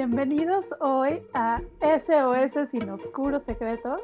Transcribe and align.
bienvenidos 0.00 0.74
hoy 0.80 1.20
a 1.34 1.60
SOS 1.82 2.70
Sin 2.70 2.88
Obscuros 2.88 3.42
Secretos. 3.42 4.00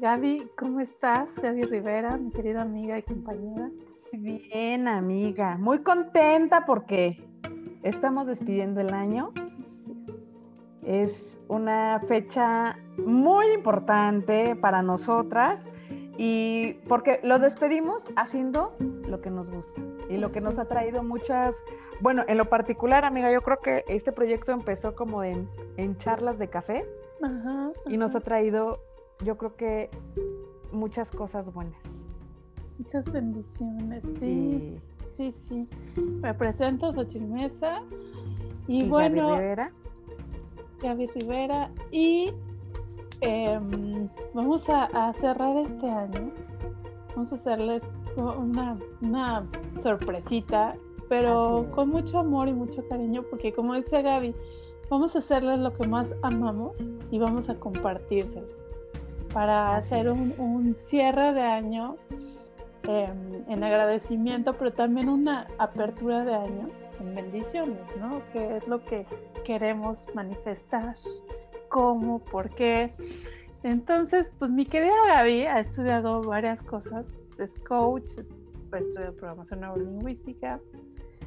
Gaby, 0.00 0.48
¿cómo 0.56 0.80
estás? 0.80 1.28
Gaby 1.36 1.64
Rivera, 1.64 2.16
mi 2.16 2.30
querida 2.30 2.62
amiga 2.62 2.98
y 2.98 3.02
compañera. 3.02 3.68
Bien, 4.14 4.88
amiga, 4.88 5.58
muy 5.58 5.80
contenta 5.80 6.64
porque 6.64 7.22
estamos 7.82 8.26
despidiendo 8.26 8.80
el 8.80 8.94
año. 8.94 9.34
Es 10.82 11.42
una 11.48 12.00
fecha 12.08 12.78
muy 12.96 13.48
importante 13.52 14.56
para 14.56 14.80
nosotras 14.80 15.68
y 16.16 16.72
porque 16.88 17.20
lo 17.22 17.38
despedimos 17.38 18.08
haciendo 18.16 18.74
lo 19.06 19.20
que 19.20 19.28
nos 19.28 19.50
gusta 19.50 19.78
y 20.08 20.16
lo 20.16 20.30
que 20.30 20.40
nos 20.40 20.58
ha 20.58 20.66
traído 20.66 21.02
muchas, 21.02 21.54
bueno, 22.00 22.24
en 22.26 22.38
lo 22.38 22.48
particular, 22.48 23.04
amiga, 23.04 23.32
yo 23.32 23.42
creo 23.42 23.58
que 23.60 23.84
este 23.88 24.12
proyecto 24.12 24.52
empezó 24.52 24.94
como 24.94 25.24
en, 25.24 25.48
charlas 25.98 26.38
de 26.38 26.48
café 26.48 26.84
y 27.86 27.96
nos 27.96 28.14
ha 28.14 28.20
traído, 28.20 28.80
yo 29.24 29.36
creo 29.36 29.56
que 29.56 29.90
muchas 30.72 31.10
cosas 31.10 31.52
buenas. 31.52 32.04
Muchas 32.78 33.10
bendiciones, 33.10 34.04
sí. 34.18 34.78
Sí, 35.16 35.32
sí. 35.32 35.66
Me 35.96 36.34
presento, 36.34 36.92
Xochitl 36.92 37.24
Mesa. 37.24 37.82
Y, 38.68 38.86
bueno. 38.86 39.30
Gaby 39.30 39.40
Rivera. 39.40 39.72
Gaby 40.82 41.06
Rivera. 41.06 41.70
Y 41.90 42.34
em, 43.22 44.10
vamos 44.34 44.68
a, 44.68 45.12
cerrar 45.14 45.56
este 45.56 45.88
año. 45.88 46.30
Vamos 47.14 47.32
a 47.32 47.36
hacerles 47.36 47.82
una, 48.16 48.78
una 49.00 49.46
sorpresita, 49.78 50.76
pero 51.08 51.68
con 51.72 51.90
mucho 51.90 52.18
amor 52.18 52.48
y 52.48 52.52
mucho 52.52 52.86
cariño, 52.88 53.22
porque 53.28 53.52
como 53.52 53.74
dice 53.74 54.02
Gaby, 54.02 54.34
vamos 54.90 55.14
a 55.16 55.20
hacerles 55.20 55.58
lo 55.60 55.72
que 55.72 55.86
más 55.88 56.14
amamos 56.22 56.76
y 57.10 57.18
vamos 57.18 57.48
a 57.48 57.56
compartírselo 57.56 58.48
para 59.32 59.76
hacer 59.76 60.08
un, 60.08 60.34
un 60.38 60.74
cierre 60.74 61.34
de 61.34 61.42
año 61.42 61.96
Em, 62.88 63.42
en 63.48 63.64
agradecimiento, 63.64 64.52
pero 64.52 64.72
también 64.72 65.08
una 65.08 65.48
apertura 65.58 66.24
de 66.24 66.34
año 66.34 66.68
en 67.00 67.14
bendiciones, 67.16 67.96
¿no? 67.98 68.22
Que 68.32 68.58
es 68.58 68.68
lo 68.68 68.80
que 68.84 69.06
queremos 69.44 70.06
manifestar, 70.14 70.94
cómo, 71.68 72.20
por 72.20 72.50
qué. 72.50 72.92
Entonces, 73.64 74.32
pues 74.38 74.52
mi 74.52 74.66
querida 74.66 74.94
Gaby 75.08 75.46
ha 75.46 75.58
estudiado 75.58 76.22
varias 76.22 76.62
cosas, 76.62 77.08
es 77.38 77.58
coach, 77.60 78.10
ha 78.72 78.78
estudiado 78.78 79.14
programación 79.14 79.60
neurolingüística, 79.60 80.60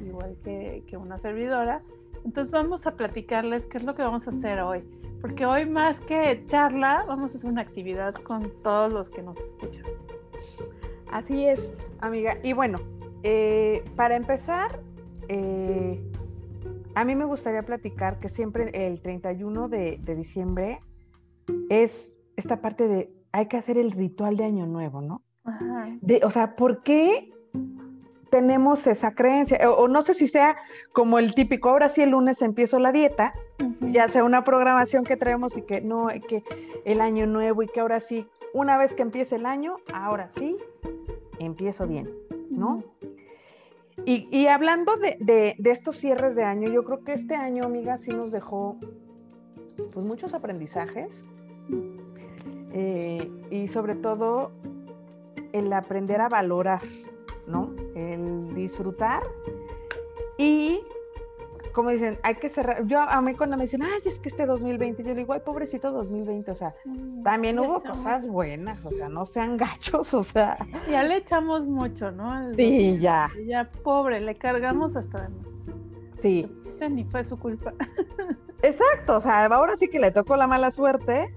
igual 0.00 0.36
que, 0.44 0.84
que 0.86 0.96
una 0.96 1.18
servidora. 1.18 1.82
Entonces 2.24 2.52
vamos 2.52 2.86
a 2.86 2.92
platicarles 2.96 3.66
qué 3.66 3.78
es 3.78 3.84
lo 3.84 3.94
que 3.94 4.02
vamos 4.02 4.26
a 4.26 4.30
hacer 4.30 4.60
hoy, 4.60 4.84
porque 5.20 5.46
hoy 5.46 5.66
más 5.66 6.00
que 6.00 6.44
charla, 6.46 7.04
vamos 7.06 7.34
a 7.34 7.38
hacer 7.38 7.50
una 7.50 7.62
actividad 7.62 8.14
con 8.14 8.50
todos 8.62 8.92
los 8.92 9.10
que 9.10 9.22
nos 9.22 9.38
escuchan. 9.40 9.86
Así 11.10 11.46
es, 11.46 11.72
amiga. 12.00 12.36
Y 12.42 12.52
bueno, 12.52 12.78
eh, 13.22 13.84
para 13.96 14.16
empezar, 14.16 14.80
eh, 15.28 16.00
a 16.94 17.04
mí 17.04 17.14
me 17.14 17.24
gustaría 17.24 17.62
platicar 17.62 18.18
que 18.20 18.28
siempre 18.28 18.70
el 18.86 19.00
31 19.00 19.68
de, 19.68 19.98
diciembre 20.16 20.80
es 21.68 22.12
esta 22.36 22.60
parte 22.60 22.88
de 22.88 23.12
hay 23.32 23.46
que 23.46 23.56
hacer 23.56 23.78
el 23.78 23.92
ritual 23.92 24.36
de 24.36 24.44
Año 24.44 24.66
Nuevo, 24.66 25.00
¿no? 25.00 25.22
De, 26.00 26.20
o 26.24 26.30
sea, 26.30 26.54
¿por 26.54 26.82
qué 26.82 27.32
tenemos 28.30 28.86
esa 28.86 29.14
creencia? 29.14 29.58
O, 29.70 29.88
no 29.88 30.02
sé 30.02 30.14
si 30.14 30.28
sea 30.28 30.56
como 30.92 31.18
el 31.18 31.34
típico, 31.34 31.70
ahora 31.70 31.88
sí 31.88 32.02
el 32.02 32.10
lunes 32.10 32.42
empiezo 32.42 32.78
la 32.78 32.92
dieta, 32.92 33.32
ya 33.80 34.08
sea 34.08 34.24
una 34.24 34.44
programación 34.44 35.04
que 35.04 35.16
traemos 35.16 35.56
y 35.56 35.62
que 35.62 35.80
no, 35.80 36.08
que 36.28 36.42
el 36.84 37.00
año 37.00 37.26
nuevo 37.26 37.62
y 37.62 37.68
que 37.68 37.80
ahora 37.80 38.00
sí, 38.00 38.26
una 38.52 38.78
vez 38.78 38.94
que 38.94 39.02
empiece 39.02 39.36
el 39.36 39.46
año, 39.46 39.76
ahora 39.92 40.30
sí, 40.30 40.56
empiezo 41.38 41.86
bien, 41.86 42.08
¿no? 42.50 42.84
Y, 44.06 44.46
hablando 44.46 44.96
de, 44.96 45.56
estos 45.64 45.98
cierres 45.98 46.34
de 46.34 46.42
año, 46.42 46.70
yo 46.70 46.84
creo 46.84 47.04
que 47.04 47.12
este 47.12 47.34
año, 47.34 47.64
amiga, 47.64 47.98
sí 47.98 48.10
nos 48.10 48.30
dejó 48.30 48.78
pues 49.92 50.04
muchos 50.06 50.34
aprendizajes. 50.34 51.26
Eh, 52.72 53.30
y 53.50 53.68
sobre 53.68 53.96
todo 53.96 54.52
el 55.52 55.72
aprender 55.72 56.20
a 56.20 56.28
valorar, 56.28 56.82
¿no? 57.46 57.74
El 57.94 58.54
disfrutar 58.54 59.22
y 60.38 60.80
como 61.72 61.90
dicen, 61.90 62.18
hay 62.22 62.34
que 62.36 62.48
cerrar. 62.48 62.86
Yo 62.86 62.98
a 62.98 63.20
mí 63.22 63.34
cuando 63.34 63.56
me 63.56 63.64
dicen, 63.64 63.82
ay, 63.82 64.00
es 64.04 64.18
que 64.18 64.28
este 64.28 64.46
2020, 64.46 65.02
yo 65.02 65.14
digo, 65.14 65.32
ay, 65.32 65.40
pobrecito 65.44 65.92
2020, 65.92 66.50
o 66.50 66.54
sea, 66.54 66.74
también 67.22 67.58
hubo 67.58 67.80
cosas 67.80 68.26
buenas, 68.26 68.84
o 68.84 68.90
sea, 68.90 69.08
no 69.08 69.26
sean 69.26 69.56
gachos, 69.56 70.12
o 70.14 70.22
sea. 70.22 70.56
Ya 70.90 71.02
le 71.02 71.18
echamos 71.18 71.66
mucho, 71.66 72.10
¿no? 72.10 72.52
sí, 72.54 72.98
ya. 72.98 73.30
Ya, 73.46 73.68
pobre, 73.84 74.20
le 74.20 74.34
cargamos 74.34 74.96
hasta 74.96 75.22
demás. 75.22 75.46
Sí. 76.20 76.50
Ni 76.90 77.04
fue 77.04 77.24
su 77.24 77.38
culpa. 77.38 77.74
Exacto, 78.62 79.18
o 79.18 79.20
sea, 79.20 79.44
ahora 79.46 79.76
sí 79.76 79.88
que 79.88 79.98
le 79.98 80.10
tocó 80.10 80.36
la 80.36 80.46
mala 80.46 80.70
suerte, 80.70 81.32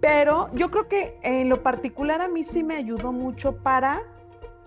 pero 0.00 0.48
yo 0.54 0.70
creo 0.70 0.88
que 0.88 1.18
en 1.22 1.48
lo 1.48 1.62
particular 1.62 2.22
a 2.22 2.28
mí 2.28 2.44
sí 2.44 2.62
me 2.62 2.76
ayudó 2.76 3.12
mucho 3.12 3.56
para 3.56 4.02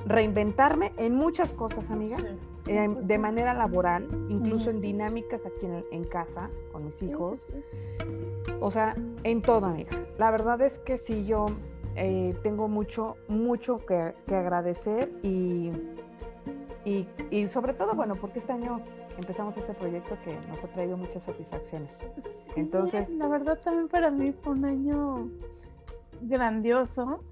reinventarme 0.06 0.94
en 0.98 1.16
muchas 1.16 1.54
cosas, 1.54 1.90
amiga. 1.90 2.18
Eh, 2.66 2.90
de 3.02 3.18
manera 3.18 3.54
laboral, 3.54 4.08
incluso 4.30 4.70
en 4.70 4.80
dinámicas 4.80 5.46
aquí 5.46 5.68
en, 5.92 6.04
casa 6.06 6.50
con 6.72 6.86
mis 6.86 7.02
hijos. 7.04 7.40
O 8.62 8.72
sea, 8.72 8.96
en 9.24 9.42
todo, 9.42 9.66
amiga. 9.66 9.92
La 10.18 10.32
verdad 10.32 10.62
es 10.62 10.78
que 10.80 10.98
sí, 10.98 11.26
yo 11.26 11.48
eh, 11.96 12.34
tengo 12.42 12.70
mucho, 12.70 13.18
mucho 13.28 13.86
que, 13.86 14.14
agradecer 14.28 15.12
y, 15.24 15.72
y, 16.86 17.48
sobre 17.50 17.74
todo, 17.74 17.96
bueno, 17.96 18.16
porque 18.16 18.40
este 18.40 18.54
año 18.54 18.80
empezamos 19.18 19.56
este 19.57 19.74
proyecto 19.74 20.18
que 20.24 20.35
nos 20.50 20.63
ha 20.63 20.68
traído 20.68 20.97
muchas 20.97 21.24
satisfacciones. 21.24 21.97
Entonces, 22.56 23.09
la 23.12 23.28
verdad 23.28 23.59
también 23.59 23.88
para 23.88 24.09
mí 24.09 24.34
fue 24.41 24.53
un 24.53 24.66
año 24.66 25.29
grandioso 26.22 27.23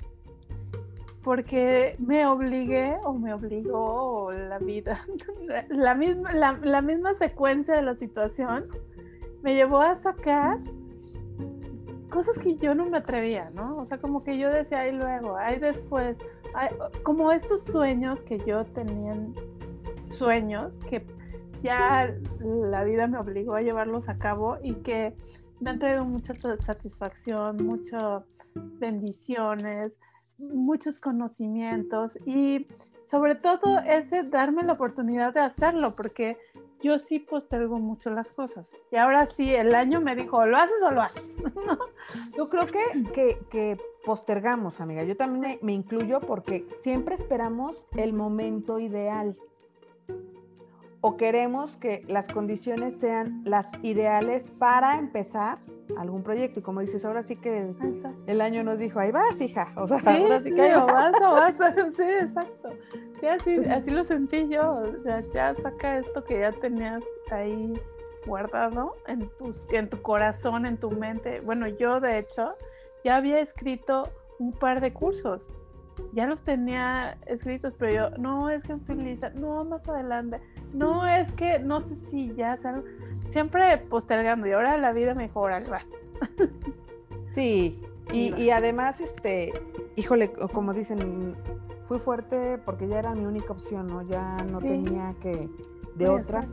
porque 1.24 1.96
me 2.00 2.26
obligué 2.26 2.96
o 3.04 3.14
me 3.14 3.34
obligó 3.34 4.32
la 4.32 4.58
vida, 4.58 5.06
la 5.70 5.94
misma, 5.94 6.34
la, 6.34 6.82
misma 6.82 7.14
secuencia 7.14 7.76
de 7.76 7.84
la 7.84 7.96
situación 7.96 8.68
me 9.44 9.54
llevó 9.54 9.82
a 9.82 9.96
sacar 9.96 10.60
cosas 12.10 12.38
que 12.40 12.56
yo 12.58 12.76
no 12.76 12.86
me 12.88 12.98
atrevía, 12.98 13.52
¿no? 13.52 13.78
O 13.78 13.86
sea, 13.86 13.98
como 14.00 14.24
que 14.24 14.38
yo 14.38 14.50
decía, 14.50 14.80
ahí 14.82 14.92
luego, 14.92 15.38
ahí 15.38 15.60
después, 15.60 16.20
como 17.04 17.32
estos 17.32 17.64
sueños 17.64 18.22
que 18.22 18.40
yo 18.40 18.66
tenía, 18.66 19.16
sueños 20.08 20.78
que 20.80 21.06
ya 21.62 22.14
la 22.40 22.84
vida 22.84 23.08
me 23.08 23.18
obligó 23.18 23.56
a 23.56 23.62
llevarlos 23.62 24.10
a 24.10 24.18
cabo 24.18 24.58
y 24.62 24.76
que 24.76 25.14
me 25.60 25.70
han 25.70 25.80
traído 25.80 26.06
mucha 26.06 26.34
satisfacción, 26.34 27.58
muchas 27.64 28.24
bendiciones, 28.56 29.94
muchos 30.38 31.00
conocimientos 31.00 32.18
y 32.26 32.68
sobre 33.06 33.36
todo 33.36 33.80
ese 33.80 34.24
darme 34.24 34.64
la 34.64 34.74
oportunidad 34.74 35.34
de 35.34 35.42
hacerlo, 35.42 35.94
porque 35.94 36.38
yo 36.82 36.98
sí 36.98 37.20
postergo 37.20 37.78
mucho 37.78 38.10
las 38.10 38.32
cosas. 38.32 38.68
Y 38.92 38.96
ahora 38.96 39.28
sí, 39.28 39.54
el 39.54 39.76
año 39.76 40.02
me 40.02 40.16
dijo, 40.16 40.46
¿lo 40.46 40.58
haces 40.58 40.82
o 40.84 40.92
lo 40.92 41.02
haces? 41.02 41.36
yo 42.38 42.48
creo 42.48 42.66
que, 42.66 43.38
que, 43.50 43.78
postergamos, 44.06 44.80
amiga. 44.80 45.04
Yo 45.04 45.16
también 45.16 45.60
me, 45.62 45.74
incluyo 45.74 46.22
porque 46.22 46.66
siempre 46.84 47.16
esperamos 47.16 47.86
el 47.96 48.14
momento 48.14 48.80
ideal. 48.80 49.36
O 51.02 51.18
queremos 51.18 51.78
que 51.78 52.04
las 52.08 52.28
condiciones 52.28 53.00
sean 53.00 53.42
las 53.44 53.68
ideales 53.82 54.52
para 54.52 55.00
empezar 55.00 55.58
algún 55.98 56.24
proyecto. 56.24 56.60
Y 56.60 56.64
como 56.64 56.82
dices, 56.82 57.04
ahora 57.06 57.24
sí 57.24 57.36
que 57.36 57.72
el, 58.28 58.42
año 58.42 58.64
nos 58.64 58.80
dijo, 58.80 59.00
ahí 59.00 59.12
vas, 59.12 59.42
hija. 59.42 59.72
O 59.76 59.88
sea, 59.88 59.98
ahora 59.98 60.42
sí 60.42 60.54
que 60.54 60.62
ahí 60.62 60.72
vas. 60.72 61.12
vas, 61.20 61.56
Sí, 61.96 62.04
exacto. 62.04 62.70
Sí, 63.20 63.28
así, 63.28 63.56
así 63.66 63.92
lo 63.92 64.04
sentí 64.04 64.48
yo. 64.48 64.74
O 64.74 65.04
sea, 65.04 65.22
ya 65.22 65.56
saca 65.56 65.98
esto 65.98 66.24
que 66.24 66.40
ya 66.40 66.52
tenías 66.52 67.04
ahí 67.32 67.74
guardado 68.26 68.96
en, 69.08 69.28
tus, 69.38 69.68
en 69.72 69.90
tu 69.90 70.02
corazón, 70.02 70.66
en 70.66 70.78
tu 70.78 70.92
mente. 70.92 71.40
Bueno, 71.42 71.68
yo 71.68 72.00
de 72.00 72.20
hecho 72.20 72.56
ya 73.04 73.16
había 73.16 73.40
escrito 73.40 74.10
un 74.40 74.54
par 74.54 74.82
de 74.82 74.94
cursos. 74.94 75.50
Ya 76.14 76.26
los 76.26 76.44
tenía 76.44 77.18
escritos, 77.26 77.74
pero 77.78 77.94
yo, 77.94 78.18
no, 78.18 78.50
es 78.50 78.64
que 78.64 78.74
estoy 78.74 78.96
lista, 78.96 79.30
no, 79.32 79.64
más 79.64 79.88
adelante, 79.88 80.42
no, 80.74 81.08
es 81.08 81.32
que 81.34 81.60
no 81.60 81.82
sé 81.82 81.96
si 81.96 82.34
ya, 82.36 82.60
siempre 83.26 83.78
postergando 83.78 84.48
y 84.48 84.52
ahora 84.52 84.78
la 84.78 84.92
vida 84.94 85.14
mejora, 85.14 85.62
vas. 85.70 85.88
Sí, 87.34 87.80
y, 88.12 88.50
además, 88.50 89.00
este, 89.00 89.54
híjole, 89.96 90.32
como 90.34 90.74
dicen, 90.74 91.36
fui 91.86 91.98
fuerte 91.98 92.58
porque 92.66 92.88
ya 92.88 93.00
era 93.00 93.16
mi 93.16 93.26
única 93.26 93.54
opción, 93.54 93.88
¿no? 93.88 94.02
Ya 94.02 94.36
no 94.52 94.60
tenía 94.60 95.16
que, 95.22 95.50
de 95.96 96.10
otra. 96.10 96.46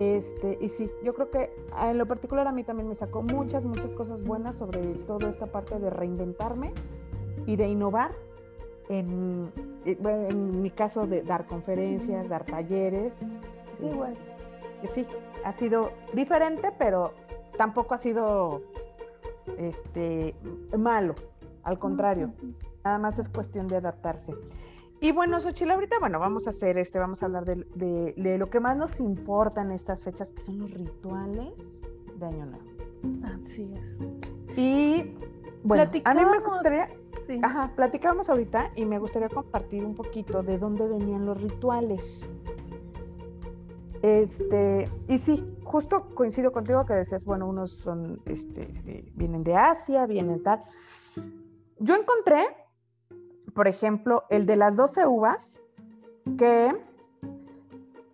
Este, 0.00 0.58
y 0.60 0.68
sí, 0.68 0.90
yo 1.04 1.14
creo 1.14 1.30
que 1.30 1.50
en 1.80 1.98
lo 1.98 2.06
particular 2.06 2.48
a 2.48 2.52
mí 2.52 2.64
también 2.64 2.88
me 2.88 2.94
sacó 2.94 3.22
muchas, 3.22 3.64
muchas 3.64 3.92
cosas 3.94 4.24
buenas 4.24 4.56
sobre 4.56 4.80
toda 5.06 5.28
esta 5.28 5.46
parte 5.46 5.78
de 5.78 5.90
reinventarme 5.90 6.72
y 7.46 7.56
de 7.56 7.68
innovar. 7.68 8.12
En, 8.92 9.50
en 9.86 10.60
mi 10.60 10.70
caso 10.70 11.06
de 11.06 11.22
dar 11.22 11.46
conferencias, 11.46 12.28
dar 12.28 12.44
talleres. 12.44 13.14
Sí, 13.72 13.90
bueno. 13.94 14.16
sí, 14.92 15.06
ha 15.44 15.52
sido 15.52 15.92
diferente, 16.12 16.72
pero 16.78 17.14
tampoco 17.56 17.94
ha 17.94 17.98
sido 17.98 18.60
este, 19.56 20.34
malo. 20.76 21.14
Al 21.62 21.78
contrario, 21.78 22.32
nada 22.84 22.98
más 22.98 23.18
es 23.18 23.28
cuestión 23.28 23.68
de 23.68 23.76
adaptarse. 23.76 24.34
Y 25.00 25.10
bueno, 25.10 25.40
Xochitl, 25.40 25.70
ahorita, 25.70 25.98
bueno, 25.98 26.18
vamos 26.18 26.46
a 26.46 26.50
hacer 26.50 26.78
este, 26.78 26.98
vamos 26.98 27.22
a 27.22 27.26
hablar 27.26 27.44
de, 27.44 28.14
lo 28.38 28.50
que 28.50 28.60
más 28.60 28.76
nos 28.76 29.00
importa 29.00 29.62
en 29.62 29.72
estas 29.72 30.04
fechas, 30.04 30.32
que 30.32 30.40
son 30.40 30.60
los 30.60 30.70
rituales 30.70 31.82
de 32.16 32.26
Año 32.26 32.46
Nuevo. 32.46 33.34
Así 33.44 33.72
es. 33.74 33.98
Y 34.56 35.16
bueno, 35.64 35.90
a 36.04 36.14
mí 36.14 36.24
me 36.24 36.38
gustaría, 36.38 36.86
ajá, 37.42 37.72
platicamos 37.74 38.28
ahorita 38.28 38.70
y 38.76 38.84
me 38.84 38.98
gustaría 38.98 39.28
compartir 39.28 39.84
un 39.84 39.94
poquito 39.94 40.42
de 40.42 40.58
dónde 40.58 40.88
venían 40.88 41.26
los 41.26 41.40
rituales. 41.40 42.28
Este, 44.02 44.90
y 45.08 45.18
sí, 45.18 45.44
justo 45.62 46.08
coincido 46.14 46.52
contigo 46.52 46.84
que 46.84 46.94
decías, 46.94 47.24
bueno, 47.24 47.46
unos 47.46 47.70
son, 47.70 48.20
este, 48.26 49.10
vienen 49.14 49.44
de 49.44 49.54
Asia, 49.54 50.06
vienen 50.06 50.42
tal. 50.42 50.62
Yo 51.78 51.94
encontré 51.94 52.46
por 53.54 53.68
ejemplo, 53.68 54.24
el 54.30 54.46
de 54.46 54.56
las 54.56 54.76
12 54.76 55.06
uvas, 55.06 55.62
que 56.38 56.72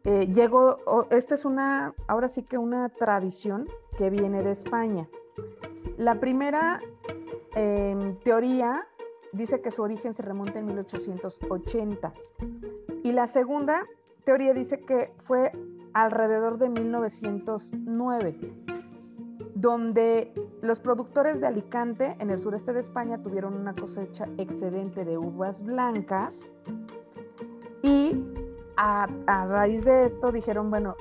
eh, 0.04 0.26
llegó, 0.32 0.78
esta 1.10 1.34
es 1.34 1.44
una, 1.44 1.94
ahora 2.06 2.28
sí 2.28 2.42
que 2.42 2.58
una 2.58 2.88
tradición 2.88 3.68
que 3.96 4.10
viene 4.10 4.42
de 4.42 4.52
España. 4.52 5.08
La 5.96 6.18
primera 6.18 6.80
em, 7.54 8.16
teoría 8.20 8.86
dice 9.32 9.60
que 9.60 9.70
su 9.70 9.82
origen 9.82 10.14
se 10.14 10.22
remonta 10.22 10.58
en 10.58 10.66
1880 10.66 12.12
y 13.02 13.12
la 13.12 13.26
segunda 13.26 13.86
teoría 14.24 14.54
dice 14.54 14.80
que 14.80 15.12
fue 15.18 15.52
alrededor 15.92 16.58
de 16.58 16.68
1909 16.68 18.38
donde 19.60 20.32
los 20.62 20.78
productores 20.78 21.40
de 21.40 21.48
Alicante, 21.48 22.16
en 22.20 22.30
el 22.30 22.38
sureste 22.38 22.72
de 22.72 22.80
España, 22.80 23.20
tuvieron 23.20 23.54
una 23.54 23.74
cosecha 23.74 24.28
excedente 24.38 25.04
de 25.04 25.18
uvas 25.18 25.62
blancas 25.62 26.52
y 27.82 28.24
a, 28.76 29.08
raíz 29.48 29.84
de 29.84 30.04
esto 30.04 30.30
dijeron, 30.30 30.70
bueno, 30.70 30.94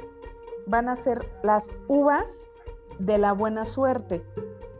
van 0.66 0.90
a 0.90 0.96
ser 0.96 1.30
las 1.44 1.76
uvas 1.88 2.50
de 2.98 3.20
la 3.20 3.34
buena 3.34 3.64
suerte, 3.64 4.24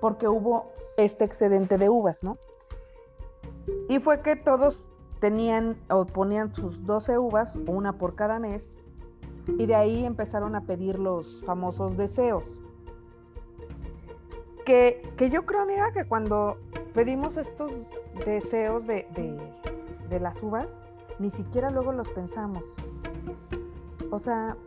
porque 0.02 0.28
hubo 0.28 0.72
este 0.98 1.24
excedente 1.24 1.78
de 1.78 1.90
uvas, 1.90 2.24
¿no? 2.24 2.34
Y 3.90 4.00
fue 4.00 4.22
que 4.22 4.36
todos 4.36 4.86
tenían 5.20 5.78
o 5.90 6.06
ponían 6.06 6.54
sus 6.54 6.86
12 6.86 7.18
uvas, 7.18 7.58
una 7.68 7.98
por 7.98 8.16
cada 8.16 8.40
mes, 8.40 8.80
y 9.58 9.66
de 9.66 9.76
ahí 9.76 10.06
empezaron 10.06 10.56
a 10.56 10.62
pedir 10.62 11.00
los 11.00 11.44
famosos 11.46 11.98
deseos. 11.98 12.62
Que, 14.66 15.02
yo 15.32 15.46
creo, 15.46 15.62
amiga, 15.62 15.94
que 15.94 16.04
cuando 16.04 16.58
pedimos 16.94 17.38
estos 17.38 17.72
deseos 18.26 18.86
de, 18.86 19.08
las 20.20 20.44
uvas, 20.44 20.80
ni 21.20 21.30
siquiera 21.30 21.70
luego 21.70 21.94
los 21.94 22.10
pensamos. 22.10 22.64
O 24.12 24.20
sea... 24.20 24.58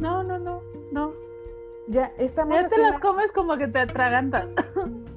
No, 0.00 0.24
no, 0.24 0.38
no, 0.38 0.60
no. 0.90 1.12
Ya 1.86 2.12
estamos... 2.18 2.60
Ya 2.60 2.68
te 2.68 2.78
las 2.78 2.98
comes 2.98 3.30
como 3.30 3.56
que 3.56 3.68
te 3.68 3.78
atragantan. 3.78 4.54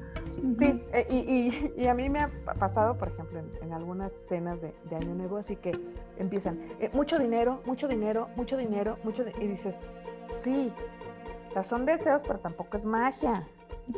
Sí, 0.59 0.83
eh, 0.94 1.74
y, 1.75 1.88
a 1.88 1.94
mí 1.94 2.09
me 2.09 2.21
ha 2.21 2.30
pasado, 2.59 2.97
por 2.97 3.09
ejemplo, 3.09 3.42
en, 3.62 3.74
algunas 3.74 4.12
cenas 4.12 4.62
de, 4.62 4.74
Año 4.95 5.15
Nuevo, 5.15 5.38
así 5.38 5.56
que 5.56 5.71
empiezan, 6.18 6.56
eh, 6.80 6.89
mucho 6.94 7.18
dinero, 7.18 7.62
mucho 7.65 7.88
dinero, 7.88 8.30
mucho 8.36 8.56
dinero, 8.56 8.97
mucho... 9.03 9.25
y 9.39 9.47
dices, 9.47 9.80
sí, 10.31 10.71
o 11.56 11.63
son 11.63 11.86
deseos, 11.86 12.21
pero 12.25 12.39
tampoco 12.39 12.77
es 12.77 12.86
magia. 12.86 13.47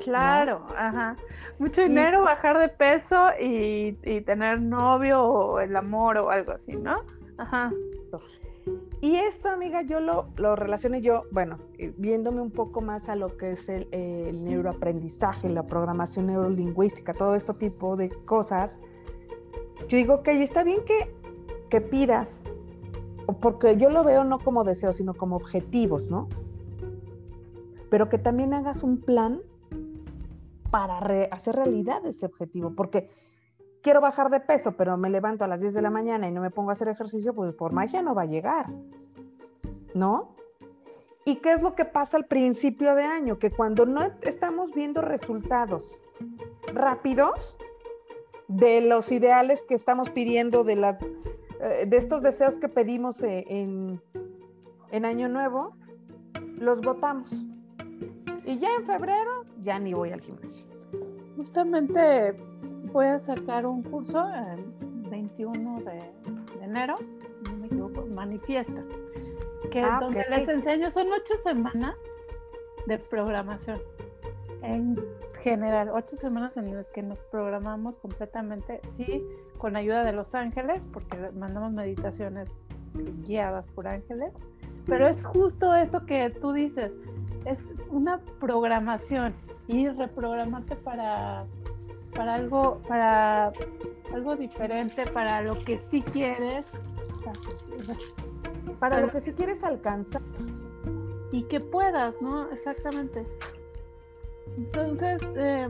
Claro, 0.04 0.66
ajá. 0.76 1.16
Mucho 1.60 1.82
dinero, 1.82 2.22
bajar 2.22 2.58
de 2.58 2.70
peso 2.70 3.30
y, 3.40 3.94
tener 4.26 4.62
novio 4.62 5.22
o 5.24 5.60
el 5.60 5.76
amor 5.76 6.18
o 6.18 6.30
algo 6.30 6.52
así, 6.52 6.76
¿no? 6.76 7.04
Ajá. 7.38 7.72
Y 9.00 9.16
esto, 9.16 9.50
amiga, 9.50 9.84
yo 9.84 10.00
lo, 10.00 10.30
lo 10.38 10.56
yo, 11.00 11.24
bueno, 11.32 11.60
eh, 11.78 11.94
viéndome 11.98 12.42
un 12.42 12.50
poco 12.50 12.82
más 12.82 13.10
a 13.10 13.16
lo 13.16 13.38
que 13.38 13.52
es 13.52 13.70
el, 13.70 14.44
neuroaprendizaje, 14.44 15.50
la 15.50 15.64
programación 15.64 16.28
neurolingüística, 16.28 17.14
todo 17.14 17.36
este 17.36 17.54
tipo 17.54 17.96
de 17.96 18.10
cosas, 18.10 18.80
yo 19.88 19.98
digo, 19.98 20.16
ok, 20.16 20.30
está 20.30 20.64
bien 20.64 20.84
que, 20.84 21.14
que 21.70 21.80
pidas, 21.80 22.50
porque 23.40 23.78
yo 23.78 23.92
lo 23.92 24.04
veo 24.04 24.24
no 24.24 24.40
como 24.40 24.64
deseos, 24.64 24.98
sino 24.98 25.14
como 25.14 25.36
objetivos, 25.36 26.10
¿no? 26.10 26.28
Pero 27.92 28.10
que 28.10 28.18
también 28.18 28.56
hagas 28.56 28.82
un 28.82 29.00
plan 29.00 29.42
para 30.72 30.98
hacer 31.32 31.56
realidad 31.56 32.04
ese 32.06 32.26
objetivo, 32.26 32.74
porque 32.76 33.10
quiero 33.88 34.02
bajar 34.02 34.30
de 34.30 34.42
peso, 34.42 34.74
pero 34.74 34.98
me 34.98 35.10
levanto 35.10 35.46
a 35.46 35.48
las 35.48 35.62
10 35.62 35.76
de 35.76 35.82
la 35.82 35.90
mañana 35.90 36.28
y 36.28 36.32
no 36.34 36.42
me 36.42 36.52
pongo 36.52 36.72
a 36.72 36.74
hacer 36.74 36.90
ejercicio, 36.90 37.34
pues 37.34 37.56
por 37.56 37.72
magia 37.72 38.02
no 38.02 38.14
va 38.14 38.24
a 38.24 38.26
llegar, 38.26 38.66
¿no? 39.94 40.36
¿Y 41.24 41.38
qué 41.38 41.54
es 41.54 41.62
lo 41.62 41.74
que 41.74 41.86
pasa 41.86 42.18
al 42.18 42.26
principio 42.26 42.96
de 42.96 43.04
año? 43.04 43.40
Que 43.40 43.50
cuando 43.50 43.86
no 43.86 44.02
estamos 44.24 44.74
viendo 44.74 45.02
resultados 45.02 45.98
rápidos 46.74 47.56
de 48.50 48.82
los 48.82 49.10
ideales 49.14 49.64
que 49.64 49.76
estamos 49.76 50.10
pidiendo, 50.10 50.66
de, 50.66 50.76
las, 50.76 51.02
eh, 51.62 51.86
de 51.88 51.96
estos 51.96 52.22
deseos 52.22 52.58
que 52.58 52.68
pedimos 52.68 53.24
eh, 53.24 53.46
en, 53.48 54.02
en 54.92 55.06
Año 55.06 55.30
Nuevo, 55.30 55.78
los 56.58 56.82
votamos. 56.82 57.32
Y 58.46 58.58
ya 58.58 58.68
en 58.76 58.86
febrero 58.86 59.46
ya 59.64 59.80
ni 59.80 59.94
voy 59.94 60.12
al 60.12 60.20
gimnasio. 60.20 60.66
Justamente 61.38 62.36
voy 62.92 63.08
a 63.08 63.20
sacar 63.20 63.66
un 63.66 63.84
curso 63.84 64.28
el 64.30 64.64
21 65.10 65.82
de, 65.82 66.02
enero, 66.64 66.96
no 67.46 67.58
me 67.58 67.68
equivoco, 67.68 68.06
manifiesta, 68.06 68.84
que 69.72 69.82
ah, 69.82 70.00
donde 70.02 70.24
les 70.30 70.48
enseño, 70.48 70.92
son 70.92 71.08
ocho 71.12 71.36
semanas 71.44 71.96
de 72.86 72.98
programación. 72.98 73.80
En 74.64 74.98
general, 75.42 75.90
ocho 75.94 76.18
semanas 76.18 76.58
en 76.58 76.76
las 76.76 76.88
que 76.88 77.04
nos 77.04 77.20
programamos 77.20 77.96
completamente, 77.98 78.82
sí, 78.84 79.24
con 79.58 79.76
ayuda 79.76 80.04
de 80.04 80.14
los 80.14 80.34
ángeles, 80.36 80.82
porque 80.92 81.18
mandamos 81.36 81.72
meditaciones 81.72 82.56
guiadas 83.26 83.68
por 83.68 83.88
ángeles, 83.88 84.34
pero 84.86 85.08
es 85.08 85.24
justo 85.24 85.76
esto 85.76 86.06
que 86.06 86.30
tú 86.30 86.54
dices, 86.54 86.94
es 87.46 87.60
una 87.90 88.20
programación 88.40 89.34
y 89.68 89.88
reprogramarte 89.90 90.76
para, 90.76 91.46
para 92.18 92.34
algo, 92.34 92.82
para 92.88 93.54
algo 94.12 94.36
diferente, 94.36 95.06
para 95.06 95.42
lo 95.42 95.54
que 95.64 95.80
sí 95.80 96.02
quieres. 96.02 96.74
Para 98.80 99.00
lo 99.00 99.12
que 99.12 99.22
sí 99.22 99.32
quieres 99.34 99.64
alcanzar. 99.64 100.24
Y 101.32 101.44
que 101.44 101.60
puedas, 101.60 102.20
¿no? 102.22 102.52
Exactamente. 102.52 103.26
Entonces, 104.58 105.22
eh, 105.36 105.68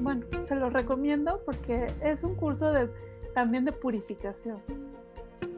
bueno, 0.00 0.24
se 0.48 0.54
lo 0.54 0.70
recomiendo 0.70 1.42
porque 1.44 1.92
es 2.00 2.24
un 2.24 2.34
curso 2.34 2.72
de, 2.72 2.88
también 3.34 3.66
de 3.66 3.72
purificación. 3.72 4.62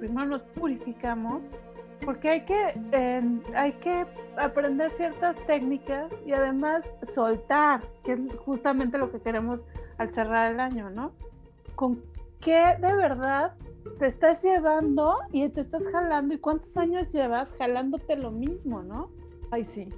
Primero 0.01 0.27
nos 0.27 0.43
purificamos 0.43 1.43
porque 2.05 2.29
hay 2.29 2.45
que, 2.45 2.75
hay 3.55 3.73
que 3.75 4.07
aprender 4.37 4.91
ciertas 4.91 5.37
técnicas 5.47 6.13
y 6.27 6.33
además 6.33 6.91
soltar, 7.15 7.81
que 8.03 8.13
es 8.13 8.21
justamente 8.45 8.99
lo 8.99 9.11
que 9.11 9.21
queremos 9.21 9.63
al 9.99 10.11
cerrar 10.11 10.53
el 10.53 10.61
año, 10.61 10.91
¿no? 10.91 11.13
Con 11.75 12.03
qué 12.41 12.77
de 12.81 12.95
verdad 12.95 13.55
te 13.99 14.07
estás 14.07 14.43
llevando 14.43 15.17
y 15.33 15.49
te 15.49 15.61
estás 15.61 15.87
jalando 15.89 16.35
y 16.35 16.39
cuántos 16.39 16.77
años 16.77 17.13
llevas 17.13 17.53
jalándote 17.59 18.17
lo 18.17 18.31
mismo, 18.31 18.83
¿no? 18.83 19.11
Ay, 19.51 19.65
sí. 19.65 19.89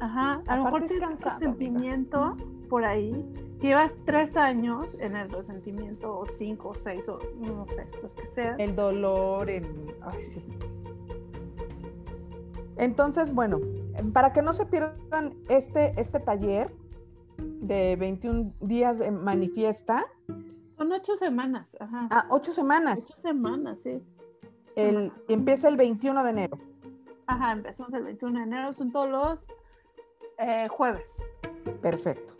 Ajá, 0.00 0.42
a 0.46 0.56
lo 0.56 0.64
mejor 0.64 0.86
tienes 0.86 1.08
un 1.08 1.16
resentimiento 1.18 2.36
por 2.68 2.84
ahí, 2.84 3.24
llevas 3.60 3.92
tres 4.04 4.36
años 4.36 4.96
en 4.98 5.14
el 5.14 5.30
resentimiento, 5.30 6.18
o 6.18 6.26
cinco, 6.36 6.70
o 6.70 6.74
seis, 6.74 7.08
o 7.08 7.20
no 7.38 7.66
sé, 7.68 7.86
los 8.02 8.12
que 8.14 8.26
sea. 8.28 8.56
El 8.58 8.74
dolor, 8.74 9.48
el... 9.48 9.64
Ay, 10.02 10.20
sí. 10.22 10.44
Entonces, 12.76 13.32
bueno, 13.32 13.60
para 14.12 14.32
que 14.32 14.42
no 14.42 14.52
se 14.52 14.66
pierdan 14.66 15.34
este, 15.48 15.98
este 16.00 16.18
taller 16.18 16.74
de 17.66 17.96
21 17.96 18.52
días 18.60 18.98
de 18.98 19.10
manifiesta. 19.10 20.06
Son 20.76 20.92
ocho 20.92 21.16
semanas, 21.16 21.76
ajá. 21.80 22.08
Ah, 22.10 22.26
ocho 22.30 22.52
semanas. 22.52 23.10
Ocho 23.10 23.20
semanas, 23.20 23.82
sí. 23.82 24.02
El, 24.76 25.12
empieza 25.28 25.68
el 25.68 25.76
21 25.76 26.24
de 26.24 26.30
enero. 26.30 26.58
Ajá, 27.26 27.52
empezamos 27.52 27.92
el 27.94 28.04
21 28.04 28.38
de 28.38 28.44
enero, 28.44 28.72
son 28.72 28.92
todos 28.92 29.08
los 29.08 29.46
eh, 30.38 30.68
jueves. 30.68 31.16
Perfecto. 31.80 32.33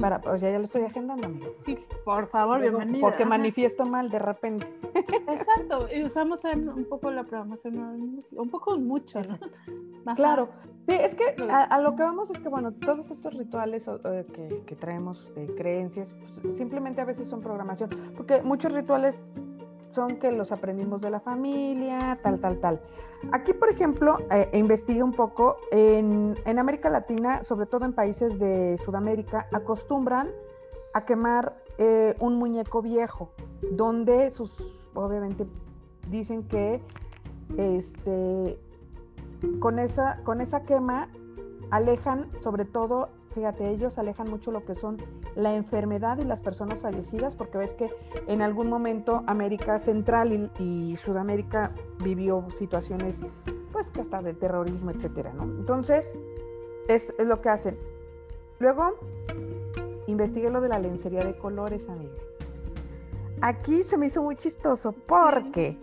Para, 0.00 0.16
o 0.24 0.38
sea, 0.38 0.50
ya 0.50 0.58
lo 0.58 0.64
estoy 0.64 0.82
agendando, 0.82 1.26
amiga. 1.26 1.48
Sí, 1.64 1.78
por 2.04 2.26
favor, 2.26 2.60
bienvenida. 2.60 3.00
Porque 3.00 3.24
manifiesto 3.24 3.84
mal 3.84 4.10
de 4.10 4.18
repente. 4.18 4.66
Exacto, 4.94 5.88
y 5.94 6.04
usamos 6.04 6.40
también 6.40 6.68
un 6.68 6.84
poco 6.84 7.10
la 7.10 7.24
programación, 7.24 8.22
un 8.32 8.50
poco 8.50 8.78
mucho, 8.78 9.20
¿no? 9.22 9.38
Claro, 10.14 10.48
sí, 10.88 10.94
es 10.94 11.14
que 11.14 11.36
a, 11.48 11.78
lo 11.80 11.94
que 11.94 12.02
vamos 12.02 12.30
es 12.30 12.38
que, 12.38 12.48
bueno, 12.48 12.72
todos 12.72 13.10
estos 13.10 13.34
rituales 13.34 13.86
que, 14.32 14.62
que, 14.66 14.76
traemos 14.76 15.32
de 15.34 15.46
creencias, 15.54 16.14
pues, 16.42 16.56
simplemente 16.56 17.00
a 17.00 17.04
veces 17.04 17.28
son 17.28 17.40
programación, 17.40 17.90
porque 18.16 18.42
muchos 18.42 18.72
rituales 18.72 19.28
son 19.92 20.16
que 20.16 20.32
los 20.32 20.52
aprendimos 20.52 21.02
de 21.02 21.10
la 21.10 21.20
familia, 21.20 22.18
tal, 22.22 22.40
tal, 22.40 22.58
tal. 22.58 22.80
Aquí, 23.30 23.52
por 23.52 23.68
ejemplo, 23.68 24.18
eh, 24.30 24.50
investigué 24.54 25.02
un 25.02 25.12
poco, 25.12 25.56
en, 25.70 26.34
en, 26.44 26.58
América 26.58 26.90
Latina, 26.90 27.44
sobre 27.44 27.66
todo 27.66 27.84
en 27.84 27.92
países 27.92 28.38
de 28.38 28.76
Sudamérica, 28.78 29.46
acostumbran 29.52 30.30
a 30.94 31.04
quemar 31.04 31.56
eh, 31.78 32.16
un 32.18 32.36
muñeco 32.36 32.82
viejo, 32.82 33.30
donde 33.70 34.30
sus, 34.30 34.88
obviamente, 34.94 35.46
dicen 36.08 36.48
que 36.48 36.82
este, 37.56 38.58
con, 39.60 39.78
esa, 39.78 40.20
con 40.24 40.40
esa 40.40 40.64
quema 40.64 41.08
alejan 41.70 42.30
sobre 42.38 42.64
todo 42.64 43.10
fíjate, 43.32 43.68
ellos 43.70 43.98
alejan 43.98 44.30
mucho 44.30 44.50
lo 44.50 44.64
que 44.64 44.74
son 44.74 44.98
la 45.34 45.54
enfermedad 45.54 46.18
y 46.18 46.24
las 46.24 46.40
personas 46.40 46.82
fallecidas, 46.82 47.34
porque 47.34 47.58
ves 47.58 47.74
que 47.74 47.90
en 48.26 48.42
algún 48.42 48.68
momento 48.68 49.22
América 49.26 49.78
Central 49.78 50.50
y, 50.58 50.96
Sudamérica 50.96 51.72
vivió 52.02 52.46
situaciones, 52.50 53.24
pues 53.72 53.90
que 53.90 54.00
hasta 54.00 54.22
de 54.22 54.34
terrorismo, 54.34 54.90
etcétera, 54.90 55.32
¿no? 55.32 55.44
Entonces, 55.44 56.16
es, 56.88 57.14
lo 57.18 57.40
que 57.40 57.48
hacen. 57.48 57.78
Luego, 58.58 58.98
investigué 60.06 60.50
lo 60.50 60.60
de 60.60 60.68
la 60.68 60.78
lencería 60.78 61.24
de 61.24 61.36
colores, 61.36 61.88
amiga. 61.88 62.12
Aquí 63.40 63.82
se 63.82 63.96
me 63.96 64.06
hizo 64.06 64.22
muy 64.22 64.36
chistoso 64.36 64.92
porque 64.92 65.76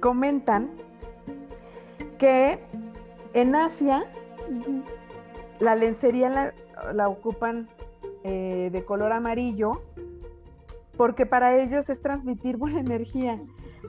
comentan 0.00 0.70
que 2.18 2.60
en 3.32 3.56
Asia 3.56 4.04
la 5.58 5.74
lencería 5.74 6.28
la, 6.28 6.54
la 6.92 7.08
ocupan 7.08 7.68
eh, 8.22 8.70
de 8.72 8.84
color 8.84 9.12
amarillo 9.12 9.82
porque 10.96 11.26
para 11.26 11.56
ellos 11.56 11.88
es 11.90 12.00
transmitir 12.00 12.56
buena 12.56 12.80
energía. 12.80 13.40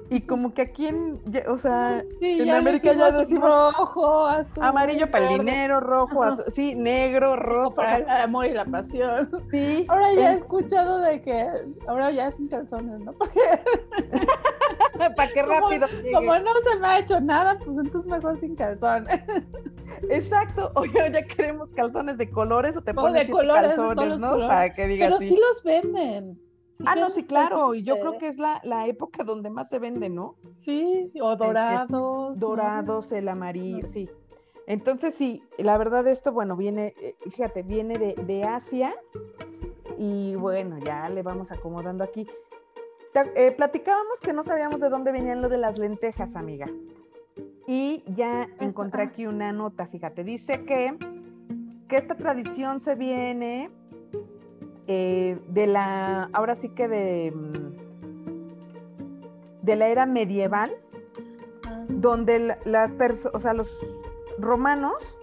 Y 0.10 0.22
como 0.22 0.52
que 0.52 0.62
aquí 0.62 0.88
en, 0.88 1.20
o 1.48 1.58
sea, 1.58 2.04
en 2.22 2.50
América 2.52 2.94
ya 2.94 3.12
decimos 3.12 3.76
rojo, 3.76 4.28
azul, 4.28 4.64
amarillo 4.64 5.10
para 5.10 5.32
el 5.32 5.40
dinero, 5.40 5.80
rojo, 5.80 6.22
azul, 6.22 6.46
sí, 6.54 6.76
negro, 6.76 7.36
rosa. 7.36 7.82
Para 7.82 7.98
el 7.98 8.10
amor 8.10 8.46
y 8.46 8.52
la 8.52 8.66
pasión. 8.66 9.32
Sí. 9.50 9.86
Ahora 9.88 10.14
ya 10.14 10.34
he 10.34 10.36
escuchado 10.38 11.00
de 11.00 11.22
que 11.22 11.50
ahora 11.88 12.12
ya 12.12 12.32
sin 12.32 12.48
calzones, 12.48 13.00
¿no? 13.00 13.14
Porque 13.14 13.40
para 15.16 15.32
qué 15.32 15.42
rápido. 15.44 15.88
Como, 16.14 16.38
no 16.38 16.52
se 16.70 16.80
me 16.80 16.88
ha 16.88 17.00
hecho 17.00 17.20
nada, 17.20 17.58
pues 17.58 17.78
entonces 17.78 18.06
mejor 18.12 18.38
sin 18.38 18.56
calzones. 18.56 19.22
Exacto. 20.10 20.72
Oye, 20.76 21.12
ya 21.12 21.24
queremos 21.24 21.74
calzones 21.74 22.18
de 22.18 22.30
colores 22.30 22.78
o 22.78 22.82
te 22.82 22.94
pones 22.94 23.28
de 23.28 23.34
colores, 23.34 23.76
calzones, 23.76 24.20
¿no? 24.20 24.38
Para 24.38 24.74
que 24.74 24.88
digas 24.88 25.08
Pero 25.08 25.30
sí 25.30 25.38
los 25.40 25.64
venden 25.64 26.40
ah, 26.86 26.96
no, 26.96 27.10
sí, 27.10 27.24
claro. 27.24 27.74
Y 27.74 27.84
yo 27.84 28.00
creo 28.00 28.18
que 28.18 28.28
es 28.28 28.38
la, 28.38 28.88
época 28.88 29.24
donde 29.24 29.50
más 29.50 29.70
se 29.70 29.80
vende, 29.80 30.10
¿no? 30.10 30.36
Sí, 30.54 31.12
o 31.22 31.36
dorados. 31.36 32.40
dorados, 32.40 33.12
el 33.12 33.30
amarillo, 33.30 33.88
sí. 33.88 34.10
Entonces, 34.68 35.14
sí, 35.14 35.44
la 35.58 35.78
verdad 35.78 36.08
esto, 36.08 36.32
bueno, 36.32 36.56
viene, 36.56 36.96
eh, 37.00 37.16
fíjate, 37.30 37.62
viene 37.62 37.98
de, 38.00 38.44
Asia 38.44 38.96
y 39.98 40.36
bueno, 40.36 40.80
ya 40.80 41.08
le 41.10 41.22
vamos 41.22 41.52
acomodando 41.52 42.04
aquí. 42.04 42.28
Eh, 43.36 43.52
platicábamos 43.52 44.20
que 44.20 44.34
no 44.34 44.44
sabíamos 44.44 44.80
de 44.82 44.90
dónde 44.90 45.12
venían 45.12 45.42
lo 45.42 45.50
de 45.50 45.58
las 45.58 45.78
lentejas, 45.78 46.36
amiga. 46.36 46.68
Y 47.68 48.04
ya 48.08 48.48
encontré 48.60 49.04
aquí 49.04 49.26
una 49.26 49.52
nota, 49.52 49.88
fíjate, 49.88 50.24
dice 50.24 50.66
que, 50.66 50.96
que 51.88 51.96
esta 51.96 52.16
tradición 52.16 52.80
se 52.80 52.96
viene 52.96 53.72
eh, 54.88 55.40
de 55.50 55.66
la, 55.66 56.30
ahora 56.34 56.54
sí 56.54 56.70
que 56.70 56.88
de, 56.88 57.32
mm, 57.32 57.86
de 59.64 59.76
la 59.76 59.88
era 59.88 60.06
medieval, 60.06 60.72
ah. 61.68 61.86
donde 61.90 62.56
las 62.66 62.94
personas, 62.94 63.36
o 63.36 63.42
sea, 63.42 63.54
los 63.54 63.76
romanos 64.38 65.18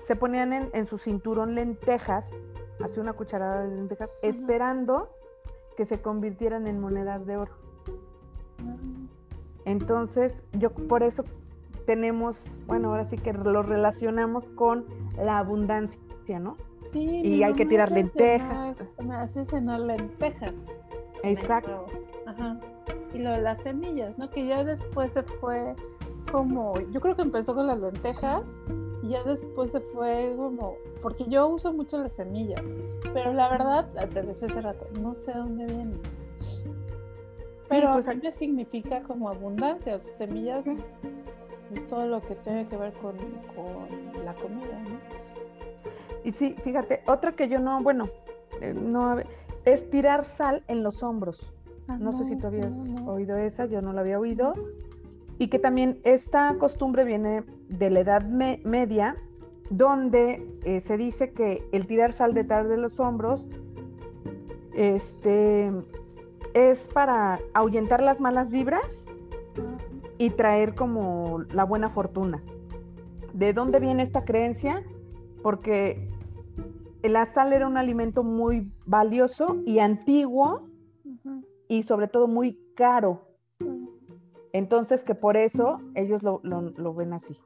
se 0.00 0.16
ponían 0.16 0.52
en, 0.52 0.86
su 0.86 0.98
cinturón 0.98 1.54
lentejas, 1.54 2.42
así 2.82 2.98
una 2.98 3.12
cucharada 3.12 3.62
de 3.62 3.76
lentejas, 3.76 4.12
esperando 4.22 5.14
que 5.76 5.84
se 5.84 6.02
convirtieran 6.02 6.66
en 6.66 6.80
monedas 6.80 7.26
de 7.26 7.36
oro. 7.36 7.52
Ah. 8.58 8.89
Entonces, 9.64 10.42
yo 10.52 10.70
por 10.70 11.02
eso 11.02 11.24
tenemos, 11.86 12.60
bueno, 12.66 12.90
ahora 12.90 13.04
sí 13.04 13.16
que 13.16 13.32
lo 13.32 13.62
relacionamos 13.62 14.48
con 14.50 14.86
la 15.16 15.38
abundancia, 15.38 16.38
¿no? 16.38 16.56
Sí, 16.92 17.20
y 17.22 17.42
hay 17.42 17.54
que 17.54 17.66
tirar 17.66 17.90
lentejas. 17.90 18.76
me 19.02 19.14
hace 19.14 19.44
cenar 19.44 19.80
lentejas. 19.80 20.54
Exacto. 21.22 21.86
Ajá. 22.26 22.58
Y 23.12 23.18
lo 23.18 23.30
de 23.32 23.40
las 23.40 23.60
semillas, 23.62 24.16
¿no? 24.18 24.30
Que 24.30 24.46
ya 24.46 24.64
después 24.64 25.12
se 25.12 25.22
fue 25.22 25.74
como, 26.30 26.74
yo 26.92 27.00
creo 27.00 27.16
que 27.16 27.22
empezó 27.22 27.54
con 27.54 27.66
las 27.66 27.78
lentejas 27.78 28.60
y 29.02 29.08
ya 29.08 29.22
después 29.24 29.72
se 29.72 29.80
fue 29.80 30.34
como, 30.36 30.76
porque 31.02 31.24
yo 31.24 31.48
uso 31.48 31.72
mucho 31.72 31.98
las 31.98 32.12
semillas, 32.12 32.62
pero 33.12 33.32
la 33.32 33.48
verdad, 33.48 33.88
te 34.12 34.22
decía 34.22 34.48
hace 34.48 34.60
rato, 34.60 34.86
no 35.00 35.14
sé 35.14 35.32
dónde 35.32 35.66
viene. 35.66 35.94
Pero 37.70 37.92
pues, 37.92 38.08
mí 38.08 38.20
me 38.22 38.32
significa 38.32 39.00
como 39.02 39.28
abundancia, 39.28 39.96
o 39.96 39.98
sea, 40.00 40.26
semillas, 40.26 40.66
todo 41.88 42.06
lo 42.06 42.20
que 42.20 42.34
tiene 42.34 42.66
que 42.66 42.76
ver 42.76 42.92
con, 42.94 43.16
con 43.54 44.24
la 44.24 44.34
comida, 44.34 44.78
¿no? 44.82 44.98
Y 46.24 46.32
sí, 46.32 46.54
fíjate, 46.62 47.02
otra 47.06 47.32
que 47.32 47.48
yo 47.48 47.60
no, 47.60 47.82
bueno, 47.82 48.08
eh, 48.60 48.74
no, 48.74 49.16
es 49.64 49.88
tirar 49.88 50.26
sal 50.26 50.62
en 50.68 50.82
los 50.82 51.02
hombros. 51.02 51.40
Ah, 51.88 51.96
no, 51.98 52.16
sé 52.18 52.24
si 52.24 52.36
tú 52.36 52.48
habías 52.48 52.74
oído 53.06 53.36
esa, 53.36 53.66
yo 53.66 53.80
no 53.80 53.92
la 53.92 54.02
había 54.02 54.18
oído. 54.18 54.54
Y 55.38 55.48
que 55.48 55.58
también 55.58 55.98
esta 56.04 56.54
costumbre 56.58 57.04
viene 57.04 57.44
de 57.68 57.88
la 57.88 58.00
Edad 58.00 58.24
Media, 58.24 59.16
donde 59.70 60.46
eh, 60.64 60.80
se 60.80 60.96
dice 60.96 61.32
que 61.32 61.64
el 61.72 61.86
tirar 61.86 62.12
sal 62.12 62.34
detrás 62.34 62.68
de 62.68 62.76
los 62.76 63.00
hombros 63.00 63.48
este, 64.74 65.72
es 66.54 66.86
para 66.88 67.40
ahuyentar 67.54 68.02
las 68.02 68.20
malas 68.20 68.50
vibras 68.50 69.06
y 70.18 70.30
traer 70.30 70.74
como 70.74 71.44
la 71.52 71.64
buena 71.64 71.90
fortuna. 71.90 72.42
¿De 73.32 73.52
dónde 73.52 73.80
viene 73.80 74.02
esta 74.02 74.24
creencia? 74.24 74.84
Porque 75.42 76.10
la 77.02 77.24
sal 77.26 77.52
era 77.52 77.66
un 77.66 77.76
alimento 77.76 78.22
muy 78.22 78.70
valioso 78.84 79.62
y 79.64 79.78
antiguo 79.78 80.68
y 81.68 81.84
sobre 81.84 82.08
todo 82.08 82.26
muy 82.26 82.58
caro. 82.74 83.22
Entonces 84.52 85.04
que 85.04 85.14
por 85.14 85.36
eso 85.36 85.80
ellos 85.94 86.22
lo, 86.22 86.94
ven 86.94 87.12
así. 87.12 87.38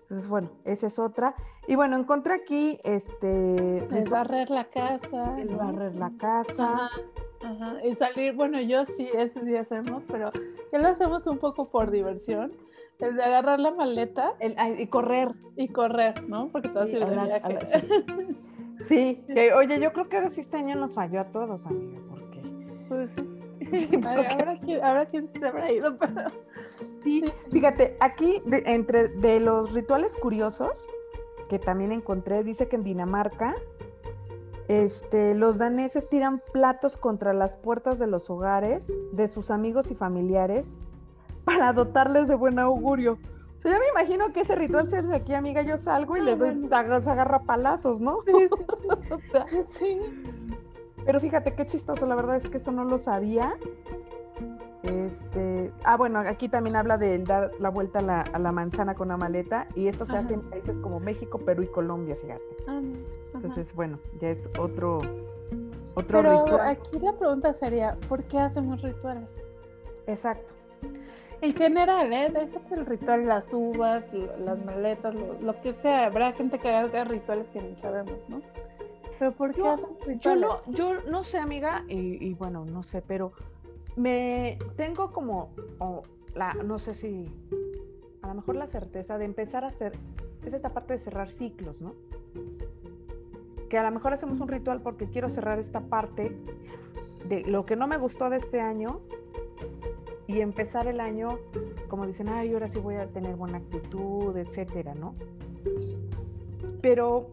Entonces, 0.00 0.26
bueno, 0.26 0.50
esa 0.64 0.86
es 0.86 0.98
otra. 0.98 1.34
Y 1.66 1.76
bueno, 1.76 1.96
encontré 1.96 2.32
aquí 2.32 2.78
este... 2.82 3.86
El 3.94 4.08
barrer 4.08 4.48
la 4.48 4.64
casa. 4.64 5.38
El 5.38 5.54
barrer 5.54 5.94
la 5.96 6.10
casa. 6.16 6.90
Ajá, 7.42 7.76
Y 7.84 7.94
salir, 7.94 8.34
bueno, 8.34 8.60
yo 8.60 8.84
sí, 8.84 9.08
eso 9.14 9.40
sí 9.44 9.56
hacemos, 9.56 10.02
pero 10.08 10.32
ya 10.72 10.78
lo 10.78 10.88
hacemos 10.88 11.26
un 11.26 11.38
poco 11.38 11.68
por 11.68 11.90
diversión. 11.90 12.52
El 12.98 13.16
de 13.16 13.22
agarrar 13.22 13.60
la 13.60 13.70
maleta. 13.70 14.34
y 14.78 14.86
correr. 14.88 15.32
Y 15.56 15.68
correr, 15.68 16.28
¿no? 16.28 16.48
Porque 16.48 16.68
se 16.68 16.78
va 16.78 16.84
a 16.84 16.88
ir 16.88 17.06
de 17.06 17.14
viaje. 17.14 17.58
Sí, 18.86 19.24
oye, 19.56 19.80
yo 19.80 19.92
creo 19.92 20.08
que 20.08 20.16
ahora 20.16 20.30
sí 20.30 20.40
este 20.40 20.56
año 20.56 20.76
nos 20.76 20.94
falló 20.94 21.20
a 21.20 21.24
todos, 21.24 21.66
amiga, 21.66 22.00
porque... 22.08 22.40
Pues 22.88 23.10
sí. 23.12 23.90
ahora, 24.06 25.06
quién, 25.10 25.26
se 25.26 25.44
habrá 25.44 25.72
ido, 25.72 25.98
pero... 25.98 26.30
Sí, 27.02 27.24
fíjate, 27.50 27.96
aquí 27.98 28.40
entre 28.46 29.08
de 29.08 29.40
los 29.40 29.74
rituales 29.74 30.16
curiosos 30.16 30.88
que 31.48 31.58
también 31.58 31.92
encontré, 31.92 32.44
dice 32.44 32.68
que 32.68 32.76
en 32.76 32.84
Dinamarca 32.84 33.56
este, 34.68 35.34
los 35.34 35.56
daneses 35.56 36.08
tiran 36.08 36.42
platos 36.52 36.98
contra 36.98 37.32
las 37.32 37.56
puertas 37.56 37.98
de 37.98 38.06
los 38.06 38.28
hogares 38.28 38.98
de 39.12 39.26
sus 39.26 39.50
amigos 39.50 39.90
y 39.90 39.94
familiares 39.94 40.78
para 41.44 41.72
dotarles 41.72 42.28
de 42.28 42.34
buen 42.34 42.58
augurio. 42.58 43.18
O 43.58 43.60
sea, 43.60 43.72
ya 43.72 43.78
me 43.80 43.88
imagino 43.88 44.32
que 44.32 44.42
ese 44.42 44.54
ritual 44.54 44.88
se 44.88 44.98
hace 44.98 45.12
aquí, 45.12 45.34
amiga, 45.34 45.62
yo 45.62 45.76
salgo 45.76 46.16
y 46.16 46.20
ah, 46.20 46.24
les 46.24 46.38
doy, 46.38 46.54
los 46.54 47.08
agarro 47.08 47.42
palazos, 47.42 48.00
¿no? 48.00 48.20
Sí, 48.20 48.32
sí, 48.32 49.66
sí. 49.78 50.00
Pero 51.04 51.20
fíjate 51.20 51.54
qué 51.54 51.66
chistoso, 51.66 52.06
la 52.06 52.14
verdad 52.14 52.36
es 52.36 52.48
que 52.48 52.58
eso 52.58 52.70
no 52.70 52.84
lo 52.84 52.98
sabía. 52.98 53.54
Este, 54.82 55.72
ah, 55.82 55.96
bueno, 55.96 56.20
aquí 56.20 56.48
también 56.48 56.76
habla 56.76 56.98
de 56.98 57.18
dar 57.18 57.50
la 57.58 57.68
vuelta 57.70 57.98
a 57.98 58.38
la, 58.38 58.52
manzana 58.52 58.94
con 58.94 59.08
la 59.08 59.16
maleta 59.16 59.66
y 59.74 59.88
esto 59.88 60.06
se 60.06 60.16
hace 60.16 60.34
en 60.34 60.42
países 60.42 60.78
como 60.78 61.00
México, 61.00 61.38
Perú 61.38 61.62
y 61.64 61.66
Colombia, 61.66 62.16
fíjate. 62.20 62.44
Ah, 62.68 62.80
Entonces, 63.34 63.74
bueno, 63.74 63.98
ya 64.20 64.30
es 64.30 64.48
otro, 64.58 64.98
otro 65.94 66.22
Pero 66.22 66.60
aquí 66.60 66.98
la 66.98 67.12
pregunta 67.12 67.52
sería, 67.52 67.96
¿por 68.08 68.24
qué 68.24 68.38
hacemos 68.38 68.82
rituales? 68.82 69.44
Exacto. 70.06 70.54
En 71.40 71.54
general, 71.54 72.12
¿eh? 72.12 72.30
Déjate 72.32 72.74
el 72.74 72.86
ritual, 72.86 73.26
las 73.26 73.52
uvas, 73.52 74.04
las 74.44 74.64
maletas, 74.64 75.14
lo, 75.14 75.60
que 75.60 75.72
sea. 75.72 76.06
Habrá 76.06 76.32
gente 76.32 76.58
que 76.58 76.68
haga 76.68 77.04
rituales 77.04 77.46
que 77.50 77.62
ni 77.62 77.76
sabemos, 77.76 78.18
¿no? 78.28 78.40
Pero 79.18 79.32
¿por 79.32 79.54
qué 79.54 79.66
hacen 79.66 79.90
rituales? 80.04 80.20
Yo 80.20 80.36
no, 80.36 80.60
yo 80.66 81.02
no 81.08 81.22
sé, 81.22 81.38
amiga, 81.38 81.84
y 81.88 82.34
bueno, 82.34 82.64
no 82.64 82.82
sé, 82.82 83.02
pero 83.02 83.32
me 83.98 84.58
tengo 84.76 85.12
como, 85.12 85.50
la, 86.34 86.54
no 86.54 86.78
sé 86.78 86.94
si, 86.94 87.26
a 88.22 88.28
lo 88.28 88.34
mejor 88.34 88.54
la 88.54 88.68
certeza 88.68 89.18
de 89.18 89.24
empezar 89.24 89.64
a 89.64 89.68
hacer, 89.68 89.92
es 90.46 90.54
esta 90.54 90.72
parte 90.72 90.94
de 90.94 91.00
cerrar 91.00 91.30
ciclos, 91.30 91.80
¿no? 91.80 91.94
Que 93.68 93.78
a 93.78 93.82
lo 93.82 93.90
mejor 93.90 94.12
hacemos 94.12 94.40
un 94.40 94.48
ritual 94.48 94.80
porque 94.82 95.08
quiero 95.08 95.28
cerrar 95.28 95.58
esta 95.58 95.80
parte 95.80 96.36
de 97.28 97.42
lo 97.42 97.66
que 97.66 97.76
no 97.76 97.86
me 97.86 97.98
gustó 97.98 98.30
de 98.30 98.38
este 98.38 98.60
año 98.60 99.00
y 100.26 100.40
empezar 100.40 100.86
el 100.86 101.00
año 101.00 101.38
como 101.88 102.06
dicen, 102.06 102.28
ay, 102.28 102.52
ahora 102.52 102.68
sí 102.68 102.78
voy 102.78 102.96
a 102.96 103.08
tener 103.08 103.34
buena 103.36 103.58
actitud, 103.58 104.36
etcétera, 104.36 104.94
¿no? 104.94 105.14
Pero 106.82 107.30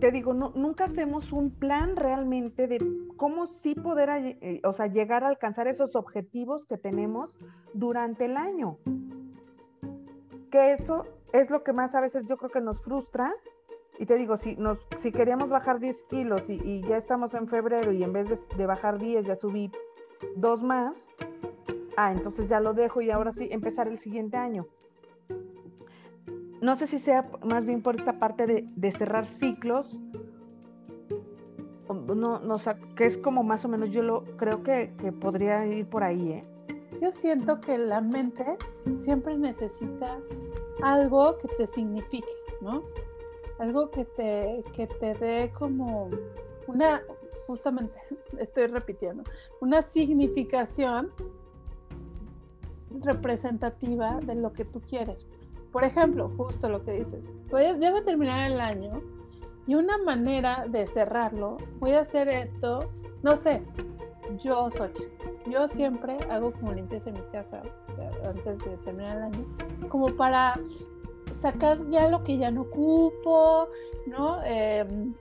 te 0.00 0.10
digo, 0.10 0.34
no, 0.34 0.52
nunca 0.54 0.84
hacemos 0.84 1.32
un 1.32 1.50
plan 1.50 1.96
realmente 1.96 2.66
de 2.66 2.78
cómo 3.16 3.46
sí 3.46 3.74
poder, 3.74 4.36
eh, 4.40 4.60
o 4.64 4.72
sea, 4.72 4.88
llegar 4.88 5.24
a 5.24 5.28
alcanzar 5.28 5.68
esos 5.68 5.94
objetivos 5.94 6.66
que 6.66 6.76
tenemos 6.76 7.36
durante 7.72 8.24
el 8.24 8.36
año. 8.36 8.78
Que 10.50 10.72
eso 10.72 11.04
es 11.32 11.50
lo 11.50 11.62
que 11.62 11.72
más 11.72 11.94
a 11.94 12.00
veces 12.00 12.26
yo 12.28 12.36
creo 12.36 12.50
que 12.50 12.60
nos 12.60 12.82
frustra. 12.82 13.32
Y 13.98 14.06
te 14.06 14.16
digo, 14.16 14.36
si, 14.36 14.56
nos, 14.56 14.78
si 14.96 15.12
queríamos 15.12 15.50
bajar 15.50 15.78
10 15.78 16.04
kilos 16.04 16.48
y, 16.48 16.80
ya 16.82 16.96
estamos 16.96 17.34
en 17.34 17.46
febrero 17.46 17.92
y 17.92 18.02
en 18.02 18.12
vez 18.12 18.28
de, 18.28 18.56
de 18.56 18.66
bajar 18.66 18.98
10 18.98 19.26
ya 19.26 19.36
subí 19.36 19.70
dos 20.36 20.62
más, 20.62 21.10
ah, 21.96 22.12
entonces 22.12 22.48
ya 22.48 22.60
lo 22.60 22.74
dejo 22.74 23.00
y 23.00 23.10
ahora 23.10 23.32
sí 23.32 23.48
empezar 23.50 23.88
el 23.88 23.98
siguiente 23.98 24.36
año 24.36 24.66
no 26.62 26.76
sé 26.76 26.86
si 26.86 27.00
sea 27.00 27.28
más 27.44 27.66
bien 27.66 27.82
por 27.82 27.96
esta 27.96 28.20
parte 28.20 28.46
de, 28.46 28.92
cerrar 28.92 29.26
ciclos, 29.26 29.98
no, 31.88 32.38
no, 32.38 32.56
que 32.96 33.04
es 33.04 33.18
como 33.18 33.42
más 33.42 33.64
o 33.64 33.68
menos, 33.68 33.90
yo 33.90 34.02
lo 34.02 34.24
creo 34.36 34.62
que, 34.62 34.92
podría 35.20 35.66
ir 35.66 35.86
por 35.86 36.04
ahí, 36.04 36.30
¿eh? 36.30 36.44
Yo 37.00 37.10
siento 37.10 37.60
que 37.60 37.76
la 37.78 38.00
mente 38.00 38.56
siempre 38.94 39.36
necesita 39.36 40.18
algo 40.82 41.36
que 41.38 41.48
te 41.48 41.66
signifique, 41.66 42.30
¿no? 42.60 42.84
Algo 43.58 43.90
que 43.90 44.04
te, 44.04 44.64
que 44.72 44.86
te 44.86 45.14
dé 45.14 45.52
como 45.56 46.10
una, 46.66 47.02
justamente, 47.46 47.94
estoy 48.38 48.66
repitiendo, 48.66 49.22
una 49.60 49.82
significación 49.82 51.12
representativa 53.00 54.20
de 54.20 54.34
lo 54.34 54.52
que 54.52 54.64
tú 54.64 54.80
quieres. 54.80 55.26
Por 55.70 55.84
ejemplo, 55.84 56.30
justo 56.36 56.68
lo 56.68 56.84
que 56.84 56.92
dices, 56.92 57.26
pues 57.48 57.78
debo 57.80 58.02
terminar 58.02 58.50
el 58.50 58.60
año 58.60 59.00
y 59.66 59.74
una 59.74 59.96
manera 59.98 60.66
de 60.68 60.86
cerrarlo, 60.86 61.56
voy 61.78 61.92
a 61.92 62.00
hacer 62.00 62.28
esto, 62.28 62.90
no 63.22 63.36
sé, 63.36 63.62
yo, 64.38 64.70
Sochi, 64.70 65.04
yo 65.50 65.68
siempre 65.68 66.18
hago 66.30 66.52
como 66.52 66.72
limpieza 66.72 67.10
en 67.10 67.16
mi 67.16 67.26
casa 67.32 67.62
antes 68.24 68.58
de 68.64 68.76
terminar 68.78 69.16
el 69.16 69.22
año, 69.24 69.46
como 69.88 70.08
para 70.08 70.54
sacar 71.34 71.78
ya 71.90 72.08
lo 72.08 72.22
que 72.22 72.38
ya 72.38 72.50
no 72.50 72.62
ocupo, 72.62 73.68
¿no? 74.06 74.42
Em, 74.44 75.14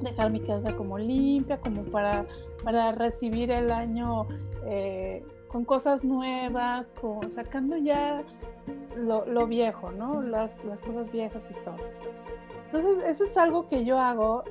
dejar 0.00 0.30
mi 0.30 0.40
casa 0.40 0.74
como 0.76 0.98
limpia, 0.98 1.60
como 1.60 1.84
para, 1.84 2.26
para 2.62 2.92
recibir 2.92 3.50
el 3.50 3.70
año 3.70 4.26
eh, 4.64 5.24
con 5.48 5.64
cosas 5.64 6.04
nuevas, 6.04 6.88
con, 7.00 7.30
sacando 7.30 7.76
ya 7.76 8.24
lo, 8.96 9.46
viejo, 9.46 9.92
¿no? 9.92 10.22
Las, 10.22 10.56
cosas 10.84 11.10
viejas 11.12 11.46
y 11.50 11.64
todo. 11.64 11.76
Entonces, 12.64 13.04
eso 13.06 13.24
es 13.24 13.36
algo 13.36 13.68
que 13.68 13.84
yo 13.84 13.98
hago, 13.98 14.42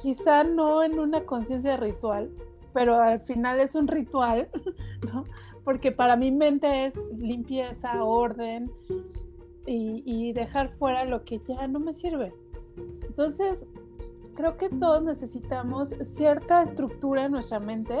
quizá 0.00 0.44
no 0.44 0.82
en 0.84 0.98
una 0.98 1.22
conciencia 1.22 1.76
ritual, 1.76 2.30
pero 2.72 3.00
al 3.00 3.20
final 3.20 3.58
es 3.58 3.74
un 3.74 3.88
ritual, 3.88 4.48
¿no? 5.12 5.24
Porque 5.64 5.90
para 5.90 6.16
mi 6.16 6.30
mente 6.30 6.86
es 6.86 6.96
limpieza, 7.16 8.02
orden 8.02 8.70
y, 9.66 10.32
dejar 10.32 10.70
fuera 10.70 11.04
lo 11.04 11.24
que 11.24 11.38
ya 11.40 11.66
no 11.68 11.80
me 11.80 11.92
sirve. 11.92 12.32
Entonces, 13.02 13.64
creo 14.34 14.56
que 14.56 14.68
todos 14.68 15.02
necesitamos 15.02 15.94
cierta 16.04 16.62
estructura 16.62 17.26
en 17.26 17.32
nuestra 17.32 17.60
mente 17.60 17.98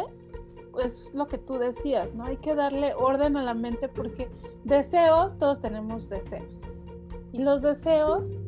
es 0.84 1.10
lo 1.12 1.26
que 1.26 1.38
tú 1.38 1.58
decías, 1.58 2.14
¿no? 2.14 2.24
Hay 2.24 2.36
que 2.36 2.54
darle 2.54 2.94
orden 2.94 3.36
a 3.36 3.42
la 3.42 3.54
mente 3.54 3.88
porque 3.88 4.30
deseos, 4.64 5.36
todos 5.38 5.60
tenemos 5.60 6.08
deseos. 6.08 6.62
Y 7.32 7.38
los 7.38 7.62
deseos, 7.62 8.38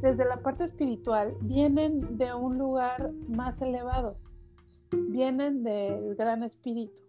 desde 0.00 0.24
la 0.24 0.38
parte 0.40 0.64
espiritual, 0.64 1.36
vienen 1.40 2.16
de 2.16 2.34
un 2.34 2.58
lugar 2.58 3.12
más 3.28 3.60
elevado, 3.62 4.16
vienen 4.90 5.62
del 5.62 6.14
gran 6.14 6.42
espíritu, 6.42 7.02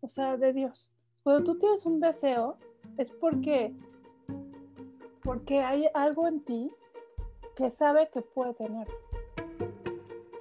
o 0.00 0.08
sea, 0.08 0.36
de 0.36 0.52
Dios. 0.52 0.92
Cuando 1.22 1.44
tú 1.44 1.58
tienes 1.58 1.84
un 1.84 2.00
deseo, 2.00 2.56
es 2.96 3.10
porque, 3.10 3.74
porque 5.22 5.60
hay 5.60 5.88
algo 5.94 6.26
en 6.26 6.44
ti 6.44 6.70
que 7.56 7.70
sabe 7.70 8.08
que 8.12 8.22
puede 8.22 8.54
tener. 8.54 8.86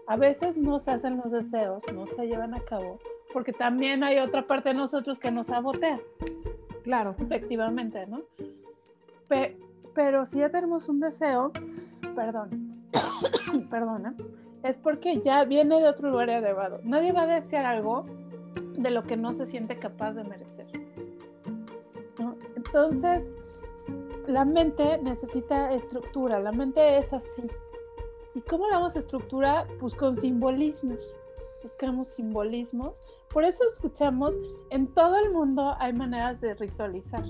A 0.07 0.15
veces 0.15 0.57
no 0.57 0.79
se 0.79 0.91
hacen 0.91 1.17
los 1.17 1.31
deseos, 1.31 1.83
no 1.93 2.07
se 2.07 2.27
llevan 2.27 2.53
a 2.53 2.61
cabo, 2.61 2.99
porque 3.33 3.51
también 3.51 4.03
hay 4.03 4.19
otra 4.19 4.47
parte 4.47 4.69
de 4.69 4.75
nosotros 4.75 5.19
que 5.19 5.31
nos 5.31 5.47
sabotea. 5.47 5.99
Claro. 6.83 7.15
Efectivamente, 7.19 8.07
¿no? 8.07 8.21
pero 9.93 10.25
si 10.25 10.37
ya 10.37 10.49
tenemos 10.49 10.87
un 10.87 11.01
deseo, 11.01 11.51
perdón, 12.15 12.87
perdona, 13.69 14.15
es 14.63 14.77
porque 14.77 15.19
ya 15.21 15.43
viene 15.43 15.81
de 15.81 15.89
otro 15.89 16.09
lugar 16.11 16.29
elevado. 16.29 16.79
Nadie 16.83 17.11
va 17.11 17.23
a 17.23 17.27
desear 17.27 17.65
algo 17.65 18.05
de 18.77 18.91
lo 18.91 19.03
que 19.03 19.17
no 19.17 19.33
se 19.33 19.45
siente 19.45 19.79
capaz 19.79 20.13
de 20.13 20.23
merecer. 20.23 20.67
Entonces, 22.55 23.29
la 24.27 24.45
mente 24.45 24.97
necesita 24.99 25.73
estructura, 25.73 26.39
la 26.39 26.51
mente 26.51 26.97
es 26.97 27.13
así. 27.13 27.43
¿Y 28.35 28.41
cómo 28.41 28.67
la 28.67 28.77
vamos 28.77 28.95
a 28.95 28.99
estructurar? 28.99 29.67
Pues 29.79 29.95
con 29.95 30.15
simbolismos. 30.15 30.99
Buscamos 31.63 32.09
simbolismos 32.09 32.93
por 33.29 33.43
eso 33.43 33.65
escuchamos, 33.67 34.39
en 34.69 34.87
todo 34.87 35.17
el 35.17 35.31
mundo 35.31 35.75
hay 35.79 35.93
maneras 35.93 36.39
de 36.39 36.55
ritualizar, 36.55 37.23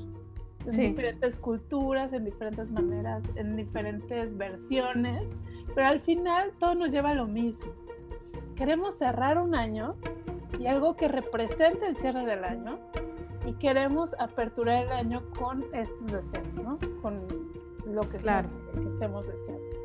en 0.66 0.72
diferentes 0.72 1.36
culturas, 1.38 2.14
en 2.14 2.24
diferentes 2.24 2.70
maneras, 2.70 3.24
en 3.36 3.56
diferentes 3.56 4.38
versiones, 4.38 5.30
pero 5.74 5.88
al 5.88 6.00
final 6.02 6.52
todo 6.60 6.76
nos 6.76 6.92
lleva 6.92 7.10
a 7.10 7.14
lo 7.16 7.28
mismo. 7.28 7.74
Queremos 8.56 8.96
cerrar 8.96 9.38
un 9.38 9.56
año 9.56 9.96
y 10.60 10.68
algo 10.68 10.96
que 10.96 11.08
represente 11.08 11.88
el 11.88 11.98
cierre 11.98 12.26
del 12.26 12.44
año 12.44 12.80
y 13.48 13.54
queremos 13.54 14.16
aperturar 14.20 14.84
el 14.84 14.92
año 14.92 15.24
con 15.40 15.64
estos 15.74 16.12
deseos, 16.12 16.54
¿no? 16.62 16.78
Con 17.02 17.26
lo 17.86 18.02
que, 18.10 18.18
claro. 18.18 18.50
que 18.76 18.88
estemos 18.90 19.26
deseando 19.26 19.78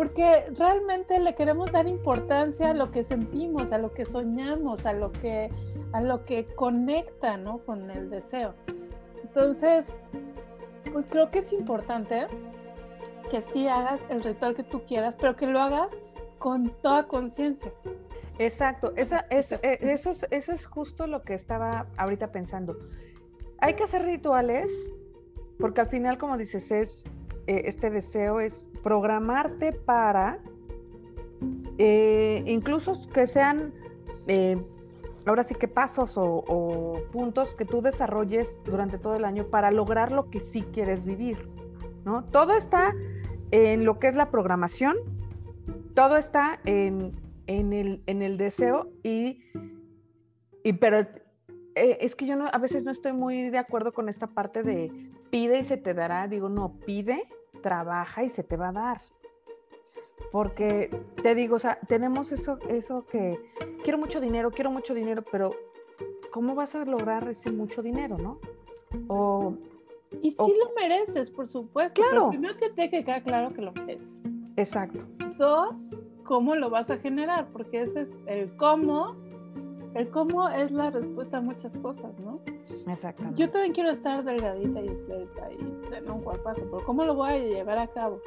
porque 0.00 0.46
realmente 0.56 1.18
le 1.18 1.34
queremos 1.34 1.72
dar 1.72 1.86
importancia 1.86 2.70
a 2.70 2.74
lo 2.74 2.90
que 2.90 3.02
sentimos, 3.02 3.70
a 3.70 3.76
lo 3.76 3.92
que 3.92 4.06
soñamos, 4.06 4.86
a 4.86 4.94
lo 4.94 5.12
que, 5.12 5.50
a 5.92 6.00
lo 6.00 6.24
que 6.24 6.46
conecta 6.46 7.36
¿no? 7.36 7.58
con 7.58 7.90
el 7.90 8.08
deseo. 8.08 8.54
Entonces, 9.22 9.92
pues 10.92 11.04
creo 11.04 11.30
que 11.30 11.40
es 11.40 11.52
importante 11.52 12.28
que 13.30 13.42
sí 13.42 13.68
hagas 13.68 14.00
el 14.08 14.22
ritual 14.22 14.54
que 14.54 14.62
tú 14.62 14.82
quieras, 14.86 15.16
pero 15.20 15.36
que 15.36 15.46
lo 15.46 15.60
hagas 15.60 15.94
con 16.38 16.70
toda 16.80 17.06
conciencia. 17.06 17.70
Exacto, 18.40 18.92
Esa, 18.96 19.20
es, 19.28 19.52
eh, 19.52 19.78
eso, 19.82 20.10
es, 20.10 20.26
eso 20.30 20.52
es 20.52 20.64
justo 20.64 21.06
lo 21.06 21.22
que 21.22 21.34
estaba 21.34 21.86
ahorita 21.98 22.32
pensando. 22.32 22.78
Hay 23.58 23.74
que 23.74 23.84
hacer 23.84 24.02
rituales 24.02 24.90
porque 25.58 25.82
al 25.82 25.88
final, 25.88 26.16
como 26.16 26.38
dices, 26.38 26.72
es 26.72 27.04
eh, 27.46 27.62
este 27.66 27.90
deseo 27.90 28.40
es 28.40 28.70
programarte 28.82 29.72
para, 29.72 30.38
eh, 31.78 32.42
incluso 32.46 33.08
que 33.12 33.26
sean, 33.26 33.72
eh, 34.26 34.56
ahora 35.26 35.42
sí 35.42 35.54
que 35.54 35.68
pasos 35.68 36.14
o, 36.16 36.94
puntos 37.12 37.54
que 37.54 37.64
tú 37.64 37.82
desarrolles 37.82 38.60
durante 38.64 38.98
todo 38.98 39.16
el 39.16 39.24
año 39.24 39.44
para 39.46 39.70
lograr 39.70 40.12
lo 40.12 40.30
que 40.30 40.40
sí 40.40 40.62
quieres 40.62 41.04
vivir, 41.04 41.48
¿no? 42.04 42.24
Todo 42.24 42.54
está 42.56 42.94
en 43.50 43.84
lo 43.84 43.98
que 43.98 44.08
es 44.08 44.14
la 44.14 44.30
programación, 44.30 44.96
todo 45.94 46.16
está 46.16 46.60
en, 46.64 47.12
el, 47.72 48.02
en 48.06 48.22
el, 48.22 48.36
deseo 48.36 48.90
y, 49.02 49.42
y 50.62 50.72
pero 50.74 50.98
eh, 51.74 51.98
es 52.00 52.14
que 52.14 52.26
yo 52.26 52.36
no, 52.36 52.46
a 52.50 52.58
veces 52.58 52.84
no 52.84 52.90
estoy 52.90 53.12
muy 53.12 53.50
de 53.50 53.58
acuerdo 53.58 53.92
con 53.92 54.08
esta 54.08 54.28
parte 54.28 54.62
de 54.62 54.90
pide 55.30 55.58
y 55.58 55.64
se 55.64 55.76
te 55.76 55.94
dará. 55.94 56.28
Digo, 56.28 56.48
no, 56.48 56.74
pide, 56.86 57.28
trabaja 57.62 58.24
y 58.24 58.28
se 58.28 58.42
te 58.42 58.56
va 58.56 58.68
a 58.68 58.72
dar. 58.72 59.00
Porque 60.32 60.90
te 61.22 61.34
digo, 61.34 61.56
o 61.56 61.58
sea, 61.58 61.78
tenemos 61.88 62.30
eso, 62.32 62.58
eso 62.68 63.04
que 63.06 63.38
quiero 63.82 63.98
mucho 63.98 64.20
dinero, 64.20 64.50
quiero 64.50 64.70
mucho 64.70 64.94
dinero, 64.94 65.24
pero 65.30 65.52
¿cómo 66.30 66.54
vas 66.54 66.74
a 66.74 66.84
lograr 66.84 67.28
ese 67.28 67.50
mucho 67.50 67.82
dinero, 67.82 68.16
no? 68.16 68.38
O, 69.08 69.54
y 70.22 70.30
sí 70.30 70.54
lo 70.58 70.72
mereces, 70.80 71.30
por 71.30 71.48
supuesto. 71.48 72.00
Claro. 72.00 72.10
Pero 72.10 72.30
primero 72.30 72.56
te 72.56 72.70
tiene 72.70 72.90
que 72.90 73.04
quedar 73.04 73.22
claro 73.22 73.52
que 73.52 73.62
lo 73.62 73.72
mereces. 73.72 74.24
Exacto. 74.56 75.04
Dos, 75.36 75.96
¿cómo 76.30 76.54
lo 76.54 76.70
vas 76.70 76.88
a 76.92 76.98
generar? 76.98 77.48
Porque 77.52 77.82
ese 77.82 78.02
es 78.02 78.16
el 78.26 78.56
cómo. 78.56 79.16
El 79.94 80.08
cómo 80.10 80.48
es 80.48 80.70
la 80.70 80.88
respuesta 80.90 81.38
a 81.38 81.40
muchas 81.40 81.76
cosas, 81.78 82.16
¿no? 82.20 82.40
Exactamente. 82.86 83.36
Yo 83.36 83.50
también 83.50 83.72
quiero 83.72 83.90
estar 83.90 84.22
delgadita 84.22 84.80
y 84.80 84.86
esbelta 84.86 85.52
y 85.52 85.56
tener 85.88 86.08
un 86.08 86.22
cuerpazo, 86.22 86.60
pero 86.70 86.86
¿cómo 86.86 87.04
lo 87.04 87.16
voy 87.16 87.30
a 87.30 87.38
llevar 87.38 87.78
a 87.78 87.88
cabo? 87.88 88.20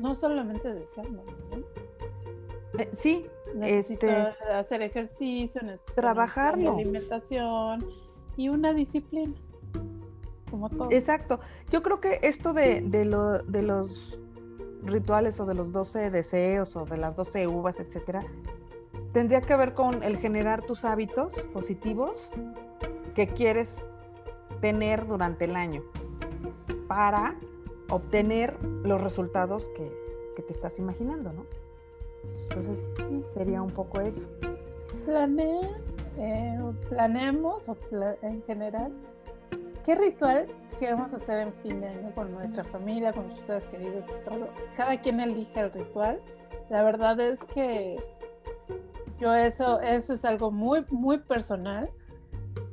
No 0.00 0.16
solamente 0.16 0.74
deseando, 0.74 1.22
¿no? 1.52 2.80
Eh, 2.80 2.90
sí, 2.96 3.26
necesito 3.54 4.08
este, 4.08 4.52
hacer 4.52 4.82
ejercicio, 4.82 5.62
necesito 5.62 5.92
trabajarlo. 5.92 6.72
alimentación 6.72 7.86
y 8.36 8.48
una 8.48 8.74
disciplina, 8.74 9.36
como 10.50 10.68
todo. 10.68 10.90
Exacto. 10.90 11.38
Yo 11.70 11.80
creo 11.84 12.00
que 12.00 12.18
esto 12.22 12.52
de, 12.52 12.80
de, 12.80 13.04
lo, 13.04 13.38
de 13.38 13.62
los 13.62 14.18
rituales 14.84 15.40
o 15.40 15.46
de 15.46 15.54
los 15.54 15.72
12 15.72 16.10
deseos 16.10 16.76
o 16.76 16.84
de 16.84 16.96
las 16.96 17.16
12 17.16 17.46
uvas, 17.48 17.80
etcétera, 17.80 18.24
tendría 19.12 19.40
que 19.40 19.56
ver 19.56 19.74
con 19.74 20.02
el 20.02 20.18
generar 20.18 20.62
tus 20.62 20.84
hábitos 20.84 21.32
positivos 21.52 22.30
que 23.14 23.26
quieres 23.26 23.84
tener 24.60 25.06
durante 25.06 25.44
el 25.44 25.56
año 25.56 25.82
para 26.88 27.36
obtener 27.90 28.56
los 28.82 29.00
resultados 29.00 29.68
que, 29.76 30.04
te 30.42 30.52
estás 30.52 30.78
imaginando, 30.78 31.32
¿no? 31.32 31.46
Entonces, 32.50 32.94
sí. 32.96 33.22
sería 33.32 33.62
un 33.62 33.70
poco 33.70 34.00
eso. 34.00 34.26
Plane, 35.04 35.60
eh, 36.18 36.60
planeemos 36.88 37.68
o 37.68 37.76
en 38.22 38.42
general 38.42 38.92
qué 39.84 39.94
ritual 39.94 40.46
queremos 40.78 41.12
hacer 41.12 41.40
en 41.40 41.52
fin 41.54 41.80
de 41.80 41.88
año 41.88 42.12
con 42.14 42.32
nuestra 42.32 42.64
familia, 42.64 43.12
con 43.12 43.26
nuestros 43.26 43.46
seres 43.46 43.64
queridos 43.66 44.08
y 44.08 44.28
todo. 44.28 44.48
Cada 44.76 45.00
quien 45.00 45.20
elige 45.20 45.60
el 45.60 45.70
ritual. 45.72 46.20
La 46.70 46.82
verdad 46.82 47.20
es 47.20 47.42
que 47.44 47.96
yo 49.20 49.34
eso, 49.34 49.80
eso 49.80 50.14
es 50.14 50.24
algo 50.24 50.50
muy, 50.50 50.84
muy 50.90 51.18
personal. 51.18 51.90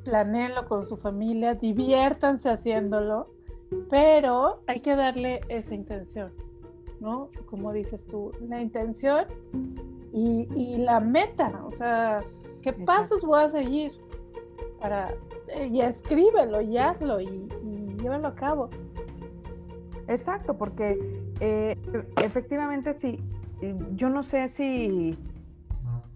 Planeenlo 0.04 0.66
con 0.66 0.84
su 0.84 0.96
familia, 0.96 1.54
diviértanse 1.54 2.48
haciéndolo 2.48 3.28
pero 3.90 4.62
hay 4.66 4.80
que 4.80 4.96
darle 4.96 5.40
esa 5.48 5.74
intención, 5.74 6.32
¿no? 7.00 7.30
Como 7.46 7.72
dices 7.72 8.06
tú, 8.06 8.32
la 8.40 8.60
intención 8.60 9.26
y, 10.12 10.76
la 10.76 11.00
meta, 11.00 11.62
o 11.66 11.70
sea, 11.70 12.22
¿qué 12.60 12.72
pasos 12.72 13.24
voy 13.24 13.42
a 13.42 13.48
seguir? 13.48 13.92
Para, 14.80 15.14
y 15.70 15.80
escríbelo 15.80 16.60
y 16.60 16.78
hazlo 16.78 17.20
y, 17.20 17.48
llévalo 18.02 18.28
a 18.28 18.34
cabo. 18.34 18.70
Exacto, 20.08 20.56
porque 20.58 20.98
eh, 21.40 21.78
efectivamente 22.22 22.94
sí, 22.94 23.22
yo 23.94 24.08
no 24.08 24.22
sé 24.22 24.48
si, 24.48 25.16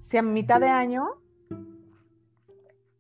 si 0.07 0.17
a 0.17 0.23
mitad 0.23 0.61
de 0.61 0.69
año 0.69 1.07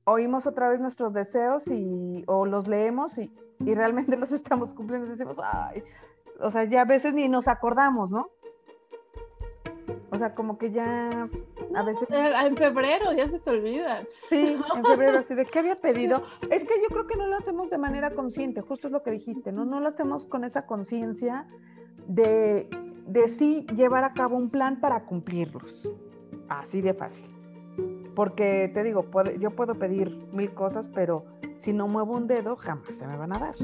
oímos 0.04 0.46
otra 0.46 0.68
vez 0.68 0.80
nuestros 0.80 1.12
deseos 1.12 1.66
y, 1.66 2.22
o 2.28 2.46
los 2.46 2.68
leemos 2.68 3.18
y, 3.18 3.32
y 3.60 3.74
realmente 3.74 4.16
los 4.16 4.30
estamos 4.30 4.72
cumpliendo, 4.72 5.08
decimos, 5.08 5.40
ay, 5.42 5.82
o 6.40 6.50
sea, 6.50 6.64
ya 6.64 6.82
a 6.82 6.84
veces 6.84 7.14
ni 7.14 7.28
nos 7.28 7.48
acordamos, 7.48 8.10
¿no? 8.10 8.28
O 10.10 10.16
sea, 10.16 10.34
como 10.34 10.58
que 10.58 10.70
ya 10.70 11.10
a 11.74 11.82
veces... 11.82 12.08
En 12.10 12.56
febrero 12.56 13.12
ya 13.12 13.28
se 13.28 13.38
te 13.38 13.50
olvida. 13.50 14.04
Sí, 14.28 14.56
en 14.76 14.84
febrero, 14.84 15.18
así 15.18 15.34
de 15.34 15.44
qué 15.44 15.58
había 15.58 15.76
pedido. 15.76 16.22
Es 16.50 16.64
que 16.64 16.74
yo 16.82 16.88
creo 16.88 17.06
que 17.06 17.16
no 17.16 17.26
lo 17.26 17.36
hacemos 17.36 17.70
de 17.70 17.78
manera 17.78 18.10
consciente, 18.10 18.60
justo 18.60 18.88
es 18.88 18.92
lo 18.92 19.02
que 19.02 19.10
dijiste, 19.10 19.52
¿no? 19.52 19.64
No 19.64 19.80
lo 19.80 19.88
hacemos 19.88 20.26
con 20.26 20.44
esa 20.44 20.66
conciencia 20.66 21.46
de, 22.06 22.68
de 23.06 23.28
sí 23.28 23.66
llevar 23.74 24.04
a 24.04 24.12
cabo 24.12 24.36
un 24.36 24.50
plan 24.50 24.80
para 24.80 25.04
cumplirlos. 25.04 25.90
Así 26.48 26.80
de 26.80 26.94
fácil. 26.94 27.26
Porque 28.14 28.70
te 28.72 28.82
digo, 28.82 29.04
yo 29.38 29.50
puedo 29.50 29.74
pedir 29.74 30.10
mil 30.32 30.52
cosas, 30.54 30.88
pero 30.94 31.24
si 31.58 31.72
no 31.72 31.88
muevo 31.88 32.14
un 32.14 32.26
dedo, 32.26 32.56
jamás 32.56 32.96
se 32.96 33.06
me 33.06 33.16
van 33.16 33.36
a 33.36 33.38
dar. 33.38 33.54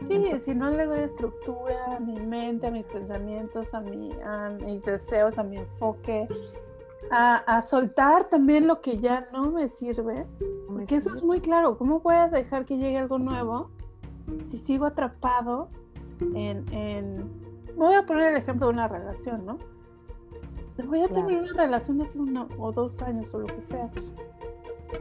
Sí, 0.00 0.32
si 0.40 0.54
no 0.54 0.70
le 0.70 0.86
doy 0.86 1.00
estructura 1.00 1.96
a 1.96 2.00
mi 2.00 2.18
mente, 2.20 2.66
a 2.66 2.70
mis 2.70 2.86
pensamientos, 2.86 3.74
a, 3.74 3.80
mi, 3.80 4.10
a 4.24 4.48
mis 4.64 4.82
deseos, 4.82 5.38
a 5.38 5.44
mi 5.44 5.58
enfoque, 5.58 6.26
a, 7.10 7.62
soltar 7.62 8.28
también 8.28 8.66
lo 8.66 8.80
que 8.80 8.98
ya 8.98 9.28
no 9.32 9.50
me 9.50 9.68
sirve, 9.68 10.26
porque 10.68 10.96
eso 10.96 11.12
es 11.12 11.22
muy 11.22 11.40
claro. 11.40 11.76
¿Cómo 11.76 12.00
voy 12.00 12.14
a 12.14 12.28
dejar 12.28 12.64
que 12.64 12.76
llegue 12.76 12.98
algo 12.98 13.18
nuevo 13.18 13.70
si 14.44 14.58
sigo 14.58 14.86
atrapado 14.86 15.70
en, 16.34 16.64
en... 16.72 17.30
Voy 17.76 17.94
a 17.94 18.06
poner 18.06 18.32
el 18.32 18.36
ejemplo 18.36 18.68
de 18.68 18.74
una 18.74 18.88
relación, 18.88 19.44
¿no? 19.44 19.58
Voy 20.86 21.02
a 21.02 21.08
tener 21.08 21.42
una 21.42 21.52
relación 21.52 22.00
hace 22.00 22.18
uno 22.18 22.48
o 22.58 22.72
dos 22.72 23.02
años 23.02 23.34
o 23.34 23.40
lo 23.40 23.46
que 23.46 23.62
sea 23.62 23.90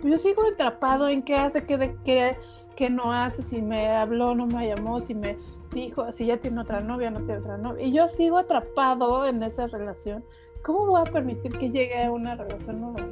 yo 0.04 0.18
sigo 0.18 0.44
atrapado 0.48 1.08
en 1.08 1.24
qué 1.24 1.36
hace, 1.36 1.64
qué, 1.66 1.96
qué, 2.04 2.38
qué 2.76 2.90
no 2.90 3.12
hace, 3.12 3.44
si 3.44 3.62
me 3.62 3.90
habló, 3.90 4.36
no 4.36 4.48
me 4.48 4.68
llamó, 4.68 5.02
si 5.02 5.16
me 5.16 5.38
dijo, 5.74 6.12
si 6.12 6.28
ya 6.28 6.38
tiene 6.38 6.62
otra 6.62 6.82
novia, 6.82 7.12
no 7.12 7.20
tiene 7.20 7.40
otra 7.40 7.58
novia. 7.58 7.86
Y 7.86 7.92
yo 7.92 8.08
sigo 8.08 8.38
atrapado 8.38 9.26
en 9.26 9.44
esa 9.44 9.68
relación. 9.68 10.24
¿Cómo 10.64 10.86
voy 10.86 11.02
a 11.02 11.12
permitir 11.12 11.58
que 11.58 11.70
llegue 11.70 12.04
a 12.04 12.12
una 12.12 12.36
relación 12.36 12.82
nueva? 12.82 13.08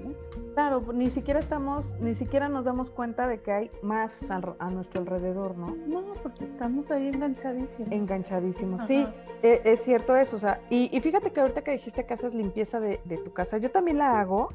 Claro, 0.53 0.83
ni 0.91 1.09
siquiera 1.11 1.39
estamos, 1.39 1.95
ni 1.99 2.15
siquiera 2.15 2.49
nos 2.49 2.65
damos 2.65 2.89
cuenta 2.89 3.27
de 3.27 3.41
que 3.41 3.51
hay 3.51 3.71
más 3.83 4.19
a, 4.31 4.69
nuestro 4.71 5.01
alrededor, 5.01 5.55
¿no? 5.55 5.75
No, 5.87 6.01
porque 6.23 6.45
estamos 6.45 6.89
ahí 6.89 7.09
enganchadísimos. 7.09 7.91
Enganchadísimos, 7.91 8.81
sí, 8.87 9.07
e, 9.43 9.61
es, 9.63 9.83
cierto 9.83 10.15
eso, 10.15 10.35
o 10.35 10.39
sea, 10.39 10.59
y, 10.71 10.99
fíjate 10.99 11.31
que 11.31 11.41
ahorita 11.41 11.63
que 11.63 11.71
dijiste 11.71 12.07
que 12.07 12.13
haces 12.15 12.33
limpieza 12.33 12.79
de, 12.79 12.99
de 13.05 13.17
tu 13.17 13.31
casa, 13.33 13.59
yo 13.59 13.69
también 13.69 13.99
la 13.99 14.19
hago, 14.19 14.49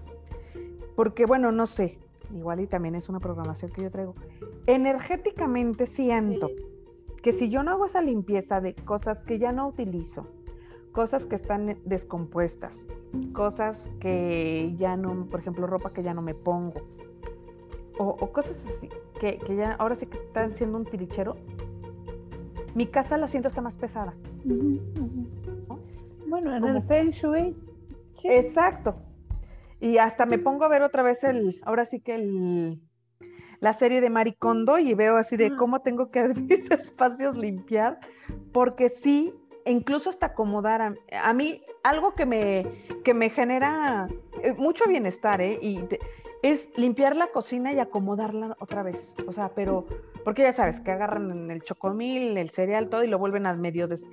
porque 0.96 1.24
bueno, 1.24 1.52
no 1.52 1.66
sé, 1.66 1.98
igual 2.34 2.60
y 2.60 2.66
también 2.66 2.96
es 2.96 3.08
una 3.08 3.20
programación 3.20 3.70
que 3.70 3.82
yo 3.82 3.90
traigo, 3.92 4.16
energéticamente 4.66 5.86
siento 5.86 6.50
que 7.22 7.30
si 7.30 7.48
yo 7.48 7.62
no 7.62 7.70
hago 7.70 7.86
esa 7.86 8.02
limpieza 8.02 8.60
de 8.60 8.74
cosas 8.74 9.22
que 9.22 9.38
ya 9.38 9.52
no 9.52 9.68
utilizo, 9.68 10.26
cosas 10.92 11.26
que 11.26 11.34
están 11.34 11.78
descompuestas, 11.84 12.88
cosas 13.32 13.90
que 14.00 14.72
ya 14.76 14.96
no, 14.96 15.26
por 15.26 15.40
ejemplo, 15.40 15.66
ropa 15.66 15.92
que 15.92 16.02
ya 16.02 16.14
no 16.14 16.22
me 16.22 16.34
pongo, 16.34 16.82
o, 17.98 18.32
cosas 18.32 18.64
así, 18.66 18.88
que, 19.20 19.38
ya 19.56 19.72
ahora 19.72 19.94
sí 19.94 20.06
que 20.06 20.18
están 20.18 20.54
siendo 20.54 20.78
un 20.78 20.84
tirichero, 20.84 21.36
mi 22.74 22.86
casa 22.86 23.16
la 23.16 23.28
siento 23.28 23.48
está 23.48 23.60
más 23.60 23.76
pesada. 23.76 24.14
Bueno, 26.26 26.56
en 26.56 26.64
el 26.64 26.82
Feng 26.82 27.10
Shui. 27.10 27.56
Exacto, 28.24 28.96
y 29.80 29.98
hasta 29.98 30.26
me 30.26 30.38
pongo 30.38 30.64
a 30.64 30.68
ver 30.68 30.82
otra 30.82 31.02
vez 31.02 31.24
el, 31.24 31.60
ahora 31.64 31.86
sí 31.86 32.00
que 32.00 32.14
el, 32.14 32.80
la 33.58 33.72
serie 33.72 34.00
de 34.00 34.10
Maricondo 34.10 34.78
y 34.78 34.94
veo 34.94 35.16
así 35.16 35.36
de 35.36 35.56
cómo 35.56 35.80
tengo 35.80 36.10
que 36.10 36.28
mis 36.48 36.70
espacios 36.70 37.36
limpiar, 37.36 37.98
porque 38.52 38.90
sí, 38.90 39.34
incluso 39.66 40.10
hasta 40.10 40.26
acomodar 40.26 40.96
a, 41.12 41.32
mí, 41.32 41.62
algo 41.82 42.14
que 42.14 42.26
me, 42.26 42.66
que 43.04 43.14
me 43.14 43.30
genera 43.30 44.08
eh, 44.42 44.54
mucho 44.54 44.84
bienestar, 44.86 45.40
¿eh? 45.40 45.58
Y 45.62 45.80
es 46.42 46.70
limpiar 46.76 47.16
la 47.16 47.28
cocina 47.28 47.72
y 47.72 47.78
acomodarla 47.78 48.56
otra 48.58 48.82
vez. 48.82 49.14
O 49.26 49.32
sea, 49.32 49.50
pero, 49.54 49.86
porque 50.24 50.42
ya 50.42 50.52
sabes, 50.52 50.80
que 50.80 50.90
agarran 50.90 51.50
el 51.50 51.62
chocomil, 51.62 52.36
el 52.36 52.50
cereal, 52.50 52.88
todo 52.88 53.04
y 53.04 53.08
lo 53.08 53.18
vuelven 53.18 53.46
a 53.46 53.54
medio. 53.54 53.88
Des... 53.88 54.04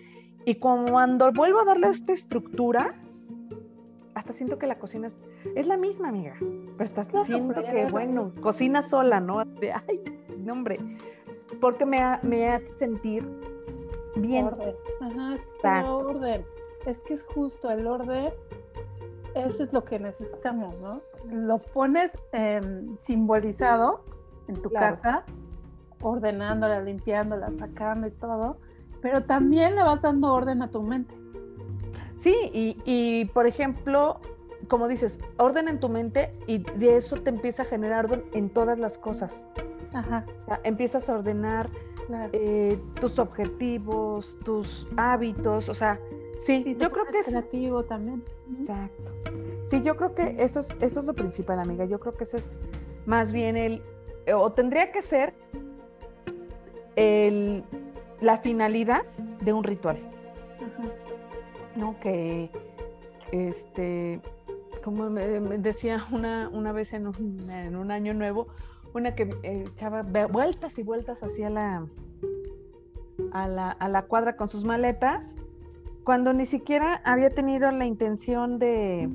Y 0.45 0.55
cuando 0.55 1.31
vuelvo 1.31 1.59
a 1.61 1.65
darle 1.65 1.87
esta 1.87 2.13
estructura, 2.13 2.95
hasta 4.13 4.31
siento 4.33 4.59
que 4.59 4.67
la 4.67 4.77
cocina 4.77 5.11
es, 5.55 5.67
la 5.67 5.77
misma, 5.77 6.09
amiga. 6.09 6.35
Pero 6.39 6.83
estás 6.83 7.07
siento 7.25 7.61
que, 7.61 7.85
bueno, 7.85 8.31
cocina 8.41 8.81
sola, 8.83 9.19
¿no? 9.19 9.43
De, 9.45 9.71
ay, 9.71 10.01
no, 10.37 10.53
hombre. 10.53 10.79
Porque 11.59 11.85
me, 11.85 11.97
me 12.21 12.47
hace 12.49 12.73
sentir 12.75 13.27
bien. 14.19 14.45
Orden. 14.45 14.75
Ajá, 15.01 15.35
es 15.35 15.45
que 15.61 15.67
orden. 15.67 16.45
Es 16.85 17.01
que 17.01 17.13
es 17.13 17.25
justo 17.25 17.69
el 17.69 17.87
orden. 17.87 18.33
Eso 19.35 19.63
es 19.63 19.73
lo 19.73 19.83
que 19.83 19.99
necesitamos, 19.99 20.75
¿no? 20.79 21.01
Lo 21.29 21.59
pones 21.59 22.17
simbolizado 22.99 24.03
en 24.47 24.61
tu 24.61 24.71
casa, 24.71 25.23
ordenándola, 26.01 26.81
limpiándola, 26.81 27.51
sacando 27.51 28.07
y 28.07 28.11
todo, 28.11 28.57
pero 29.01 29.23
también 29.23 29.75
le 29.75 29.83
vas 29.83 30.01
dando 30.01 30.33
orden 30.33 30.63
a 30.63 30.71
tu 30.71 30.81
mente. 30.81 31.13
Sí, 32.17 32.35
y, 32.53 33.25
por 33.33 33.45
ejemplo, 33.45 34.19
como 34.67 34.87
dices, 34.87 35.19
orden 35.37 35.67
en 35.67 35.79
tu 35.79 35.89
mente 35.89 36.33
y 36.47 36.59
de 36.77 36.97
eso 36.97 37.15
te 37.17 37.29
empieza 37.29 37.61
a 37.63 37.65
generar 37.65 38.05
orden 38.05 38.25
en 38.33 38.49
todas 38.49 38.79
las 38.79 38.97
cosas. 38.97 39.45
Ajá. 39.93 40.25
O 40.39 40.41
sea, 40.41 40.59
empiezas 40.63 41.07
a 41.09 41.13
ordenar 41.13 41.69
Claro. 42.09 42.31
eh, 42.33 42.79
tus 42.99 43.19
objetivos, 43.19 44.35
tus 44.43 44.87
hábitos, 44.97 45.69
o 45.69 45.75
sea, 45.75 45.99
sí, 46.43 46.75
yo 46.79 46.89
creo 46.89 47.05
que 47.05 47.19
es... 47.19 47.27
creativo 47.27 47.83
también. 47.83 48.23
Exacto. 48.59 49.11
Sí, 49.65 49.83
yo 49.83 49.95
creo 49.95 50.15
que 50.15 50.35
eso 50.39 50.61
es, 50.61 50.75
eso 50.81 51.01
es 51.01 51.05
lo 51.05 51.13
principal, 51.13 51.59
amiga. 51.59 51.85
Yo 51.85 51.99
creo 51.99 52.15
que 52.15 52.23
ese 52.23 52.37
es 52.37 52.57
más 53.05 53.31
bien 53.31 53.55
el, 53.55 53.83
o 54.33 54.51
tendría 54.51 54.91
que 54.91 55.03
ser 55.03 55.35
el, 56.95 57.63
la 58.21 58.39
finalidad 58.39 59.03
de 59.43 59.53
un 59.53 59.63
ritual, 59.63 59.99
Ajá. 60.55 60.89
¿no? 61.75 61.99
Que, 61.99 62.49
este, 63.31 64.19
como 64.83 65.11
me, 65.11 65.39
me 65.39 65.59
decía 65.59 66.03
una, 66.11 66.49
una 66.49 66.71
vez 66.71 66.91
en 66.93 67.05
un, 67.05 67.47
en 67.51 67.75
un 67.75 67.91
año 67.91 68.15
nuevo, 68.15 68.47
una 68.93 69.15
que 69.15 69.23
eh, 69.43 69.65
echaba 69.67 70.03
vueltas 70.03 70.77
y 70.79 70.83
vueltas 70.83 71.23
hacia 71.23 71.49
la, 71.49 71.85
a 73.31 73.47
la, 73.47 73.71
a 73.71 73.87
la 73.87 74.03
cuadra 74.03 74.35
con 74.35 74.49
sus 74.49 74.63
maletas, 74.63 75.35
cuando 76.03 76.33
ni 76.33 76.45
siquiera 76.45 77.01
había 77.03 77.29
tenido 77.29 77.69
la 77.71 77.85
intención 77.85 78.57
de, 78.57 79.09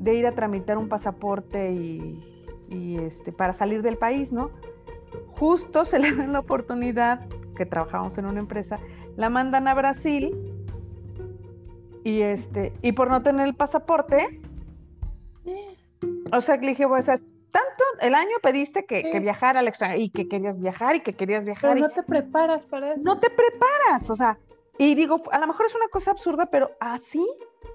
de 0.00 0.14
ir 0.14 0.26
a 0.26 0.32
tramitar 0.32 0.78
un 0.78 0.88
pasaporte 0.88 1.72
y, 1.72 2.96
este, 2.96 3.32
para 3.32 3.52
salir 3.52 3.82
del 3.82 3.96
país, 3.96 4.32
¿no? 4.32 4.50
Justo 5.38 5.84
se 5.84 5.98
le 5.98 6.12
da 6.14 6.26
la 6.26 6.40
oportunidad, 6.40 7.26
que 7.54 7.66
trabajamos 7.66 8.18
en 8.18 8.26
una 8.26 8.40
empresa, 8.40 8.80
la 9.16 9.30
mandan 9.30 9.68
a 9.68 9.74
Brasil 9.74 10.36
y, 12.02 12.22
este, 12.22 12.72
y 12.82 12.92
por 12.92 13.08
no 13.08 13.22
tener 13.22 13.46
el 13.46 13.54
pasaporte, 13.54 14.40
o 16.32 16.40
sea, 16.40 16.56
le 16.56 16.68
dije, 16.68 16.88
pues, 16.88 17.06
tanto 17.06 17.83
el 18.00 18.14
año 18.14 18.36
pediste 18.42 18.84
que, 18.84 19.02
que 19.02 19.12
Sí. 19.12 19.18
viajar 19.20 19.56
al 19.56 19.68
extranjero 19.68 20.02
y 20.02 20.10
que 20.10 20.28
querías 20.28 20.60
viajar 20.60 20.96
y 20.96 21.00
que 21.00 21.14
querías 21.14 21.44
viajar. 21.44 21.70
Pero 21.74 21.78
y- 21.86 21.88
no 21.88 21.94
te 21.94 22.02
preparas 22.02 22.66
para 22.66 22.92
eso. 22.92 23.02
no 23.04 23.18
te 23.20 23.30
preparas, 23.30 24.08
o 24.10 24.14
sea, 24.16 24.38
y 24.78 24.94
digo, 24.94 25.20
a 25.30 25.38
lo 25.38 25.46
mejor 25.46 25.66
es 25.66 25.74
una 25.74 25.88
cosa 25.88 26.10
absurda, 26.10 26.46
pero 26.46 26.70
así 26.80 27.24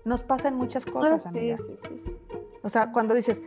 nos 0.06 0.24
pasan 0.24 0.56
muchas 0.56 0.86
Ah, 0.88 0.92
cosas, 0.92 1.24
sí, 1.24 1.30
amiga. 1.40 1.58
sí, 1.58 1.78
sí. 1.88 2.04
O 2.62 2.70
sea, 2.70 2.92
cuando 2.92 3.14
dices, 3.14 3.40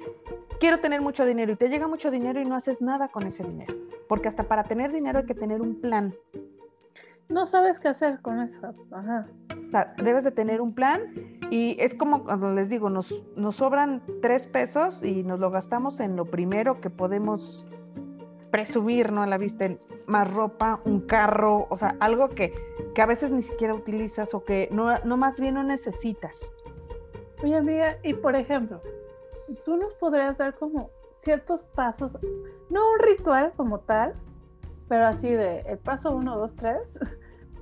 quiero 0.58 0.80
tener 0.80 1.00
mucho 1.02 1.24
dinero 1.26 1.52
y 1.52 1.56
te 1.56 1.68
llega 1.68 1.87
mucho 1.87 2.11
dinero 2.11 2.40
y 2.40 2.44
no 2.46 2.54
haces 2.56 2.80
nada 2.80 3.08
con 3.08 3.26
ese 3.26 3.44
dinero, 3.44 3.74
porque 4.08 4.28
hasta 4.28 4.44
para 4.44 4.64
tener 4.64 4.90
dinero 4.92 5.18
hay 5.18 5.26
que 5.26 5.35
tener 5.35 5.61
un 5.61 5.80
plan. 5.80 6.14
No 7.28 7.46
sabes 7.46 7.80
qué 7.80 7.88
hacer 7.88 8.20
con 8.20 8.40
eso. 8.40 8.74
Ajá. 8.90 9.28
O 9.66 9.70
sea, 9.70 9.94
debes 10.02 10.24
de 10.24 10.32
tener 10.32 10.61
un 10.61 10.74
plan 10.74 11.14
y 11.50 11.76
es 11.78 11.94
como 11.94 12.24
cuando 12.24 12.50
les 12.50 12.68
digo, 12.68 12.90
nos, 12.90 13.22
nos 13.37 13.56
sobran 13.56 14.02
tres 14.20 14.46
pesos 14.46 15.02
y 15.02 15.22
nos 15.22 15.40
lo 15.40 15.50
gastamos 15.50 16.00
en 16.00 16.16
lo 16.16 16.26
primero 16.26 16.80
que 16.80 16.90
podemos 16.90 17.64
presumir, 18.50 19.11
¿no? 19.11 19.22
A 19.22 19.26
la 19.26 19.38
vista, 19.38 19.64
en 19.64 19.80
más 20.06 20.32
ropa, 20.32 20.80
un 20.85 21.00
carro, 21.00 21.66
o 21.70 21.76
sea, 21.76 21.96
algo 22.00 22.28
que, 22.28 22.52
que 22.94 23.02
a 23.02 23.06
veces 23.06 23.30
ni 23.30 23.42
siquiera 23.42 23.74
utilizas 23.74 24.35
o 24.35 24.44
que 24.44 24.68
no, 24.70 24.94
no 25.04 25.16
más 25.16 25.40
bien 25.40 25.54
no 25.54 25.62
necesitas. 25.62 26.54
Oye, 27.42 27.56
amiga, 27.56 27.96
y 28.04 28.14
por 28.14 28.37
ejemplo, 28.37 28.80
tú 29.64 29.76
nos 29.76 29.94
podrías 29.94 30.38
dar 30.38 30.54
como 30.54 30.90
ciertos 31.14 31.64
pasos, 31.64 32.18
no 32.70 32.92
un 32.92 32.98
ritual 33.00 33.52
como 33.56 33.80
tal, 33.80 34.14
pero 34.92 35.07
así 35.07 35.31
de 35.31 35.61
el 35.61 35.78
paso 35.78 36.11
1, 36.14 36.37
2, 36.37 36.55
3, 36.55 37.00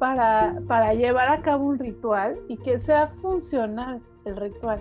para, 0.00 0.56
para 0.66 0.94
llevar 0.94 1.28
a 1.28 1.42
cabo 1.42 1.64
un 1.66 1.78
ritual 1.78 2.40
y 2.48 2.56
que 2.56 2.80
sea 2.80 3.06
funcional 3.06 4.02
el 4.24 4.34
ritual, 4.36 4.80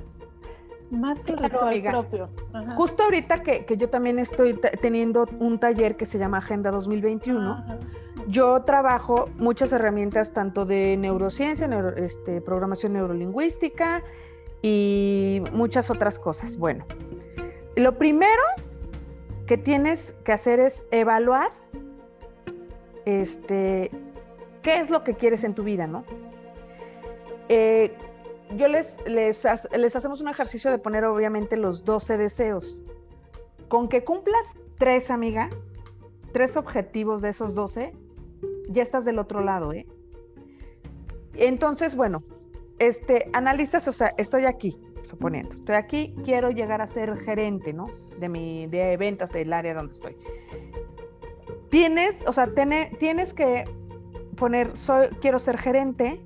más 0.89 1.19
que 1.19 1.33
el 1.33 1.37
Claro, 1.37 1.53
ritual 1.53 1.67
amiga. 1.73 1.91
propio. 1.91 2.29
Ajá. 2.51 2.71
Justo 2.73 3.03
ahorita 3.03 3.43
que, 3.43 3.65
que 3.65 3.77
yo 3.77 3.87
también 3.91 4.17
estoy 4.17 4.59
teniendo 4.81 5.27
un 5.39 5.59
taller 5.59 5.95
que 5.95 6.07
se 6.07 6.17
llama 6.17 6.39
Agenda 6.39 6.71
2021, 6.71 7.51
Ajá. 7.51 7.77
yo 8.27 8.63
trabajo 8.63 9.29
muchas 9.37 9.71
herramientas 9.71 10.33
tanto 10.33 10.65
de 10.65 10.97
neurociencia, 10.97 11.67
neuro- 11.67 11.95
este, 11.97 12.41
programación 12.41 12.93
neurolingüística 12.93 14.01
y 14.63 15.43
muchas 15.53 15.91
otras 15.91 16.17
cosas. 16.17 16.57
Bueno, 16.57 16.83
lo 17.75 17.95
primero 17.99 18.41
que 19.45 19.59
tienes 19.59 20.15
que 20.25 20.31
hacer 20.33 20.59
es 20.59 20.87
evaluar 20.89 21.51
este, 23.05 23.91
qué 24.61 24.79
es 24.79 24.89
lo 24.89 25.03
que 25.03 25.15
quieres 25.15 25.43
en 25.43 25.53
tu 25.53 25.63
vida, 25.63 25.87
¿no? 25.87 26.03
Eh, 27.49 27.95
yo 28.55 28.67
les, 28.67 28.97
les, 29.05 29.45
les 29.75 29.95
hacemos 29.95 30.21
un 30.21 30.27
ejercicio 30.27 30.71
de 30.71 30.79
poner 30.79 31.05
obviamente 31.05 31.57
los 31.57 31.83
12 31.85 32.17
deseos. 32.17 32.79
Con 33.67 33.87
que 33.89 34.03
cumplas 34.03 34.55
tres, 34.77 35.11
amiga, 35.11 35.49
tres 36.31 36.57
objetivos 36.57 37.21
de 37.21 37.29
esos 37.29 37.55
12, 37.55 37.93
ya 38.69 38.83
estás 38.83 39.05
del 39.05 39.19
otro 39.19 39.41
lado, 39.41 39.73
¿eh? 39.73 39.85
Entonces, 41.35 41.95
bueno, 41.95 42.23
este, 42.79 43.29
analizas, 43.33 43.87
o 43.87 43.93
sea, 43.93 44.13
estoy 44.17 44.45
aquí, 44.45 44.77
suponiendo, 45.03 45.55
estoy 45.55 45.75
aquí, 45.75 46.15
quiero 46.23 46.49
llegar 46.49 46.81
a 46.81 46.87
ser 46.87 47.15
gerente, 47.17 47.73
¿no? 47.73 47.87
De 48.19 48.29
mi, 48.29 48.67
de 48.67 48.97
ventas 48.97 49.31
del 49.31 49.53
área 49.53 49.73
donde 49.73 49.93
estoy. 49.93 50.17
Tienes, 51.69 52.15
o 52.27 52.33
sea, 52.33 52.47
tiene- 52.53 52.95
tienes 52.99 53.33
que 53.33 53.63
poner, 54.35 54.75
soy, 54.77 55.07
quiero 55.21 55.39
ser 55.39 55.57
gerente, 55.57 56.19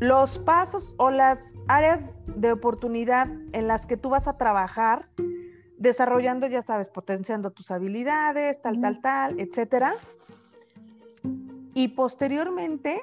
los 0.00 0.38
pasos 0.38 0.94
o 0.96 1.10
las 1.10 1.58
áreas 1.68 2.20
de 2.26 2.52
oportunidad 2.52 3.28
en 3.52 3.68
las 3.68 3.86
que 3.86 3.96
tú 3.96 4.08
vas 4.08 4.26
a 4.28 4.38
trabajar, 4.38 5.08
desarrollando, 5.76 6.46
ya 6.46 6.62
sabes, 6.62 6.88
potenciando 6.88 7.50
tus 7.50 7.70
habilidades, 7.70 8.60
tal, 8.62 8.80
tal, 8.80 9.00
tal, 9.00 9.40
etcétera. 9.40 9.94
Y 11.74 11.88
posteriormente, 11.88 13.02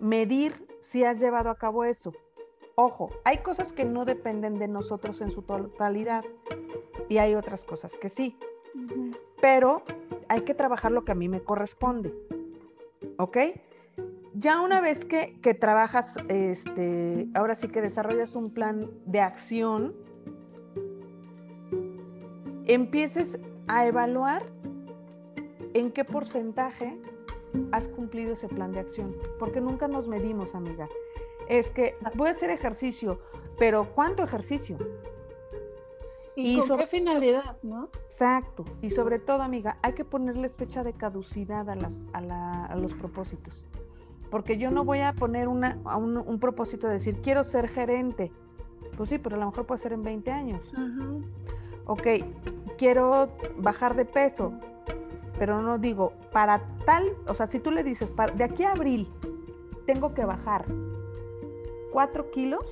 medir 0.00 0.66
si 0.80 1.04
has 1.04 1.18
llevado 1.18 1.50
a 1.50 1.56
cabo 1.56 1.84
eso. 1.84 2.12
Ojo, 2.74 3.10
hay 3.24 3.38
cosas 3.38 3.72
que 3.72 3.84
no 3.84 4.04
dependen 4.04 4.58
de 4.58 4.68
nosotros 4.68 5.20
en 5.20 5.30
su 5.30 5.42
totalidad 5.42 6.24
y 7.08 7.18
hay 7.18 7.34
otras 7.34 7.64
cosas 7.64 7.96
que 7.98 8.08
sí. 8.08 8.36
Pero 9.40 9.82
hay 10.28 10.42
que 10.42 10.54
trabajar 10.54 10.92
lo 10.92 11.04
que 11.04 11.12
a 11.12 11.14
mí 11.14 11.28
me 11.28 11.40
corresponde. 11.40 12.14
¿Ok? 13.16 13.36
Ya 14.34 14.60
una 14.60 14.80
vez 14.80 15.04
que, 15.04 15.38
que 15.42 15.54
trabajas, 15.54 16.14
este, 16.28 17.28
ahora 17.34 17.54
sí 17.54 17.68
que 17.68 17.80
desarrollas 17.80 18.36
un 18.36 18.50
plan 18.50 18.88
de 19.06 19.20
acción, 19.20 19.94
empieces 22.66 23.38
a 23.66 23.86
evaluar 23.86 24.44
en 25.74 25.90
qué 25.90 26.04
porcentaje 26.04 26.98
has 27.72 27.88
cumplido 27.88 28.34
ese 28.34 28.48
plan 28.48 28.72
de 28.72 28.80
acción, 28.80 29.14
porque 29.38 29.60
nunca 29.60 29.88
nos 29.88 30.06
medimos, 30.06 30.54
amiga. 30.54 30.88
Es 31.48 31.68
que 31.70 31.96
voy 32.14 32.28
a 32.28 32.30
hacer 32.32 32.50
ejercicio, 32.50 33.20
pero 33.58 33.88
¿cuánto 33.94 34.22
ejercicio? 34.22 34.78
¿Y, 36.36 36.54
Y 36.54 36.58
con 36.58 36.68
sobre- 36.68 36.84
qué 36.84 36.90
finalidad, 36.90 37.56
no? 37.62 37.88
Exacto. 38.04 38.64
Y 38.80 38.90
sobre 38.90 39.18
todo, 39.18 39.42
amiga, 39.42 39.78
hay 39.82 39.92
que 39.94 40.04
ponerles 40.04 40.54
fecha 40.56 40.82
de 40.84 40.92
caducidad 40.92 41.68
a, 41.68 41.74
las, 41.74 42.04
a, 42.12 42.20
la- 42.20 42.66
a 42.66 42.76
los 42.76 42.94
propósitos. 42.94 43.64
Porque 44.30 44.56
yo 44.58 44.70
no 44.70 44.84
voy 44.84 45.00
a 45.00 45.12
poner 45.12 45.48
una, 45.48 45.78
a 45.84 45.96
un, 45.96 46.16
un 46.16 46.38
propósito 46.38 46.86
de 46.86 46.94
decir, 46.94 47.20
quiero 47.20 47.42
ser 47.44 47.68
gerente. 47.68 48.30
Pues 48.96 49.08
sí, 49.08 49.18
pero 49.18 49.36
a 49.36 49.38
lo 49.40 49.46
mejor 49.46 49.66
puede 49.66 49.80
ser 49.80 49.92
en 49.92 50.02
20 50.02 50.30
años. 50.30 50.72
Ajá. 50.74 51.10
Ok, 51.86 52.06
quiero 52.78 53.28
bajar 53.58 53.96
de 53.96 54.04
peso. 54.04 54.52
Pero 55.38 55.62
no 55.62 55.78
digo, 55.78 56.12
para 56.32 56.60
tal, 56.84 57.16
o 57.26 57.34
sea, 57.34 57.46
si 57.48 57.58
tú 57.58 57.70
le 57.72 57.82
dices, 57.82 58.08
para- 58.10 58.32
de 58.34 58.44
aquí 58.44 58.62
a 58.62 58.72
abril 58.72 59.08
tengo 59.86 60.14
que 60.14 60.24
bajar 60.24 60.64
4 61.92 62.30
kilos, 62.30 62.64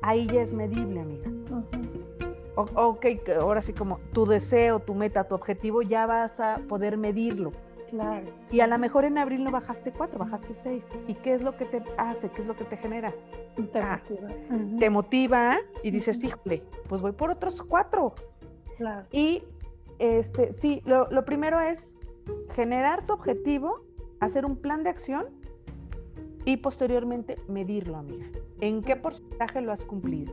ahí 0.00 0.26
ya 0.26 0.42
es 0.42 0.52
medible, 0.52 1.00
amiga. 1.00 1.30
O- 1.52 1.62
ok, 2.56 3.06
ahora 3.40 3.62
sí 3.62 3.72
como 3.72 3.98
tu 4.12 4.26
deseo, 4.26 4.80
tu 4.80 4.94
meta, 4.94 5.24
tu 5.24 5.34
objetivo, 5.34 5.82
ya 5.82 6.06
vas 6.06 6.38
a 6.38 6.58
poder 6.68 6.96
medirlo. 6.96 7.52
Claro. 7.88 8.26
Y 8.50 8.60
a 8.60 8.66
lo 8.66 8.78
mejor 8.78 9.04
en 9.04 9.18
abril 9.18 9.44
no 9.44 9.50
bajaste 9.50 9.92
cuatro, 9.92 10.18
bajaste 10.18 10.54
seis. 10.54 10.84
¿Y 11.08 11.14
qué 11.14 11.34
es 11.34 11.42
lo 11.42 11.56
que 11.58 11.66
te 11.66 11.82
hace? 11.98 12.30
¿Qué 12.30 12.40
es 12.40 12.46
lo 12.48 12.56
que 12.56 12.64
te 12.64 12.78
genera? 12.78 13.12
Te 13.72 13.80
Ah, 13.80 14.00
motiva. 14.08 14.78
Te 14.78 14.90
motiva 14.90 15.58
y 15.82 15.90
dices, 15.90 16.22
híjole, 16.24 16.62
pues 16.88 17.02
voy 17.02 17.12
por 17.12 17.30
otros 17.30 17.62
cuatro. 17.62 18.14
Claro. 18.78 19.06
Y 19.12 19.44
este, 19.98 20.54
sí, 20.54 20.82
lo, 20.86 21.10
lo 21.10 21.24
primero 21.26 21.60
es 21.60 21.94
generar 22.54 23.04
tu 23.06 23.12
objetivo, 23.12 23.82
hacer 24.20 24.46
un 24.46 24.56
plan 24.56 24.84
de 24.84 24.90
acción 24.90 25.26
y 26.46 26.56
posteriormente 26.56 27.36
medirlo, 27.46 27.98
amiga. 27.98 28.26
¿En 28.60 28.82
qué 28.82 28.96
porcentaje 28.96 29.60
lo 29.60 29.70
has 29.70 29.84
cumplido? 29.84 30.32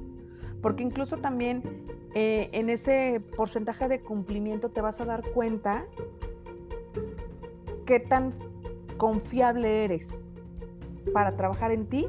Porque 0.61 0.83
incluso 0.83 1.17
también 1.17 1.63
eh, 2.13 2.49
en 2.53 2.69
ese 2.69 3.21
porcentaje 3.37 3.87
de 3.87 4.01
cumplimiento 4.01 4.69
te 4.69 4.81
vas 4.81 4.99
a 4.99 5.05
dar 5.05 5.23
cuenta 5.31 5.85
qué 7.85 7.99
tan 7.99 8.33
confiable 8.97 9.85
eres 9.85 10.25
para 11.13 11.35
trabajar 11.35 11.71
en 11.71 11.87
ti 11.87 12.07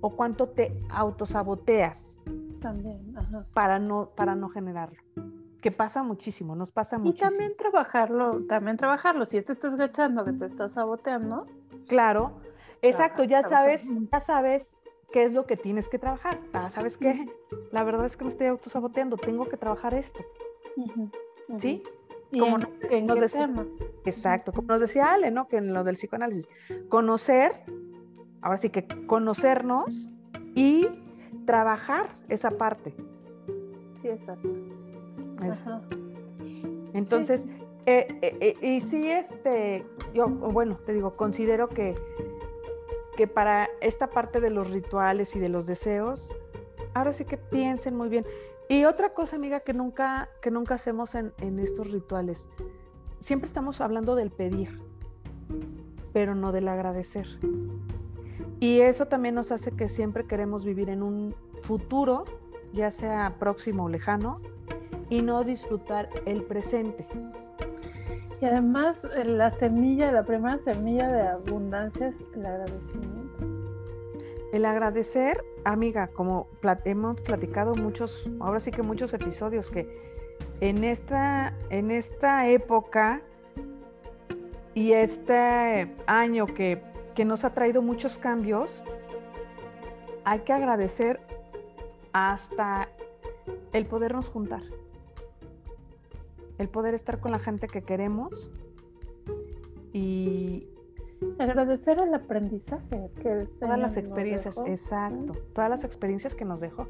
o 0.00 0.10
cuánto 0.10 0.48
te 0.48 0.72
autosaboteas. 0.90 2.18
también, 2.60 3.14
Para, 3.52 3.78
no, 3.78 4.10
para 4.14 4.34
no 4.34 4.48
generarlo. 4.48 5.00
Que 5.60 5.70
pasa 5.70 6.02
muchísimo, 6.02 6.56
nos 6.56 6.72
pasa 6.72 6.98
muchísimo. 6.98 7.28
Y 7.28 7.30
también 7.30 7.56
trabajarlo, 7.56 8.44
también 8.46 8.76
trabajarlo. 8.76 9.26
Si 9.26 9.40
te 9.42 9.52
estás 9.52 9.76
gachando, 9.76 10.24
que 10.24 10.32
te 10.32 10.46
estás 10.46 10.72
saboteando. 10.72 11.46
Claro, 11.88 12.32
exacto, 12.80 13.22
ya 13.22 13.48
sabes, 13.48 13.88
ya 14.10 14.20
sabes 14.20 14.74
qué 15.12 15.24
es 15.24 15.32
lo 15.32 15.46
que 15.46 15.56
tienes 15.56 15.88
que 15.88 15.98
trabajar. 15.98 16.38
Ah, 16.52 16.70
¿sabes 16.70 16.98
qué? 16.98 17.26
La 17.70 17.84
verdad 17.84 18.06
es 18.06 18.16
que 18.16 18.24
me 18.24 18.30
estoy 18.30 18.48
autosaboteando, 18.48 19.16
tengo 19.16 19.48
que 19.48 19.56
trabajar 19.56 19.94
esto. 19.94 20.20
¿Sí? 21.58 21.82
como 22.38 22.58
en, 22.88 23.06
nos 23.06 23.20
decía, 23.20 23.50
Exacto, 24.06 24.52
como 24.52 24.68
nos 24.68 24.80
decía 24.80 25.12
Ale, 25.12 25.30
¿no? 25.30 25.48
Que 25.48 25.58
en 25.58 25.74
lo 25.74 25.84
del 25.84 25.96
psicoanálisis, 25.96 26.46
conocer, 26.88 27.52
ahora 28.40 28.56
sí 28.56 28.70
que 28.70 28.86
conocernos 29.06 30.08
y 30.54 30.88
trabajar 31.44 32.08
esa 32.28 32.50
parte. 32.50 32.94
Sí, 34.00 34.08
exacto. 34.08 34.48
Entonces, 36.94 37.46
eh, 37.86 38.06
eh, 38.22 38.36
eh, 38.40 38.66
y 38.66 38.80
sí, 38.80 39.10
este, 39.10 39.84
yo, 40.14 40.28
bueno, 40.28 40.76
te 40.86 40.92
digo, 40.92 41.16
considero 41.16 41.68
que, 41.68 41.94
que 43.16 43.26
para 43.26 43.68
esta 43.80 44.08
parte 44.08 44.40
de 44.40 44.50
los 44.50 44.70
rituales 44.70 45.36
y 45.36 45.38
de 45.38 45.48
los 45.48 45.66
deseos, 45.66 46.32
ahora 46.94 47.12
sí 47.12 47.24
que 47.24 47.36
piensen 47.36 47.96
muy 47.96 48.08
bien. 48.08 48.24
Y 48.68 48.84
otra 48.84 49.12
cosa, 49.12 49.36
amiga, 49.36 49.60
que 49.60 49.74
nunca, 49.74 50.28
que 50.40 50.50
nunca 50.50 50.76
hacemos 50.76 51.14
en, 51.14 51.32
estos 51.58 51.90
rituales, 51.90 52.48
siempre 53.20 53.46
estamos 53.46 53.80
hablando 53.80 54.14
del 54.14 54.30
pedir, 54.30 54.80
pero 56.12 56.34
no 56.34 56.52
del 56.52 56.68
agradecer. 56.68 57.26
Y 58.60 58.80
eso 58.80 59.06
también 59.06 59.34
nos 59.34 59.52
hace 59.52 59.72
que 59.72 59.88
siempre 59.88 60.26
queremos 60.26 60.64
vivir 60.64 60.88
en 60.88 61.02
un 61.02 61.34
futuro, 61.62 62.24
ya 62.72 62.90
sea 62.90 63.36
próximo 63.38 63.84
o 63.84 63.88
lejano, 63.88 64.40
y 65.10 65.20
no 65.20 65.44
disfrutar 65.44 66.08
el 66.24 66.42
presente. 66.44 67.06
Y 68.42 68.44
además 68.44 69.04
eh, 69.04 69.24
la 69.24 69.50
semilla, 69.52 70.10
la 70.10 70.24
primera 70.24 70.58
semilla 70.58 71.06
de 71.06 71.28
abundancia 71.28 72.08
es 72.08 72.24
el 72.34 72.44
agradecimiento. 72.44 73.46
El 74.52 74.64
agradecer, 74.64 75.44
amiga, 75.62 76.08
como 76.08 76.48
hemos 76.84 77.20
platicado 77.20 77.76
muchos, 77.76 78.28
ahora 78.40 78.58
sí 78.58 78.72
que 78.72 78.82
muchos 78.82 79.14
episodios, 79.14 79.70
que 79.70 79.88
en 80.60 80.82
esta, 80.82 81.56
en 81.70 81.92
esta 81.92 82.48
época 82.48 83.22
y 84.74 84.90
este 84.90 85.94
año 86.06 86.46
que, 86.46 86.82
que 87.14 87.24
nos 87.24 87.44
ha 87.44 87.50
traído 87.50 87.80
muchos 87.80 88.18
cambios, 88.18 88.82
hay 90.24 90.40
que 90.40 90.52
agradecer 90.52 91.20
hasta 92.12 92.88
el 93.72 93.86
podernos 93.86 94.28
juntar, 94.28 94.62
el 96.62 96.68
poder 96.68 96.94
estar 96.94 97.20
con 97.20 97.32
la 97.32 97.38
gente 97.38 97.66
que 97.66 97.82
queremos 97.82 98.50
y, 99.92 100.66
Agradecer 101.38 101.98
el 102.00 102.12
aprendizaje 102.14 103.10
que 103.20 103.46
todas 103.58 103.78
las 103.78 103.96
experiencias, 103.96 104.54
exacto, 104.66 105.32
todas 105.54 105.70
las 105.70 105.84
experiencias 105.84 106.34
que 106.34 106.44
nos 106.44 106.60
dejó. 106.60 106.86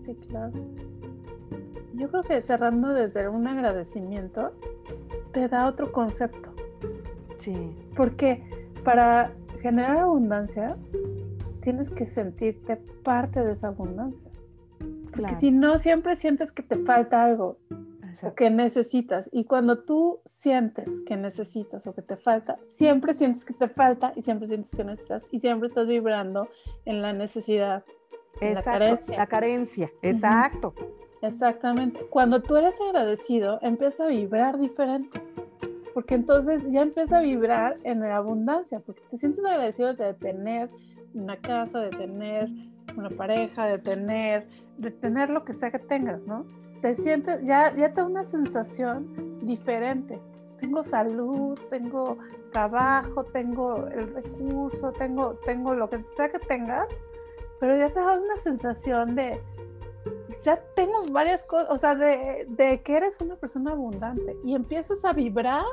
Sí, 0.00 0.14
claro. 0.28 0.52
Yo 1.94 2.08
creo 2.08 2.22
que 2.22 2.40
cerrando 2.42 2.88
desde 2.92 3.28
un 3.28 3.46
agradecimiento 3.46 4.52
te 5.32 5.48
da 5.48 5.66
otro 5.66 5.92
concepto. 5.92 6.54
Sí. 7.38 7.74
Porque 7.96 8.42
para 8.84 9.32
generar 9.60 9.98
abundancia 9.98 10.76
tienes 11.60 11.90
que 11.90 12.06
sentirte 12.06 12.76
parte 13.02 13.44
de 13.44 13.52
esa 13.52 13.68
abundancia. 13.68 14.30
Porque 15.14 15.34
si 15.36 15.50
no, 15.50 15.78
siempre 15.78 16.16
sientes 16.16 16.52
que 16.52 16.62
te 16.62 16.76
falta 16.76 17.24
algo 17.24 17.58
o 18.22 18.34
que 18.34 18.50
necesitas. 18.50 19.28
Y 19.32 19.44
cuando 19.44 19.78
tú 19.78 20.20
sientes 20.24 21.00
que 21.06 21.16
necesitas 21.16 21.86
o 21.86 21.94
que 21.94 22.02
te 22.02 22.16
falta, 22.16 22.58
siempre 22.64 23.14
sientes 23.14 23.44
que 23.44 23.54
te 23.54 23.68
falta 23.68 24.12
y 24.16 24.22
siempre 24.22 24.48
sientes 24.48 24.74
que 24.74 24.84
necesitas 24.84 25.28
y 25.30 25.40
siempre 25.40 25.68
estás 25.68 25.86
vibrando 25.86 26.48
en 26.84 27.02
la 27.02 27.12
necesidad. 27.12 27.84
En 28.40 28.54
la 28.54 28.62
carencia. 28.62 29.16
La 29.16 29.26
carencia, 29.26 29.90
exacto. 30.02 30.74
Exactamente. 31.22 32.00
Cuando 32.10 32.42
tú 32.42 32.56
eres 32.56 32.78
agradecido, 32.80 33.58
empieza 33.62 34.04
a 34.04 34.08
vibrar 34.08 34.58
diferente. 34.58 35.20
Porque 35.94 36.14
entonces 36.14 36.62
ya 36.70 36.82
empieza 36.82 37.18
a 37.18 37.22
vibrar 37.22 37.76
en 37.84 38.00
la 38.00 38.16
abundancia, 38.16 38.80
porque 38.80 39.00
te 39.10 39.16
sientes 39.16 39.42
agradecido 39.42 39.94
de 39.94 40.12
tener 40.12 40.68
una 41.14 41.38
casa, 41.38 41.80
de 41.80 41.88
tener 41.88 42.50
una 42.96 43.08
pareja, 43.08 43.66
de 43.66 43.78
tener, 43.78 44.46
de 44.76 44.90
tener 44.90 45.30
lo 45.30 45.44
que 45.44 45.54
sea 45.54 45.70
que 45.70 45.78
tengas, 45.78 46.20
¿no? 46.26 46.44
Te 46.86 46.94
sientes, 46.94 47.42
ya, 47.42 47.74
ya 47.74 47.88
te 47.92 48.00
da 48.00 48.06
una 48.06 48.22
sensación 48.22 49.40
diferente. 49.42 50.20
Tengo 50.60 50.84
salud, 50.84 51.58
tengo 51.68 52.18
trabajo, 52.52 53.24
tengo 53.24 53.88
el 53.88 54.14
recurso, 54.14 54.92
tengo, 54.92 55.34
tengo 55.44 55.74
lo 55.74 55.90
que 55.90 56.04
sea 56.16 56.30
que 56.30 56.38
tengas, 56.38 56.86
pero 57.58 57.76
ya 57.76 57.88
te 57.88 57.98
da 57.98 58.20
una 58.20 58.36
sensación 58.36 59.16
de, 59.16 59.42
ya 60.44 60.62
tengo 60.76 61.02
varias 61.10 61.44
cosas, 61.44 61.70
o 61.70 61.76
sea, 61.76 61.96
de, 61.96 62.46
de, 62.50 62.80
que 62.82 62.98
eres 62.98 63.20
una 63.20 63.34
persona 63.34 63.72
abundante 63.72 64.36
y 64.44 64.54
empiezas 64.54 65.04
a 65.04 65.12
vibrar 65.12 65.64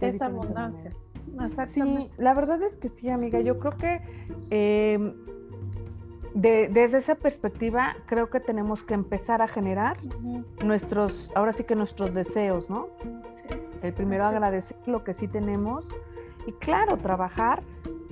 esa 0.00 0.26
abundancia. 0.26 0.92
Sí, 1.66 2.10
la 2.16 2.32
verdad 2.34 2.62
es 2.62 2.76
que 2.76 2.88
sí, 2.88 3.08
amiga. 3.08 3.40
Yo 3.40 3.58
creo 3.58 3.76
que 3.76 4.00
eh, 4.50 5.14
desde 6.34 6.98
esa 6.98 7.14
perspectiva, 7.14 7.96
creo 8.06 8.30
que 8.30 8.40
tenemos 8.40 8.82
que 8.82 8.94
empezar 8.94 9.42
a 9.42 9.48
generar 9.48 9.98
nuestros, 10.64 11.30
ahora 11.34 11.52
sí 11.52 11.64
que 11.64 11.74
nuestros 11.74 12.14
deseos, 12.14 12.70
¿no? 12.70 12.88
El 13.82 13.92
primero 13.92 14.24
agradecer 14.24 14.76
lo 14.86 15.04
que 15.04 15.12
sí 15.12 15.28
tenemos 15.28 15.86
y 16.46 16.52
claro, 16.52 16.96
trabajar. 16.96 17.62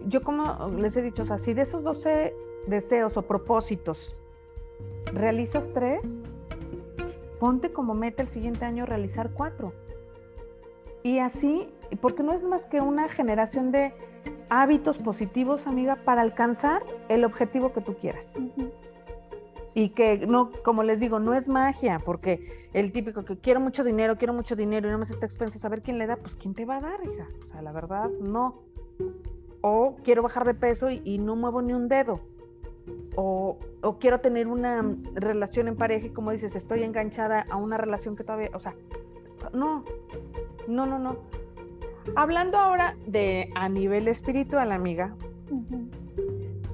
Yo 0.07 0.23
como 0.23 0.69
les 0.77 0.97
he 0.97 1.03
dicho, 1.03 1.23
o 1.23 1.27
sea, 1.27 1.39
si 1.39 1.55
de 1.55 1.63
esos 1.63 1.85
12 1.85 2.35
deseos 2.67 3.17
o 3.17 3.23
propósitos 3.23 4.17
realizas 5.13 5.73
tres, 5.73 6.21
ponte 7.39 7.73
como 7.73 7.95
meta 7.95 8.23
el 8.23 8.29
siguiente 8.29 8.65
año 8.65 8.87
realizar 8.87 9.31
cuatro. 9.33 9.73
Y 11.03 11.19
así, 11.19 11.73
porque 12.01 12.23
no 12.23 12.33
es 12.33 12.45
más 12.45 12.67
que 12.67 12.81
una 12.81 13.09
generación 13.09 13.73
de 13.73 13.95
hábitos 14.51 14.99
positivos, 14.99 15.67
amiga, 15.67 15.97
para 15.97 16.21
alcanzar 16.21 16.83
el 17.09 17.25
objetivo 17.25 17.73
que 17.73 17.81
tú 17.81 17.95
quieras. 17.95 18.39
Y 19.73 19.91
que 19.91 20.27
no, 20.27 20.51
como 20.65 20.83
les 20.83 20.99
digo, 20.99 21.21
no 21.21 21.33
es 21.33 21.49
magia, 21.49 22.01
porque 22.05 22.69
el 22.75 22.93
típico 22.93 23.25
que 23.25 23.39
quiero 23.39 23.61
mucho 23.61 23.85
dinero, 23.85 24.17
quiero 24.17 24.35
mucho 24.35 24.57
dinero 24.57 24.89
y 24.89 24.91
no 24.91 24.99
me 24.99 25.05
está 25.05 25.25
expensa 25.25 25.59
saber 25.59 25.83
quién 25.83 25.99
le 25.99 26.07
da, 26.07 26.17
pues 26.17 26.35
quién 26.35 26.55
te 26.55 26.65
va 26.65 26.79
a 26.79 26.81
dar, 26.81 27.01
hija. 27.05 27.29
O 27.49 27.53
sea, 27.53 27.63
la 27.63 27.73
verdad, 27.73 28.11
no. 28.21 28.63
O 29.61 29.97
quiero 30.03 30.23
bajar 30.23 30.45
de 30.45 30.55
peso 30.55 30.91
y, 30.91 31.19
no 31.19 31.37
muevo 31.37 31.63
ni 31.63 31.73
un 31.73 31.89
dedo. 31.89 32.21
O, 33.15 33.59
o, 33.83 33.99
quiero 33.99 34.21
tener 34.21 34.49
una 34.49 34.85
relación 35.15 35.69
en 35.69 35.77
pareja 35.77 36.07
y 36.07 36.11
como 36.11 36.33
dices, 36.33 36.57
estoy 36.57 36.83
enganchada 36.83 37.47
a 37.49 37.57
una 37.57 37.77
relación 37.77 38.17
que 38.17 38.25
todavía, 38.25 38.51
o 38.55 38.59
sea, 38.59 38.75
no, 39.53 39.85
no, 40.67 40.87
no, 40.87 40.99
no. 40.99 41.17
Hablando 42.17 42.59
ahora 42.59 42.97
de 43.07 43.51
a 43.55 43.69
nivel 43.69 44.09
espiritual, 44.09 44.73
amiga, 44.73 45.15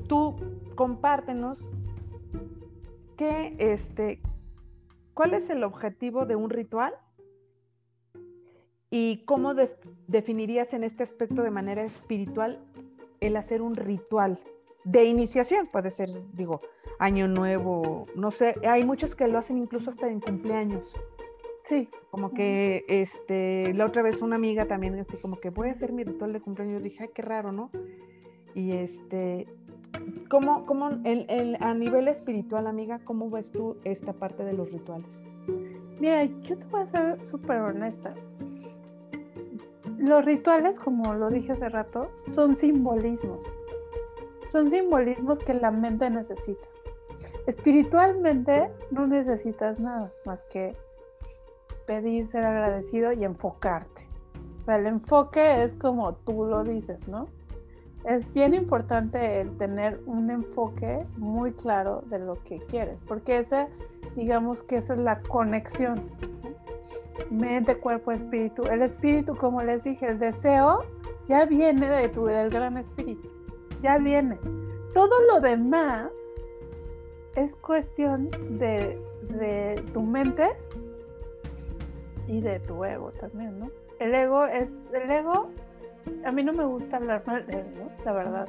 tú 0.08 0.36
compártenos 0.74 1.70
qué, 3.16 3.54
este, 3.58 4.20
cuál 5.14 5.34
es 5.34 5.50
el 5.50 5.62
objetivo 5.64 6.26
de 6.26 6.36
un 6.36 6.50
ritual 6.50 6.94
y 8.90 9.24
cómo 9.24 9.54
definirías 10.06 10.72
en 10.72 10.84
este 10.84 11.02
aspecto 11.02 11.42
de 11.42 11.50
manera 11.50 11.82
espiritual 11.82 12.58
el 13.20 13.36
hacer 13.36 13.62
un 13.62 13.74
ritual 13.74 14.38
de 14.84 15.04
iniciación, 15.04 15.66
puede 15.66 15.90
ser, 15.90 16.08
digo, 16.32 16.60
año 16.98 17.26
nuevo, 17.26 18.06
no 18.14 18.30
sé, 18.30 18.54
hay 18.66 18.84
muchos 18.84 19.16
que 19.16 19.26
lo 19.26 19.38
hacen 19.38 19.58
incluso 19.58 19.90
hasta 19.90 20.08
en 20.08 20.20
cumpleaños. 20.20 20.94
Sí. 21.68 21.88
Como 22.12 22.32
que 22.32 22.84
este, 22.88 23.74
la 23.74 23.86
otra 23.86 24.02
vez 24.02 24.22
una 24.22 24.36
amiga 24.36 24.66
también, 24.66 24.98
así 25.00 25.16
como 25.16 25.40
que 25.40 25.50
voy 25.50 25.68
a 25.68 25.72
hacer 25.72 25.92
mi 25.92 26.04
ritual 26.04 26.32
de 26.32 26.40
cumpleaños. 26.40 26.82
Dije, 26.82 27.04
ay, 27.04 27.10
qué 27.12 27.22
raro, 27.22 27.50
¿no? 27.50 27.70
Y 28.54 28.72
este, 28.72 29.48
¿cómo, 30.30 30.64
cómo 30.64 30.90
el, 31.04 31.56
a 31.60 31.74
nivel 31.74 32.06
espiritual, 32.08 32.68
amiga, 32.68 33.00
cómo 33.04 33.28
ves 33.30 33.50
tú 33.50 33.76
esta 33.84 34.12
parte 34.12 34.44
de 34.44 34.52
los 34.52 34.70
rituales? 34.70 35.26
Mira, 35.98 36.24
yo 36.24 36.56
te 36.56 36.64
voy 36.66 36.82
a 36.82 36.86
ser 36.86 37.26
súper 37.26 37.60
honesta. 37.60 38.14
Los 39.98 40.24
rituales, 40.24 40.78
como 40.78 41.14
lo 41.14 41.30
dije 41.30 41.52
hace 41.52 41.68
rato, 41.68 42.10
son 42.26 42.54
simbolismos. 42.54 43.44
Son 44.48 44.70
simbolismos 44.70 45.40
que 45.40 45.54
la 45.54 45.72
mente 45.72 46.08
necesita. 46.10 46.68
Espiritualmente 47.46 48.70
no 48.92 49.06
necesitas 49.06 49.80
nada 49.80 50.12
más 50.24 50.44
que 50.44 50.76
pedir, 51.86 52.26
ser 52.26 52.44
agradecido 52.44 53.12
y 53.12 53.24
enfocarte. 53.24 54.06
O 54.60 54.62
sea, 54.62 54.76
el 54.76 54.86
enfoque 54.86 55.62
es 55.62 55.74
como 55.74 56.14
tú 56.14 56.44
lo 56.44 56.64
dices, 56.64 57.08
¿no? 57.08 57.28
es 58.06 58.32
bien 58.32 58.54
importante 58.54 59.40
el 59.40 59.56
tener 59.56 60.00
un 60.06 60.30
enfoque 60.30 61.04
muy 61.16 61.52
claro 61.52 62.04
de 62.06 62.20
lo 62.20 62.42
que 62.44 62.58
quieres, 62.58 62.98
porque 63.06 63.38
ese, 63.38 63.66
digamos 64.14 64.62
que 64.62 64.76
esa 64.76 64.94
es 64.94 65.00
la 65.00 65.20
conexión. 65.22 66.02
Mente, 67.30 67.76
cuerpo, 67.78 68.12
espíritu. 68.12 68.62
El 68.70 68.82
espíritu, 68.82 69.36
como 69.36 69.60
les 69.62 69.82
dije, 69.82 70.06
el 70.06 70.20
deseo 70.20 70.84
ya 71.26 71.44
viene 71.46 71.88
de 71.88 72.08
tu, 72.08 72.26
del 72.26 72.50
gran 72.50 72.78
espíritu, 72.78 73.28
ya 73.82 73.98
viene. 73.98 74.38
Todo 74.94 75.20
lo 75.26 75.40
demás 75.40 76.10
es 77.34 77.56
cuestión 77.56 78.30
de, 78.30 79.02
de 79.30 79.82
tu 79.92 80.02
mente 80.02 80.52
y 82.26 82.40
de 82.40 82.60
tu 82.60 82.84
ego 82.84 83.12
también, 83.12 83.58
¿no? 83.58 83.70
El 83.98 84.14
ego 84.14 84.44
es, 84.46 84.74
el 84.92 85.10
ego 85.10 85.50
a 86.24 86.32
mí 86.32 86.42
no 86.42 86.52
me 86.52 86.64
gusta 86.64 86.96
hablar 86.96 87.22
mal 87.26 87.46
de 87.46 87.60
él, 87.60 87.66
¿no? 87.78 88.04
La 88.04 88.12
verdad. 88.12 88.48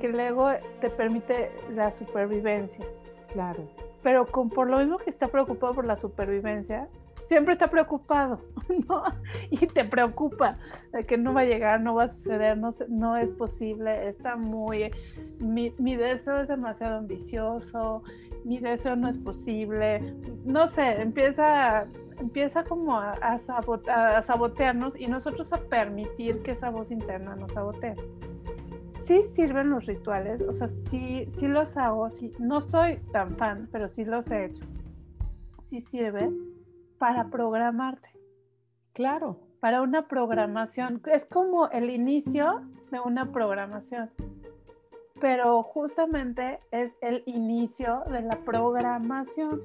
Que 0.00 0.06
el 0.06 0.18
ego 0.18 0.50
te 0.80 0.90
permite 0.90 1.50
la 1.74 1.92
supervivencia. 1.92 2.84
Claro. 3.32 3.68
Pero 4.02 4.26
con, 4.26 4.48
por 4.48 4.68
lo 4.68 4.78
mismo 4.78 4.98
que 4.98 5.10
está 5.10 5.28
preocupado 5.28 5.74
por 5.74 5.84
la 5.84 5.98
supervivencia, 5.98 6.88
siempre 7.26 7.54
está 7.54 7.68
preocupado, 7.68 8.40
¿no? 8.88 9.04
Y 9.50 9.66
te 9.66 9.84
preocupa 9.84 10.58
de 10.92 11.04
que 11.04 11.16
no 11.16 11.34
va 11.34 11.42
a 11.42 11.44
llegar, 11.44 11.80
no 11.80 11.94
va 11.94 12.04
a 12.04 12.08
suceder, 12.08 12.58
no, 12.58 12.70
no 12.88 13.16
es 13.16 13.30
posible, 13.30 14.08
está 14.08 14.36
muy... 14.36 14.90
Mi, 15.38 15.72
mi 15.78 15.96
deseo 15.96 16.40
es 16.40 16.48
demasiado 16.48 16.98
ambicioso, 16.98 18.02
mi 18.44 18.58
deseo 18.58 18.96
no 18.96 19.08
es 19.08 19.16
posible, 19.18 20.14
no 20.44 20.66
sé, 20.68 21.00
empieza 21.00 21.86
empieza 22.22 22.64
como 22.64 22.98
a, 22.98 23.12
a, 23.12 24.22
sabotearnos 24.22 24.98
y 24.98 25.06
nosotros 25.06 25.52
a 25.52 25.58
permitir 25.58 26.42
que 26.42 26.52
esa 26.52 26.70
voz 26.70 26.90
interna 26.90 27.36
nos 27.36 27.52
sabotee. 27.52 27.96
Sí 29.04 29.22
sirven 29.24 29.70
los 29.70 29.86
rituales, 29.86 30.40
o 30.42 30.54
sea, 30.54 30.68
sí, 30.68 31.26
sí 31.28 31.48
los 31.48 31.76
hago, 31.76 32.08
sí, 32.10 32.32
no 32.38 32.60
soy 32.60 32.98
tan 33.12 33.36
fan, 33.36 33.68
pero 33.72 33.88
sí 33.88 34.04
los 34.04 34.30
he 34.30 34.46
hecho. 34.46 34.64
Sí 35.64 35.80
sirve 35.80 36.30
para 36.98 37.28
programarte. 37.28 38.10
Claro. 38.92 39.40
Para 39.60 39.82
una 39.82 40.08
programación. 40.08 41.00
Es 41.06 41.24
como 41.24 41.68
el 41.68 41.90
inicio 41.90 42.62
de 42.90 43.00
una 43.00 43.32
programación 43.32 44.10
pero 45.22 45.62
justamente 45.62 46.58
es 46.72 46.98
el 47.00 47.22
inicio 47.26 48.02
de 48.10 48.22
la 48.22 48.36
programación. 48.44 49.62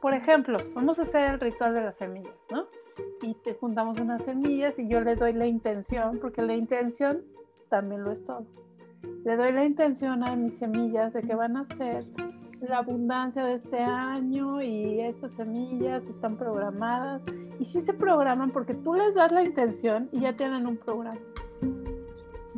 Por 0.00 0.14
ejemplo, 0.14 0.56
vamos 0.74 0.98
a 0.98 1.02
hacer 1.02 1.30
el 1.32 1.40
ritual 1.40 1.74
de 1.74 1.82
las 1.82 1.96
semillas, 1.96 2.34
¿no? 2.50 2.66
Y 3.22 3.34
te 3.34 3.54
juntamos 3.54 4.00
unas 4.00 4.24
semillas 4.24 4.78
y 4.78 4.88
yo 4.88 5.00
le 5.00 5.14
doy 5.16 5.32
la 5.32 5.46
intención, 5.46 6.18
porque 6.20 6.42
la 6.42 6.54
intención 6.54 7.22
también 7.68 8.04
lo 8.04 8.12
es 8.12 8.24
todo. 8.24 8.46
Le 9.24 9.36
doy 9.36 9.52
la 9.52 9.64
intención 9.64 10.26
a 10.28 10.34
mis 10.36 10.58
semillas 10.58 11.12
de 11.12 11.22
que 11.22 11.34
van 11.34 11.56
a 11.56 11.64
ser 11.64 12.04
la 12.60 12.78
abundancia 12.78 13.44
de 13.44 13.54
este 13.54 13.78
año 13.78 14.60
y 14.62 15.00
estas 15.00 15.32
semillas 15.32 16.06
están 16.06 16.36
programadas. 16.36 17.22
Y 17.58 17.64
sí 17.64 17.80
se 17.80 17.94
programan 17.94 18.50
porque 18.50 18.74
tú 18.74 18.94
les 18.94 19.14
das 19.14 19.32
la 19.32 19.42
intención 19.42 20.08
y 20.12 20.20
ya 20.20 20.36
tienen 20.36 20.66
un 20.66 20.76
programa. 20.76 21.20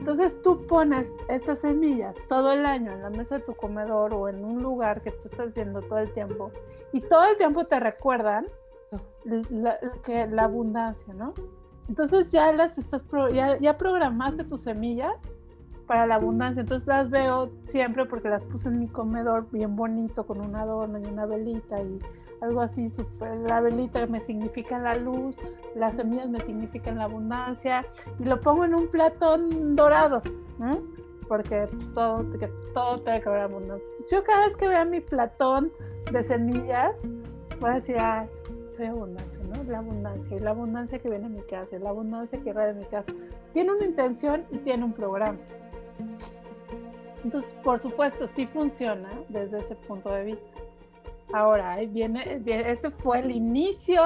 Entonces 0.00 0.40
tú 0.40 0.66
pones 0.66 1.14
estas 1.28 1.58
semillas 1.58 2.16
todo 2.26 2.52
el 2.52 2.64
año 2.64 2.90
en 2.90 3.02
la 3.02 3.10
mesa 3.10 3.36
de 3.36 3.44
tu 3.44 3.54
comedor 3.54 4.14
o 4.14 4.30
en 4.30 4.42
un 4.42 4.62
lugar 4.62 5.02
que 5.02 5.10
tú 5.10 5.28
estás 5.30 5.52
viendo 5.52 5.82
todo 5.82 5.98
el 5.98 6.10
tiempo 6.14 6.50
y 6.90 7.02
todo 7.02 7.26
el 7.26 7.36
tiempo 7.36 7.66
te 7.66 7.78
recuerdan 7.78 8.46
la, 9.50 9.78
que 10.02 10.26
la 10.26 10.44
abundancia, 10.44 11.12
¿no? 11.12 11.34
Entonces 11.86 12.32
ya 12.32 12.50
las 12.50 12.78
estás 12.78 13.04
ya, 13.30 13.58
ya 13.58 13.76
programaste 13.76 14.44
tus 14.44 14.62
semillas 14.62 15.12
para 15.86 16.06
la 16.06 16.14
abundancia. 16.14 16.62
Entonces 16.62 16.88
las 16.88 17.10
veo 17.10 17.50
siempre 17.66 18.06
porque 18.06 18.30
las 18.30 18.42
puse 18.44 18.70
en 18.70 18.78
mi 18.78 18.88
comedor 18.88 19.50
bien 19.50 19.76
bonito 19.76 20.26
con 20.26 20.40
un 20.40 20.56
adorno 20.56 20.98
y 20.98 21.04
una 21.04 21.26
velita 21.26 21.82
y 21.82 21.98
algo 22.40 22.60
así, 22.60 22.88
super, 22.90 23.36
la 23.48 23.60
velita 23.60 24.06
me 24.06 24.20
significa 24.20 24.78
la 24.78 24.94
luz, 24.94 25.36
las 25.74 25.96
semillas 25.96 26.28
me 26.28 26.40
significan 26.40 26.98
la 26.98 27.04
abundancia, 27.04 27.84
y 28.18 28.24
lo 28.24 28.40
pongo 28.40 28.64
en 28.64 28.74
un 28.74 28.88
platón 28.88 29.76
dorado, 29.76 30.22
porque 31.28 31.68
pues, 31.70 31.92
todo, 31.92 32.24
todo 32.72 32.98
tiene 32.98 33.20
que 33.20 33.28
haber 33.28 33.42
abundancia. 33.42 33.88
Yo 34.10 34.24
cada 34.24 34.46
vez 34.46 34.56
que 34.56 34.68
vea 34.68 34.84
mi 34.84 35.00
platón 35.00 35.70
de 36.10 36.22
semillas, 36.22 37.08
voy 37.60 37.70
a 37.70 37.74
decir, 37.74 37.96
ay, 37.98 38.28
soy 38.74 38.86
abundante, 38.86 39.38
¿no? 39.44 39.62
La 39.64 39.78
abundancia, 39.78 40.36
y 40.36 40.40
la 40.40 40.50
abundancia 40.50 40.98
que 40.98 41.10
viene 41.10 41.26
a 41.26 41.28
mi 41.28 41.42
casa, 41.42 41.78
la 41.78 41.90
abundancia 41.90 42.40
que 42.40 42.52
va 42.52 42.66
de 42.66 42.74
mi 42.74 42.84
casa. 42.84 43.12
Tiene 43.52 43.72
una 43.72 43.84
intención 43.84 44.44
y 44.50 44.58
tiene 44.58 44.84
un 44.84 44.92
programa. 44.92 45.38
Entonces, 47.22 47.52
por 47.62 47.78
supuesto, 47.78 48.26
sí 48.26 48.46
funciona 48.46 49.10
desde 49.28 49.58
ese 49.58 49.74
punto 49.74 50.10
de 50.10 50.24
vista. 50.24 50.60
Ahora, 51.32 51.72
ahí 51.72 51.86
viene, 51.86 52.42
ese 52.46 52.90
fue 52.90 53.20
el 53.20 53.30
inicio 53.30 54.02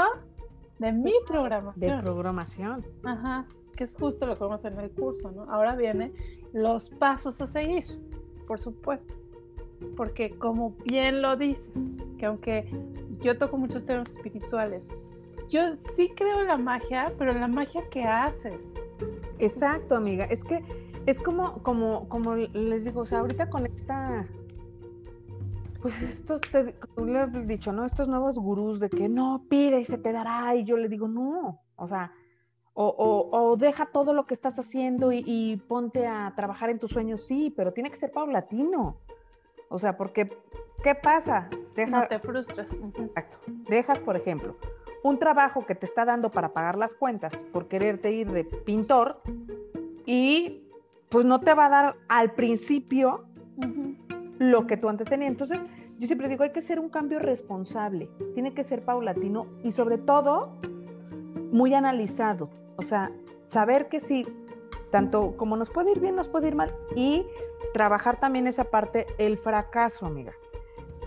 de 0.78 0.92
mi 0.92 1.12
programación. 1.26 1.96
De 1.96 2.02
programación. 2.02 2.84
Ajá, 3.04 3.46
que 3.76 3.84
es 3.84 3.96
justo 3.96 4.26
lo 4.26 4.36
que 4.36 4.44
vamos 4.44 4.64
a 4.64 4.68
hacer 4.68 4.78
en 4.78 4.84
el 4.84 4.90
curso, 4.90 5.30
¿no? 5.30 5.44
Ahora 5.44 5.74
viene 5.74 6.12
los 6.52 6.88
pasos 6.90 7.40
a 7.40 7.46
seguir, 7.46 7.84
por 8.46 8.60
supuesto. 8.60 9.14
Porque 9.96 10.30
como 10.30 10.74
bien 10.84 11.22
lo 11.22 11.36
dices, 11.36 11.96
que 12.18 12.26
aunque 12.26 12.68
yo 13.20 13.38
toco 13.38 13.56
muchos 13.56 13.84
temas 13.84 14.08
espirituales, 14.08 14.82
yo 15.48 15.74
sí 15.74 16.10
creo 16.16 16.40
en 16.40 16.48
la 16.48 16.56
magia, 16.56 17.12
pero 17.18 17.32
en 17.32 17.40
la 17.40 17.48
magia 17.48 17.82
que 17.90 18.04
haces. 18.04 18.74
Exacto, 19.38 19.96
amiga. 19.96 20.24
Es 20.24 20.42
que 20.42 20.64
es 21.06 21.18
como, 21.18 21.62
como, 21.62 22.08
como 22.08 22.34
les 22.34 22.84
digo, 22.84 23.02
o 23.02 23.06
sea, 23.06 23.18
ahorita 23.20 23.50
con 23.50 23.66
esta 23.66 24.26
pues 25.84 26.00
estos, 26.00 26.40
te, 26.40 26.74
le 27.04 27.20
he 27.20 27.26
dicho, 27.42 27.70
¿no? 27.70 27.84
Estos 27.84 28.08
nuevos 28.08 28.38
gurús 28.38 28.80
de 28.80 28.88
que 28.88 29.06
no, 29.06 29.44
pide 29.50 29.80
y 29.80 29.84
se 29.84 29.98
te 29.98 30.14
dará, 30.14 30.54
y 30.54 30.64
yo 30.64 30.78
le 30.78 30.88
digo, 30.88 31.08
no, 31.08 31.60
o 31.76 31.86
sea, 31.86 32.10
o, 32.72 33.28
o, 33.30 33.56
deja 33.58 33.84
todo 33.92 34.14
lo 34.14 34.24
que 34.24 34.32
estás 34.32 34.58
haciendo 34.58 35.12
y, 35.12 35.62
ponte 35.68 36.06
a 36.06 36.32
trabajar 36.34 36.70
en 36.70 36.78
tus 36.78 36.90
sueños, 36.90 37.26
sí, 37.26 37.52
pero 37.54 37.74
tiene 37.74 37.90
que 37.90 37.98
ser 37.98 38.12
paulatino. 38.12 38.96
O 39.68 39.78
sea, 39.78 39.98
porque, 39.98 40.34
¿qué 40.82 40.94
pasa? 40.94 41.50
Deja, 41.76 42.00
no 42.00 42.08
te 42.08 42.18
frustras. 42.18 42.68
Exacto. 42.72 43.36
Dejas, 43.68 43.98
por 43.98 44.16
ejemplo, 44.16 44.56
un 45.02 45.18
trabajo 45.18 45.66
que 45.66 45.74
te 45.74 45.84
está 45.84 46.06
dando 46.06 46.30
para 46.30 46.54
pagar 46.54 46.78
las 46.78 46.94
cuentas 46.94 47.36
por 47.52 47.68
quererte 47.68 48.10
ir 48.10 48.32
de 48.32 48.44
pintor 48.44 49.20
y 50.06 50.66
pues 51.10 51.26
no 51.26 51.40
te 51.40 51.52
va 51.52 51.66
a 51.66 51.68
dar 51.68 51.96
al 52.08 52.32
principio 52.32 53.26
lo 54.38 54.66
que 54.66 54.76
tú 54.76 54.88
antes 54.88 55.08
tenías. 55.08 55.30
Entonces, 55.30 55.60
yo 55.98 56.06
siempre 56.06 56.28
digo, 56.28 56.44
hay 56.44 56.50
que 56.50 56.62
ser 56.62 56.80
un 56.80 56.88
cambio 56.88 57.18
responsable, 57.18 58.08
tiene 58.34 58.54
que 58.54 58.64
ser 58.64 58.84
paulatino 58.84 59.46
y 59.62 59.72
sobre 59.72 59.98
todo 59.98 60.52
muy 61.52 61.74
analizado. 61.74 62.50
O 62.76 62.82
sea, 62.82 63.12
saber 63.46 63.88
que 63.88 64.00
sí, 64.00 64.26
tanto 64.90 65.36
como 65.36 65.56
nos 65.56 65.70
puede 65.70 65.92
ir 65.92 66.00
bien, 66.00 66.16
nos 66.16 66.28
puede 66.28 66.48
ir 66.48 66.56
mal 66.56 66.74
y 66.96 67.24
trabajar 67.72 68.18
también 68.18 68.46
esa 68.46 68.64
parte, 68.64 69.06
el 69.18 69.38
fracaso, 69.38 70.06
amiga. 70.06 70.32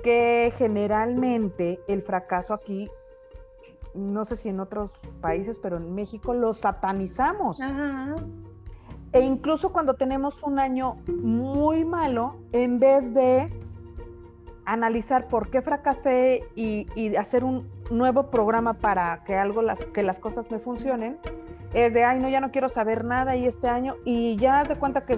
Que 0.03 0.53
generalmente 0.57 1.81
el 1.87 2.01
fracaso 2.01 2.53
aquí, 2.53 2.89
no 3.93 4.25
sé 4.25 4.37
si 4.37 4.49
en 4.49 4.59
otros 4.59 4.91
países, 5.21 5.59
pero 5.59 5.77
en 5.77 5.93
México 5.93 6.33
lo 6.33 6.53
satanizamos. 6.53 7.59
Ajá. 7.61 8.15
E 9.13 9.21
incluso 9.21 9.71
cuando 9.71 9.95
tenemos 9.95 10.43
un 10.43 10.59
año 10.59 10.97
muy 11.07 11.85
malo, 11.85 12.35
en 12.51 12.79
vez 12.79 13.13
de 13.13 13.49
analizar 14.65 15.29
por 15.29 15.49
qué 15.49 15.61
fracasé 15.61 16.43
y, 16.55 17.15
hacer 17.15 17.43
un 17.43 17.69
nuevo 17.89 18.29
programa 18.29 18.73
para 18.73 19.23
que 19.23 19.35
algo 19.35 19.61
las, 19.61 19.79
que 19.85 20.03
las 20.03 20.19
cosas 20.19 20.51
me 20.51 20.59
funcionen, 20.59 21.17
es 21.73 21.93
de, 21.93 22.03
ay, 22.03 22.19
no, 22.19 22.27
ya 22.29 22.41
no 22.41 22.51
quiero 22.51 22.69
saber 22.69 23.05
nada 23.05 23.35
y 23.35 23.45
este 23.45 23.69
año, 23.69 23.95
y 24.03 24.35
ya 24.35 24.63
de 24.63 24.75
cuenta 24.75 25.05
que 25.05 25.17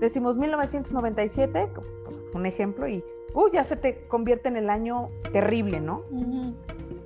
decimos 0.00 0.36
1997, 0.36 1.68
pues, 2.04 2.20
un 2.34 2.46
ejemplo, 2.46 2.88
y 2.88 3.04
uh, 3.34 3.48
ya 3.52 3.62
se 3.62 3.76
te 3.76 4.06
convierte 4.08 4.48
en 4.48 4.56
el 4.56 4.68
año 4.68 5.10
terrible, 5.32 5.80
¿no? 5.80 6.02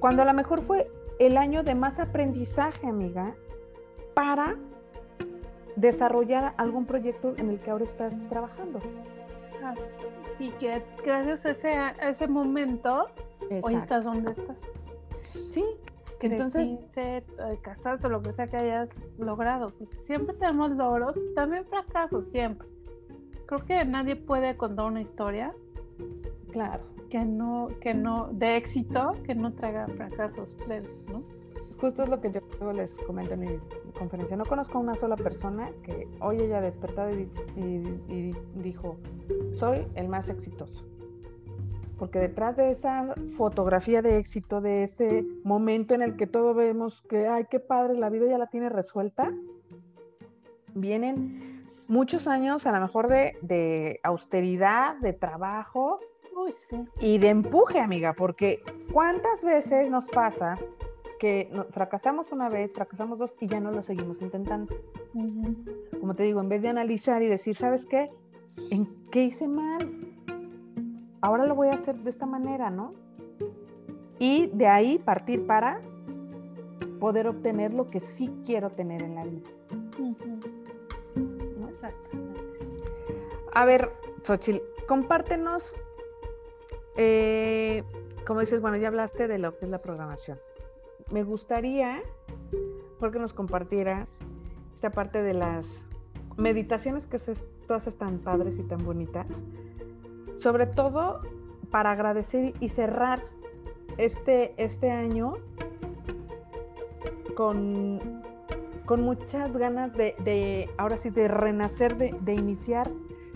Cuando 0.01 0.22
a 0.22 0.24
lo 0.24 0.33
mejor 0.33 0.62
fue 0.62 0.91
el 1.18 1.37
año 1.37 1.62
de 1.62 1.74
más 1.74 2.01
aprendizaje, 2.01 2.87
amiga, 2.87 3.35
para 4.14 4.57
desarrollar 5.77 6.55
algún 6.57 6.87
proyecto 6.87 7.35
en 7.37 7.51
el 7.51 7.61
que 7.61 7.70
ahora 7.70 7.85
estás 7.85 8.23
trabajando. 8.29 8.81
Ah, 9.62 9.75
y 10.39 10.51
que 10.53 10.83
gracias 11.05 11.47
a 11.47 11.51
ese, 11.51 11.75
ese 12.03 12.29
momento 12.29 13.07
hoy 13.62 13.75
estás 13.75 14.05
donde 14.05 14.33
estás. 14.33 14.61
Sí, 15.47 15.64
que 16.18 16.29
entonces 16.29 16.91
te 16.93 17.25
casaste 17.62 18.07
o 18.07 18.11
lo 18.11 18.23
que 18.23 18.33
sea 18.33 18.47
que 18.47 18.57
hayas 18.57 18.89
logrado. 19.18 19.73
siempre 20.03 20.35
tenemos 20.37 20.70
logros, 20.73 21.18
también 21.35 21.64
fracasos, 21.64 22.27
siempre. 22.27 22.68
Creo 23.47 23.64
que 23.64 23.85
nadie 23.85 24.16
puede 24.16 24.57
contar 24.57 24.87
una 24.87 25.01
historia. 25.01 25.53
Claro. 26.53 26.85
Que 27.11 27.25
no, 27.25 27.68
que 27.81 27.93
no, 27.93 28.29
de 28.33 28.57
éxito, 28.57 29.12
que 29.25 29.35
no 29.35 29.53
traiga 29.53 29.87
fracasos 29.89 30.55
previos, 30.55 31.07
¿no? 31.09 31.23
Justo 31.81 32.05
es 32.05 32.09
lo 32.09 32.20
que 32.20 32.31
yo 32.33 32.73
les 32.73 32.95
comento 32.95 33.35
en 33.35 33.41
mi, 33.41 33.59
conferencia. 33.93 34.36
No 34.36 34.45
conozco 34.45 34.78
a 34.78 34.80
una 34.80 34.97
sola 34.97 35.16
persona 35.16 35.70
que 35.82 36.09
hoy 36.20 36.40
haya 36.40 36.61
despertado 36.61 37.11
y, 37.11 37.28
y 37.57 38.34
dijo, 38.57 38.99
soy 39.55 39.86
el 39.95 40.09
más 40.09 40.28
exitoso. 40.28 40.84
Porque 41.99 42.18
detrás 42.18 42.57
de 42.57 42.70
esa 42.70 43.14
fotografía 43.36 44.03
de 44.03 44.18
éxito, 44.18 44.61
de 44.61 44.82
ese 44.82 45.24
momento 45.45 45.95
en 45.95 46.03
el 46.03 46.16
que 46.16 46.26
todos 46.26 46.57
vemos 46.57 47.01
que, 47.09 47.28
ay, 47.28 47.47
qué 47.49 47.61
padre, 47.61 47.97
la 47.97 48.11
vida 48.11 48.26
ya 48.26 48.38
la 48.38 48.49
tiene 48.49 48.68
resuelta, 48.68 49.32
vienen 50.74 51.62
muchos 51.88 52.26
años 52.26 52.66
a 52.66 52.72
lo 52.72 52.80
mejor 52.80 53.09
de, 53.09 54.01
austeridad, 54.03 54.97
de 54.97 55.12
trabajo 55.12 56.01
y 57.01 57.18
de 57.18 57.28
empuje, 57.28 57.80
amiga, 57.80 58.14
porque 58.14 58.62
¿cuántas 58.93 59.45
veces 59.45 59.90
nos 59.90 60.09
pasa 60.09 60.59
que 61.23 61.49
fracasamos 61.70 62.33
una 62.33 62.49
vez, 62.49 62.73
fracasamos 62.73 63.16
dos 63.16 63.37
y 63.39 63.47
ya 63.47 63.61
no 63.61 63.70
lo 63.70 63.81
seguimos 63.83 64.20
intentando? 64.20 64.75
Como 66.01 66.16
te 66.16 66.25
digo, 66.25 66.41
en 66.41 66.49
vez 66.49 66.62
de 66.62 66.68
analizar 66.68 67.23
y 67.23 67.29
decir, 67.29 67.57
¿sabes 67.57 67.87
qué? 67.87 68.11
¿En 68.73 68.89
qué 69.12 69.27
hice 69.27 69.47
mal? 69.47 69.79
Ahora 71.20 71.47
lo 71.47 71.55
voy 71.55 71.68
a 71.68 71.75
hacer 71.75 71.95
de 71.95 72.11
esta 72.11 72.27
manera, 72.27 72.70
¿no? 72.70 72.95
Y 74.18 74.49
de 74.49 74.66
ahí 74.66 74.99
partir 74.99 75.47
para 75.47 75.81
poder 76.99 77.29
obtener 77.29 77.73
lo 77.73 77.89
que 77.89 78.01
sí 78.01 78.29
quiero 78.45 78.70
tener 78.70 79.05
en 79.05 79.14
la 79.14 79.25
vida. 79.25 79.49
A 83.53 83.64
ver, 83.64 83.93
Xochitl, 84.25 84.61
compártenos, 84.89 85.77
eh, 86.97 87.85
como 88.27 88.41
dices, 88.41 88.61
bueno, 88.61 88.77
ya 88.77 88.89
hablaste 88.89 89.29
de 89.29 89.39
lo 89.39 89.57
que 89.57 89.66
es 89.66 89.70
la 89.70 89.79
programación. 89.79 90.41
Me 91.13 91.25
gustaría, 91.25 92.01
porque 92.99 93.19
nos 93.19 93.35
compartieras 93.35 94.21
esta 94.75 94.91
parte 94.91 95.23
de 95.23 95.35
las 95.35 95.83
meditaciones 96.39 97.07
que 97.07 97.19
todas 97.67 97.87
están 97.87 98.19
padres 98.19 98.59
y 98.59 98.63
tan 98.63 98.83
bonitas, 98.83 99.27
sobre 100.37 100.67
todo 100.67 101.21
para 101.71 101.91
agradecer 101.91 102.55
y 102.61 102.71
cerrar 102.71 103.23
este, 103.99 104.55
este 104.57 104.91
año 104.91 105.35
con, 107.37 108.23
con 108.87 109.03
muchas 109.03 109.55
ganas 109.59 109.93
de, 109.95 110.71
ahora 110.79 110.97
sí, 110.97 111.11
de 111.11 111.29
renacer, 111.29 111.99
de, 111.99 112.17
de 112.23 112.35
iniciar 112.35 112.91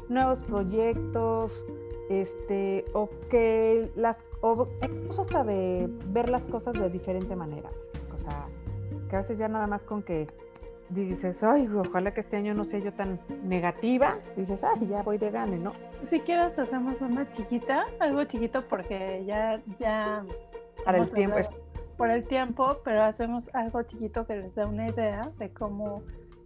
nuevos 0.09 0.43
proyectos, 0.43 1.67
este, 2.09 2.85
o 2.93 3.09
que 3.31 3.91
las, 3.97 4.25
o 4.41 4.69
incluso 4.83 5.23
hasta 5.23 5.45
de 5.45 5.89
ver 6.09 6.31
las 6.31 6.47
cosas 6.47 6.75
de 6.79 6.91
diferente 6.91 7.35
manera. 7.37 7.71
O 8.15 8.19
sea, 8.19 8.47
que 9.09 9.17
a 9.17 9.19
veces 9.21 9.39
ya 9.39 9.49
nada 9.49 9.67
más 9.67 9.85
con 9.85 10.03
que 10.03 10.27
dices, 10.89 11.43
ay, 11.43 11.69
ojalá 11.75 12.15
que 12.15 12.21
este 12.21 12.37
año 12.37 12.55
no 12.55 12.65
sea 12.65 12.79
yo 12.79 12.93
tan 12.93 13.21
negativa, 13.43 14.19
dices, 14.37 14.63
ay, 14.63 14.87
ya 14.87 15.03
voy 15.03 15.19
de 15.19 15.31
gane, 15.31 15.59
¿no? 15.59 15.73
Si 16.03 16.21
quieres 16.21 16.57
hacemos 16.59 17.01
una 17.01 17.29
chiquita, 17.31 17.87
algo 17.99 18.25
chiquito 18.25 18.63
porque 18.69 19.25
ya, 19.27 19.61
ya... 19.81 20.25
Para 20.85 20.99
el 20.99 21.11
tiempo. 21.11 21.39
Por 21.97 22.11
el 22.11 22.25
tiempo, 22.25 22.77
pero 22.85 23.03
hacemos 23.03 23.49
algo 23.55 23.83
chiquito 23.83 24.27
que 24.27 24.37
les 24.37 24.55
dé 24.55 24.67
una 24.67 24.87
idea 24.87 25.31
de 25.39 25.51
cómo, 25.51 26.03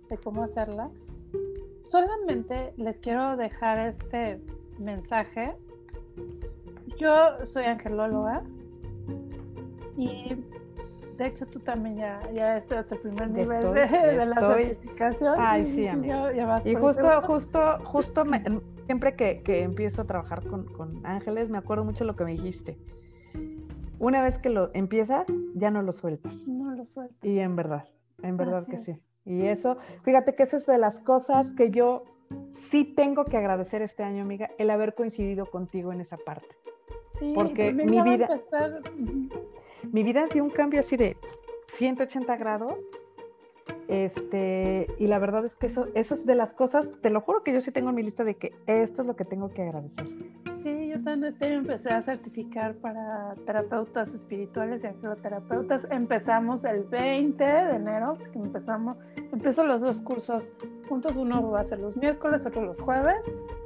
de 0.09 0.17
cómo 0.17 0.45
hacerla 0.45 0.91
solamente 1.91 2.73
les 2.77 3.01
quiero 3.01 3.37
dejar 3.37 3.79
este 3.79 4.41
mensaje. 4.81 5.57
Yo 6.99 7.47
soy 7.47 7.65
angelóloga 7.65 8.43
y 9.97 10.37
de 11.17 11.27
hecho 11.27 11.47
tú 11.47 11.61
también 11.61 11.97
ya, 11.97 12.21
ya 12.33 12.57
estoy 12.57 12.79
hasta 12.79 12.95
el 12.95 13.01
primer 13.03 13.31
nivel 13.31 13.73
de, 13.75 14.27
la 14.27 14.41
certificación. 14.41 15.35
Ay, 15.39 15.67
sí, 15.67 15.87
amiga. 15.87 16.33
y 16.65 16.75
justo, 16.75 17.23
justo, 17.23 17.79
justo, 17.85 18.25
siempre 18.87 19.15
que, 19.17 19.43
que, 19.43 19.63
empiezo 19.63 20.03
a 20.03 20.05
trabajar 20.07 20.47
con, 20.47 20.65
con 20.65 21.01
ángeles, 21.05 21.51
me 21.51 21.59
acuerdo 21.59 21.85
mucho 21.85 22.05
lo 22.05 22.17
que 22.17 22.25
me 22.25 22.33
dijiste. 22.33 22.79
Una 23.99 24.23
vez 24.23 24.39
que 24.39 24.49
lo 24.49 24.71
empiezas, 24.73 25.29
ya 25.55 25.71
no 25.71 25.83
lo 25.83 25.93
sueltas. 25.93 26.49
No 26.49 26.75
lo 26.75 26.87
sueltas. 26.87 27.23
Y 27.23 27.39
en 27.39 27.55
verdad, 27.55 27.85
en 28.23 28.39
verdad 28.39 28.67
que 28.67 28.79
sí. 28.79 28.95
Y 29.27 29.47
eso, 29.47 29.77
fíjate 30.03 30.35
que 30.35 30.45
esa 30.45 30.57
es 30.57 30.67
de 30.67 30.79
las 30.79 31.01
cosas 31.01 31.53
que 31.53 31.71
yo 31.71 32.05
sí 32.71 32.85
tengo 32.85 33.25
que 33.25 33.37
agradecer 33.37 33.83
este 33.83 34.03
año, 34.03 34.23
amiga, 34.23 34.51
el 34.59 34.71
haber 34.71 34.95
coincidido 34.95 35.47
contigo 35.47 35.93
en 35.93 36.01
esa 36.01 36.17
parte. 36.17 36.57
Sí, 37.19 37.33
porque 37.35 37.73
mi 37.73 38.01
vida, 38.01 38.41
mi 39.91 40.03
vida 40.03 40.27
dio 40.33 40.45
un 40.45 40.51
cambio 40.51 40.81
así 40.81 40.97
de 40.97 41.17
180 41.67 42.37
grados. 42.37 42.79
Este, 43.89 44.87
y 44.99 45.09
la 45.09 45.19
verdad 45.19 45.45
es 45.45 45.57
que 45.57 45.67
eso, 45.67 45.89
eso 45.95 46.15
es 46.15 46.25
de 46.25 46.37
las 46.37 46.55
cosas, 46.55 46.89
te 47.03 47.11
lo 47.11 47.21
juro 47.21 47.43
que 47.43 47.53
yo 47.53 47.61
sí 47.61 47.73
tengo 47.73 47.91
en 47.91 47.97
mi 47.97 48.05
lista 48.05 48.23
de 48.23 48.37
que 48.37 48.53
esto 48.67 49.03
es 49.03 49.09
lo 49.09 49.17
que 49.17 49.25
tengo 49.25 49.49
que 49.49 49.63
agradecer. 49.63 50.07
Sí, 50.63 50.80
también 51.03 51.25
este 51.25 51.53
empecé 51.53 51.91
a 51.91 52.03
certificar 52.03 52.75
para 52.75 53.35
terapeutas 53.47 54.13
espirituales 54.15 54.83
y 54.85 54.87
angeloterapeutas. 54.87 55.87
Empezamos 55.91 56.65
el 56.65 56.85
20 56.85 57.43
de 57.43 57.77
enero, 57.77 58.15
porque 58.19 58.39
empezamos, 58.39 58.97
empezó 59.33 59.65
los 59.65 59.81
dos 59.81 60.01
cursos 60.01 60.53
juntos. 60.89 61.17
Uno 61.17 61.51
va 61.51 61.61
a 61.61 61.65
ser 61.65 61.79
los 61.79 61.97
miércoles, 61.97 62.47
otro 62.47 62.63
los 62.63 62.81
jueves. 62.81 63.17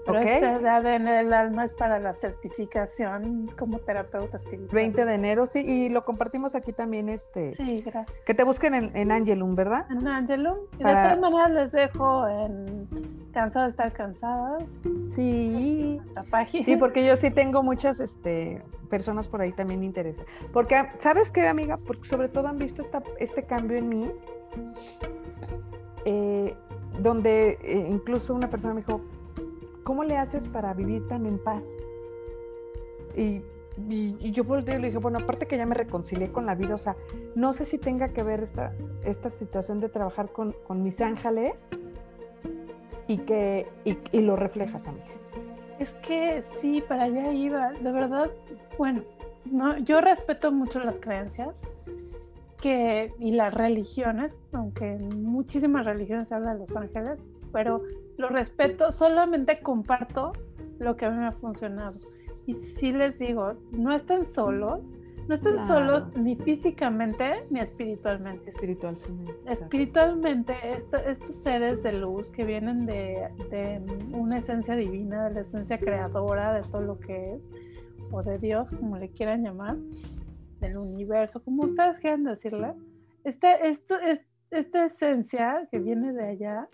Pero 0.07 0.19
este 0.19 0.59
de 0.59 0.69
ADN 0.69 1.05
del 1.05 1.33
alma 1.33 1.65
es 1.65 1.73
para 1.73 1.99
la 1.99 2.13
certificación 2.15 3.51
como 3.59 3.79
terapeuta 3.79 4.37
espiritual. 4.37 4.75
20 4.75 5.05
de 5.05 5.15
enero, 5.15 5.47
sí, 5.47 5.61
y 5.61 5.89
lo 5.89 6.05
compartimos 6.05 6.55
aquí 6.55 6.73
también. 6.73 7.09
este 7.09 7.55
Sí, 7.55 7.83
gracias. 7.83 8.19
Que 8.27 8.35
te 8.35 8.45
busquen 8.45 8.75
en, 8.75 8.97
en 8.97 9.11
Angelum, 9.11 9.55
¿verdad? 9.55 9.87
En 9.91 10.07
Angelum. 10.07 10.59
Y 10.75 10.85
de 10.85 10.93
todas 10.93 11.19
maneras 11.19 11.51
les 11.53 11.73
dejo 11.73 12.29
en 12.29 13.14
Cansado 13.35 13.65
de 13.65 13.71
estar 13.71 13.93
cansada. 13.93 14.59
Sí. 15.17 16.01
La 16.15 16.23
página. 16.23 16.65
Sí, 16.65 16.77
porque 16.77 17.05
yo 17.05 17.17
sí 17.17 17.33
tengo 17.33 17.65
muchas 17.65 17.99
este, 17.99 18.63
personas 18.89 19.27
por 19.27 19.41
ahí 19.41 19.51
también 19.51 19.81
me 19.81 19.87
interesa. 19.87 20.23
Porque, 20.53 20.81
¿sabes 20.99 21.33
qué, 21.33 21.49
amiga? 21.49 21.77
Porque 21.79 22.05
sobre 22.05 22.29
todo 22.29 22.47
han 22.47 22.59
visto 22.59 22.83
esta, 22.83 23.03
este 23.19 23.43
cambio 23.43 23.77
en 23.77 23.89
mí, 23.89 24.11
eh, 26.05 26.55
donde 27.01 27.59
eh, 27.61 27.89
incluso 27.91 28.37
una 28.37 28.49
persona 28.49 28.73
me 28.73 28.83
dijo, 28.83 29.01
¿cómo 29.83 30.05
le 30.05 30.17
haces 30.17 30.47
para 30.47 30.73
vivir 30.73 31.09
tan 31.09 31.27
en 31.27 31.43
paz? 31.43 31.67
Y, 33.17 33.43
y, 33.89 34.31
yo 34.31 34.45
volteé 34.45 34.77
y 34.77 34.79
le 34.81 34.87
dije, 34.89 34.99
bueno, 34.99 35.19
aparte 35.21 35.47
que 35.47 35.57
ya 35.57 35.67
me 35.67 35.75
reconcilié 35.75 36.31
con 36.31 36.47
la 36.47 36.55
vida, 36.55 36.77
o 36.77 36.79
sea, 36.79 36.95
no 37.35 37.53
sé 37.53 37.65
si 37.65 37.79
tenga 37.79 38.11
que 38.11 38.23
ver 38.23 38.45
esta, 38.45 38.77
esta 39.05 39.29
situación 39.29 39.81
de 39.81 39.89
trabajar 39.89 40.31
con, 40.31 40.55
con 40.69 40.85
mis 40.85 41.01
ángeles 41.01 41.69
y 43.07 43.19
que 43.19 43.67
y, 43.85 44.21
lo 44.21 44.37
reflejas, 44.37 44.87
amiga. 44.87 45.05
Es 45.79 45.93
que 45.95 46.43
sí, 46.61 46.83
para 46.87 47.05
allá 47.05 47.33
iba, 47.33 47.73
de 47.73 47.93
verdad, 47.93 48.31
bueno, 48.79 49.03
no, 49.45 49.77
yo 49.79 50.01
respeto 50.01 50.53
mucho 50.53 50.81
las 50.81 50.99
creencias 50.99 51.63
que, 52.61 53.13
y 53.19 53.33
las 53.33 53.53
religiones, 53.53 54.39
aunque 54.53 54.93
en 54.93 55.25
muchísimas 55.25 55.85
religiones 55.85 56.29
se 56.29 56.35
habla 56.35 56.55
de 56.55 56.61
los 56.61 56.77
ángeles, 56.77 57.19
pero 57.53 57.83
lo 58.17 58.29
respeto, 58.29 58.91
solamente 58.93 59.61
comparto 59.61 60.33
lo 60.79 60.97
que 60.97 61.07
a 61.07 61.11
mí 61.11 61.19
me 61.19 61.27
ha 61.27 61.33
funcionado. 61.33 61.95
Y 62.47 62.55
sí 62.55 62.93
les 62.93 63.19
digo, 63.19 63.55
no 63.73 63.93
están 63.93 64.27
solos, 64.27 64.81
no 65.29 65.35
están 65.35 65.67
solos 65.67 66.17
ni 66.17 66.37
físicamente 66.37 67.45
ni 67.51 67.61
espiritualmente. 67.61 68.51
Espiritualmente. 68.51 69.33
Espiritualmente, 69.47 70.55
estos 71.07 71.35
seres 71.37 71.83
de 71.83 71.93
luz 71.93 72.31
que 72.31 72.45
vienen 72.45 72.85
de, 72.85 73.81
una 74.13 74.39
esencia 74.39 74.77
divina, 74.77 75.29
de 75.29 75.35
la 75.35 75.41
esencia 75.41 75.79
creadora 75.79 76.55
de 76.55 76.63
todo 76.69 76.83
lo 76.83 76.99
que 76.99 77.35
es, 77.35 77.51
o 78.11 78.23
de 78.23 78.39
Dios, 78.39 78.71
como 78.71 78.99
le 78.99 79.09
quieran 79.09 79.43
llamar, 79.43 79.77
del 80.61 80.77
universo, 80.77 81.43
como 81.43 81.65
ustedes 81.65 81.99
quieran 82.01 82.25
decirle, 82.25 82.75
este, 83.25 83.69
esto, 83.69 83.97
esta 84.51 84.87
esencia 84.87 85.67
que 85.71 85.79
viene 85.79 86.13
de 86.13 86.29
allá 86.29 86.69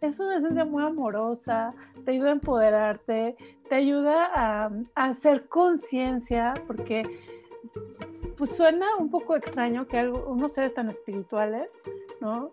es 0.00 0.20
una 0.20 0.38
esencia 0.38 0.64
muy 0.64 0.84
amorosa, 0.84 1.74
te 2.04 2.12
ayuda 2.12 2.28
a 2.28 2.32
empoderarte, 2.32 3.36
te 3.68 3.74
ayuda 3.74 4.26
a, 4.32 4.70
a 4.94 5.04
hacer 5.04 5.48
conciencia, 5.48 6.54
porque 6.66 7.02
pues 8.36 8.50
suena 8.50 8.86
un 8.98 9.10
poco 9.10 9.36
extraño 9.36 9.86
que 9.86 10.08
unos 10.08 10.52
seres 10.52 10.74
tan 10.74 10.90
espirituales, 10.90 11.70
¿no? 12.20 12.50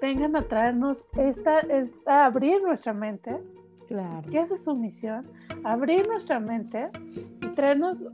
Vengan 0.00 0.34
a 0.34 0.42
traernos 0.42 1.04
esta, 1.16 1.60
esta 1.60 2.24
abrir 2.24 2.62
nuestra 2.62 2.92
mente. 2.92 3.36
Claro. 3.86 4.22
Que 4.30 4.40
esa 4.40 4.54
es 4.54 4.64
su 4.64 4.74
misión, 4.74 5.26
abrir 5.64 6.08
nuestra 6.08 6.40
mente 6.40 6.88
y 7.04 7.46
traernos 7.48 8.04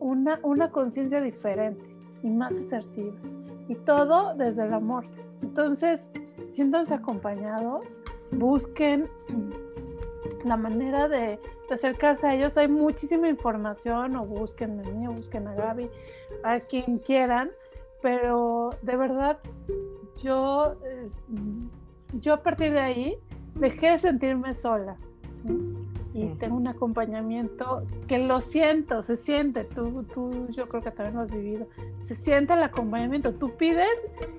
una, 0.00 0.40
una 0.42 0.70
conciencia 0.70 1.20
diferente 1.20 1.84
y 2.22 2.30
más 2.30 2.52
asertiva. 2.56 3.14
Y 3.68 3.76
todo 3.76 4.34
desde 4.34 4.64
el 4.64 4.74
amor. 4.74 5.04
Entonces, 5.42 6.10
siéntanse 6.50 6.94
acompañados, 6.94 7.84
busquen 8.32 9.08
la 10.44 10.56
manera 10.56 11.08
de, 11.08 11.38
acercarse 11.74 12.26
a 12.26 12.34
ellos. 12.34 12.56
Hay 12.56 12.68
muchísima 12.68 13.28
información, 13.28 14.16
o 14.16 14.24
busquen 14.24 14.80
a 14.80 15.10
o 15.10 15.12
busquen 15.12 15.48
a 15.48 15.54
Gaby, 15.54 15.90
a 16.42 16.60
quien 16.60 16.98
quieran, 16.98 17.50
pero 18.02 18.70
de 18.82 18.96
verdad 18.96 19.38
yo, 20.22 20.76
eh, 20.84 21.08
yo 22.20 22.34
a 22.34 22.42
partir 22.42 22.72
de 22.72 22.80
ahí 22.80 23.18
dejé 23.54 23.92
de 23.92 23.98
sentirme 23.98 24.54
sola. 24.54 24.96
Y 26.14 26.26
tengo 26.34 26.56
un 26.56 26.66
acompañamiento 26.66 27.84
que 28.08 28.18
lo 28.18 28.40
siento, 28.40 29.02
se 29.02 29.16
siente, 29.16 29.64
tú, 29.64 30.04
tú 30.14 30.48
yo 30.50 30.64
creo 30.64 30.82
que 30.82 30.90
también 30.90 31.14
lo 31.14 31.22
has 31.22 31.30
vivido, 31.30 31.68
se 32.00 32.16
siente 32.16 32.54
el 32.54 32.62
acompañamiento, 32.62 33.34
tú 33.34 33.56
pides 33.56 33.88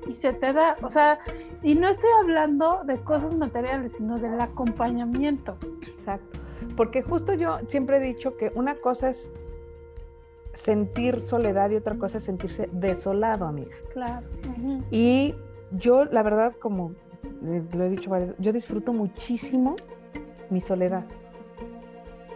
y 0.07 0.15
se 0.15 0.33
te 0.33 0.51
da, 0.51 0.75
o 0.81 0.89
sea, 0.89 1.19
y 1.61 1.75
no 1.75 1.87
estoy 1.87 2.09
hablando 2.21 2.81
de 2.83 2.97
cosas 2.97 3.33
materiales, 3.35 3.93
sino 3.93 4.17
del 4.17 4.41
acompañamiento. 4.41 5.57
Exacto, 5.81 6.38
porque 6.75 7.01
justo 7.01 7.33
yo 7.33 7.59
siempre 7.67 7.97
he 7.97 7.99
dicho 7.99 8.37
que 8.37 8.51
una 8.55 8.75
cosa 8.75 9.09
es 9.09 9.31
sentir 10.53 11.21
soledad 11.21 11.69
y 11.69 11.75
otra 11.75 11.95
cosa 11.95 12.17
es 12.17 12.23
sentirse 12.23 12.69
desolado, 12.71 13.45
amiga. 13.45 13.75
Claro. 13.93 14.27
Y 14.91 15.35
yo, 15.71 16.05
la 16.05 16.23
verdad, 16.23 16.53
como 16.59 16.93
lo 17.41 17.83
he 17.83 17.89
dicho 17.89 18.09
varias 18.09 18.33
yo 18.39 18.51
disfruto 18.53 18.93
muchísimo 18.93 19.75
mi 20.49 20.61
soledad. 20.61 21.05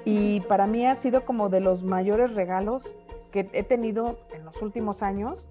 Y 0.05 0.41
para 0.41 0.67
mí 0.67 0.85
ha 0.85 0.95
sido 0.95 1.25
como 1.25 1.49
de 1.49 1.61
los 1.61 1.83
mayores 1.83 2.35
regalos 2.35 2.99
que 3.31 3.49
he 3.53 3.63
tenido 3.63 4.19
en 4.33 4.45
los 4.45 4.61
últimos 4.61 5.01
años, 5.01 5.45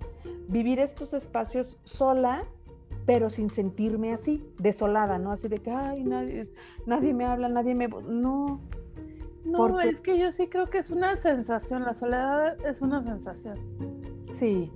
vivir 0.48 0.78
estos 0.78 1.14
espacios 1.14 1.78
sola, 1.84 2.44
pero 3.06 3.30
sin 3.30 3.50
sentirme 3.50 4.12
así, 4.12 4.44
desolada, 4.58 5.18
¿no? 5.18 5.32
Así 5.32 5.48
de 5.48 5.58
que, 5.58 5.70
ay, 5.70 6.04
nadie, 6.04 6.48
nadie 6.86 7.14
me 7.14 7.24
habla, 7.24 7.48
nadie 7.48 7.74
me... 7.74 7.88
No. 7.88 8.60
No, 9.44 9.80
es 9.80 10.00
que 10.00 10.18
yo 10.18 10.30
sí 10.30 10.48
creo 10.48 10.70
que 10.70 10.78
es 10.78 10.90
una 10.90 11.16
sensación, 11.16 11.82
la 11.82 11.94
soledad 11.94 12.64
es 12.64 12.80
una 12.80 13.02
sensación. 13.02 13.58
Sí, 14.32 14.70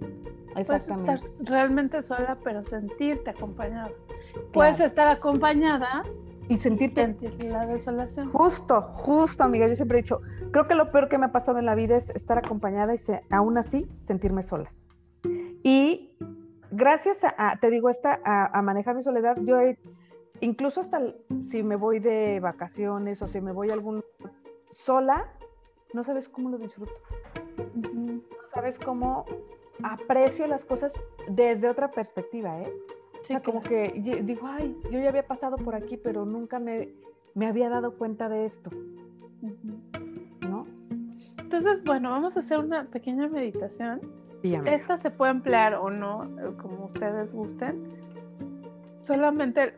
exactamente. 0.56 1.14
estar 1.14 1.30
realmente 1.40 2.02
sola, 2.02 2.36
pero 2.42 2.64
sentirte 2.64 3.30
acompañada. 3.30 3.92
Puedes 4.52 4.80
estar 4.80 5.06
acompañada 5.06 6.02
y 6.48 6.56
sentirte 6.56 7.16
la 7.48 7.66
desolación. 7.66 8.30
Justo, 8.32 8.82
justo, 8.82 9.44
amiga. 9.44 9.68
Yo 9.68 9.76
siempre 9.76 9.98
he 9.98 10.02
dicho, 10.02 10.20
creo 10.50 10.66
que 10.66 10.74
lo 10.74 10.90
peor 10.90 11.08
que 11.08 11.18
me 11.18 11.26
ha 11.26 11.32
pasado 11.32 11.58
en 11.58 11.66
la 11.66 11.74
vida 11.74 11.96
es 11.96 12.10
estar 12.10 12.38
acompañada 12.38 12.94
y 12.94 12.98
aún 13.30 13.58
así 13.58 13.88
sentirme 13.96 14.42
sola. 14.42 14.72
Y 15.62 16.16
gracias 16.70 17.24
a, 17.24 17.58
te 17.60 17.70
digo, 17.70 17.88
esta, 17.88 18.20
a, 18.24 18.62
manejar 18.62 18.94
mi 18.94 19.02
soledad, 19.02 19.36
yo 19.42 19.58
incluso 20.40 20.80
hasta 20.80 21.00
si 21.48 21.62
me 21.62 21.76
voy 21.76 21.98
de 21.98 22.40
vacaciones 22.40 23.22
o 23.22 23.26
si 23.26 23.40
me 23.40 23.52
voy 23.52 23.70
a 23.70 23.74
algún 23.74 24.04
sola, 24.70 25.28
no 25.92 26.02
sabes 26.02 26.28
cómo 26.28 26.50
lo 26.50 26.58
disfruto. 26.58 26.92
No 27.74 28.20
sabes 28.48 28.78
cómo 28.78 29.24
aprecio 29.82 30.46
las 30.46 30.64
cosas 30.64 30.92
desde 31.28 31.68
otra 31.68 31.90
perspectiva, 31.90 32.60
¿eh? 32.60 32.72
como 33.44 33.60
que 33.60 33.92
digo, 34.24 34.46
ay, 34.46 34.76
yo 34.84 35.00
ya 35.00 35.08
había 35.08 35.26
pasado 35.26 35.56
por 35.56 35.74
aquí, 35.74 35.96
pero 35.96 36.24
nunca 36.24 36.58
me, 36.58 36.94
me 37.34 37.46
había 37.46 37.68
dado 37.68 37.96
cuenta 37.96 38.28
de 38.28 38.44
esto. 38.44 38.70
¿No? 40.48 40.66
Entonces, 41.38 41.82
bueno, 41.84 42.10
vamos 42.10 42.36
a 42.36 42.40
hacer 42.40 42.58
una 42.58 42.84
pequeña 42.84 43.28
meditación. 43.28 44.00
Esta 44.54 44.96
se 44.96 45.10
puede 45.10 45.32
emplear 45.32 45.74
o 45.74 45.90
no, 45.90 46.24
eh, 46.24 46.52
como 46.60 46.86
ustedes 46.86 47.32
gusten. 47.32 47.82
Solamente 49.02 49.74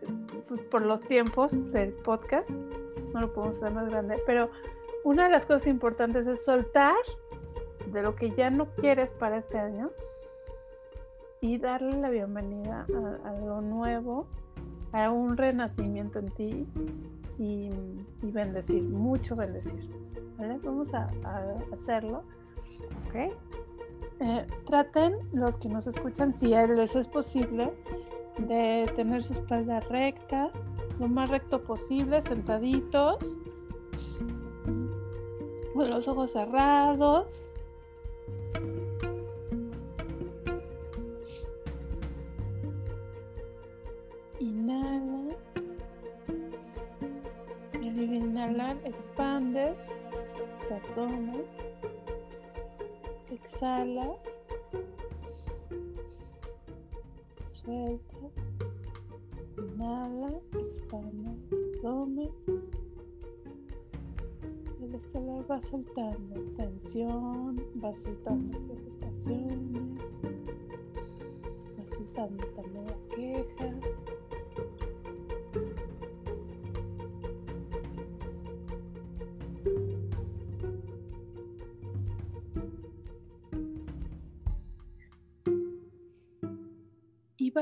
pues, 0.48 0.62
por 0.62 0.82
los 0.82 1.00
tiempos 1.02 1.52
del 1.72 1.92
podcast, 1.92 2.50
no 3.12 3.20
lo 3.20 3.32
podemos 3.32 3.56
hacer 3.56 3.72
más 3.72 3.88
grande, 3.88 4.16
pero 4.26 4.50
una 5.04 5.24
de 5.24 5.30
las 5.30 5.46
cosas 5.46 5.66
importantes 5.66 6.26
es 6.26 6.44
soltar 6.44 6.96
de 7.92 8.02
lo 8.02 8.14
que 8.14 8.30
ya 8.30 8.50
no 8.50 8.66
quieres 8.76 9.10
para 9.10 9.38
este 9.38 9.58
año 9.58 9.90
y 11.40 11.58
darle 11.58 11.98
la 11.98 12.10
bienvenida 12.10 12.86
a, 13.24 13.28
algo 13.28 13.60
nuevo, 13.60 14.26
a 14.92 15.10
un 15.10 15.36
renacimiento 15.36 16.18
en 16.18 16.30
ti 16.30 16.66
y, 17.38 17.70
bendecir, 18.22 18.82
mucho 18.82 19.34
bendecir. 19.36 19.88
Vamos 20.62 20.92
a, 20.94 21.10
hacerlo. 21.72 22.22
¿ok? 23.08 23.32
Eh, 24.20 24.46
traten, 24.66 25.16
los 25.32 25.56
que 25.56 25.68
nos 25.68 25.86
escuchan, 25.86 26.34
si 26.34 26.48
les 26.48 26.96
es 26.96 27.06
posible, 27.06 27.72
de 28.38 28.86
tener 28.96 29.22
su 29.22 29.32
espalda 29.32 29.80
recta, 29.80 30.50
lo 30.98 31.08
más 31.08 31.28
recto 31.28 31.62
posible, 31.62 32.20
sentaditos, 32.22 33.38
con 35.74 35.90
los 35.90 36.08
ojos 36.08 36.32
cerrados. 36.32 37.48
expandes 48.84 49.88
tu 50.68 50.74
abdomen, 50.74 51.44
exhalas, 53.43 54.20
sueltas, 57.49 58.32
inhala, 59.57 60.32
expande 60.61 61.30
tu 61.49 61.57
abdomen. 61.57 62.30
El 64.80 64.95
exhalar 64.95 65.51
va 65.51 65.62
soltando 65.62 66.41
tensión, 66.57 67.57
va 67.82 67.95
soltando 67.95 68.59
preocupaciones, 68.59 69.99
va 71.78 71.86
soltando 71.86 72.47
también 72.49 72.86
la 72.86 72.99
queja. 73.14 73.77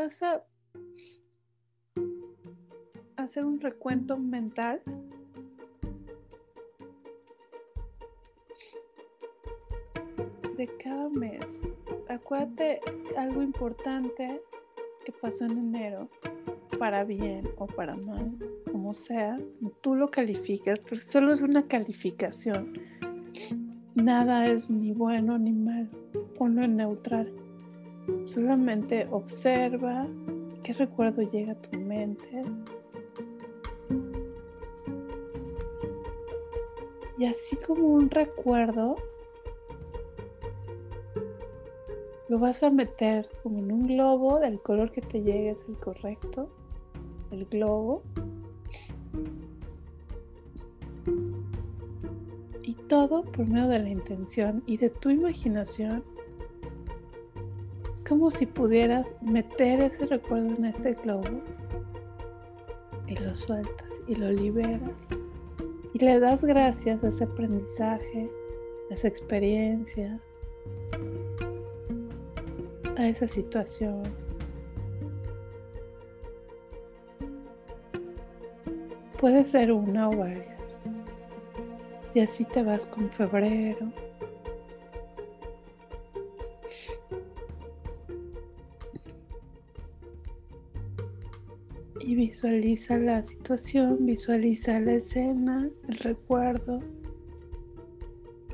Vas 0.06 0.22
a 0.22 0.44
hacer 3.16 3.44
un 3.44 3.60
recuento 3.60 4.16
mental 4.16 4.80
de 10.56 10.68
cada 10.78 11.08
mes. 11.08 11.58
Acuérdate 12.08 12.80
algo 13.16 13.42
importante 13.42 14.40
que 15.04 15.10
pasó 15.10 15.44
en 15.44 15.58
enero, 15.58 16.08
para 16.78 17.02
bien 17.02 17.48
o 17.58 17.66
para 17.66 17.96
mal, 17.96 18.38
como 18.70 18.94
sea, 18.94 19.40
tú 19.80 19.96
lo 19.96 20.08
calificas, 20.08 20.78
pero 20.88 21.02
solo 21.02 21.32
es 21.32 21.42
una 21.42 21.66
calificación. 21.66 22.74
Nada 23.96 24.44
es 24.44 24.70
ni 24.70 24.92
bueno 24.92 25.36
ni 25.36 25.52
malo, 25.52 25.90
ponlo 26.38 26.62
en 26.62 26.76
neutral. 26.76 27.45
Solamente 28.24 29.06
observa 29.10 30.06
qué 30.62 30.72
recuerdo 30.72 31.22
llega 31.22 31.52
a 31.52 31.62
tu 31.62 31.78
mente. 31.78 32.44
Y 37.18 37.24
así 37.24 37.56
como 37.56 37.86
un 37.86 38.10
recuerdo, 38.10 38.96
lo 42.28 42.38
vas 42.38 42.62
a 42.62 42.70
meter 42.70 43.28
como 43.42 43.58
en 43.58 43.72
un 43.72 43.86
globo 43.86 44.38
del 44.38 44.60
color 44.60 44.90
que 44.90 45.00
te 45.00 45.22
llegue 45.22 45.50
es 45.50 45.64
el 45.68 45.76
correcto, 45.76 46.50
el 47.30 47.46
globo. 47.46 48.02
Y 52.62 52.74
todo 52.88 53.22
por 53.22 53.46
medio 53.46 53.68
de 53.68 53.78
la 53.78 53.88
intención 53.88 54.62
y 54.66 54.76
de 54.76 54.90
tu 54.90 55.10
imaginación 55.10 56.02
como 58.06 58.30
si 58.30 58.46
pudieras 58.46 59.14
meter 59.20 59.82
ese 59.82 60.06
recuerdo 60.06 60.54
en 60.54 60.66
este 60.66 60.94
globo 60.94 61.42
y 63.06 63.16
lo 63.16 63.34
sueltas 63.34 64.00
y 64.06 64.14
lo 64.14 64.30
liberas 64.30 65.10
y 65.92 65.98
le 65.98 66.20
das 66.20 66.44
gracias 66.44 67.02
a 67.02 67.08
ese 67.08 67.24
aprendizaje, 67.24 68.30
a 68.90 68.94
esa 68.94 69.08
experiencia, 69.08 70.20
a 72.96 73.08
esa 73.08 73.26
situación. 73.26 74.02
Puede 79.18 79.46
ser 79.46 79.72
una 79.72 80.10
o 80.10 80.16
varias. 80.16 80.76
Y 82.12 82.20
así 82.20 82.44
te 82.44 82.62
vas 82.62 82.84
con 82.84 83.08
febrero, 83.08 83.90
visualiza 92.26 92.98
la 92.98 93.22
situación, 93.22 94.04
visualiza 94.04 94.80
la 94.80 94.94
escena, 94.94 95.70
el 95.88 95.96
recuerdo 95.98 96.80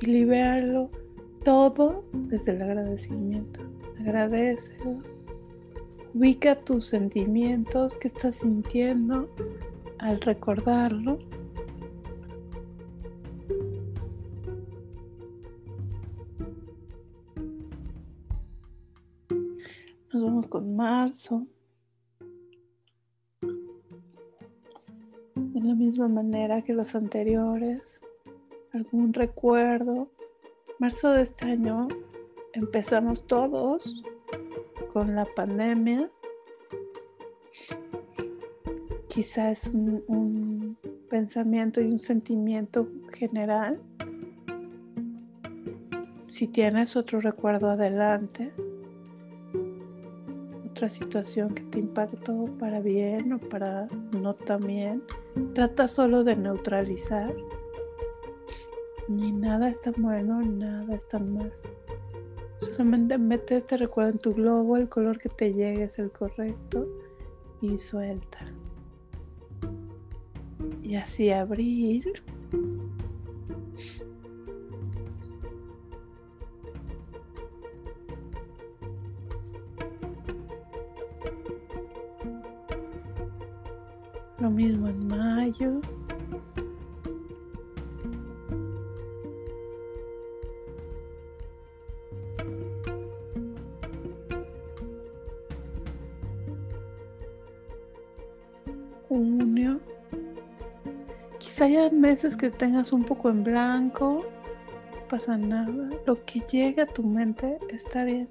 y 0.03 0.07
liberarlo 0.07 0.91
todo 1.43 2.05
desde 2.12 2.53
el 2.53 2.61
agradecimiento. 2.61 3.61
Agradecelo, 3.99 5.01
Ubica 6.12 6.55
tus 6.55 6.85
sentimientos, 6.85 7.97
qué 7.97 8.09
estás 8.09 8.35
sintiendo 8.35 9.35
al 9.99 10.20
recordarlo. 10.20 11.18
Nos 20.12 20.23
vamos 20.23 20.47
con 20.49 20.77
marzo. 20.77 21.47
Misma 25.93 26.09
manera 26.09 26.62
que 26.62 26.72
los 26.72 26.95
anteriores. 26.95 28.01
Algún 28.72 29.12
recuerdo. 29.12 30.09
Marzo 30.78 31.11
de 31.11 31.20
este 31.20 31.45
año 31.45 31.86
empezamos 32.55 33.26
todos 33.26 34.03
con 34.95 35.14
la 35.14 35.26
pandemia. 35.26 36.11
Quizá 39.07 39.51
es 39.51 39.66
un, 39.66 40.03
un 40.07 40.78
pensamiento 41.11 41.82
y 41.82 41.88
un 41.88 41.99
sentimiento 41.99 42.88
general. 43.12 43.78
Si 46.28 46.49
tienes 46.49 46.97
otro 46.97 47.20
recuerdo 47.20 47.68
adelante, 47.68 48.51
otra 50.83 50.91
situación 50.91 51.55
que 51.55 51.62
te 51.62 51.78
impactó 51.78 52.47
para 52.59 52.80
bien 52.80 53.33
o 53.35 53.39
para 53.39 53.87
no 54.20 54.35
tan 54.35 54.66
bien, 54.66 55.05
trata 55.55 55.87
solo 55.87 56.24
de 56.24 56.35
neutralizar. 56.35 57.33
Ni 59.07 59.30
nada 59.30 59.68
es 59.68 59.80
tan 59.80 59.95
bueno, 59.99 60.41
nada 60.41 60.93
es 60.93 61.07
tan 61.07 61.35
mal. 61.35 61.53
Solamente 62.59 63.16
mete 63.16 63.59
este 63.59 63.76
recuerdo 63.76 64.11
en 64.11 64.18
tu 64.18 64.35
globo, 64.35 64.76
el 64.76 64.89
color 64.89 65.20
que 65.20 65.28
te 65.28 65.55
llegue 65.55 65.85
es 65.85 66.01
el 66.01 66.11
correcto 66.11 66.89
y 67.61 67.78
suelta. 67.78 68.45
Y 70.83 70.97
así 70.97 71.30
abrir. 71.30 72.24
Mismo 84.62 84.88
en 84.88 85.08
mayo. 85.08 85.80
junio. 99.08 99.80
Quizá 101.38 101.66
haya 101.66 101.90
meses 101.90 102.34
que 102.34 102.50
tengas 102.50 102.92
un 102.92 103.04
poco 103.04 103.28
en 103.28 103.44
blanco, 103.44 104.24
no 104.92 105.08
pasa 105.08 105.36
nada. 105.36 105.90
Lo 106.06 106.24
que 106.24 106.40
llegue 106.40 106.80
a 106.82 106.86
tu 106.86 107.02
mente 107.02 107.58
está 107.68 108.04
bien. 108.04 108.30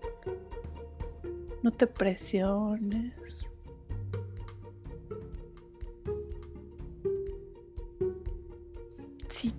No 1.61 1.71
te 1.71 1.85
presiones. 1.85 3.50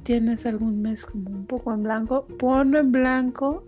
Tienes 0.03 0.46
algún 0.46 0.82
mes 0.82 1.07
como 1.07 1.30
un 1.30 1.46
poco 1.46 1.72
en 1.72 1.82
blanco, 1.82 2.26
ponlo 2.38 2.78
en 2.78 2.92
blanco 2.92 3.64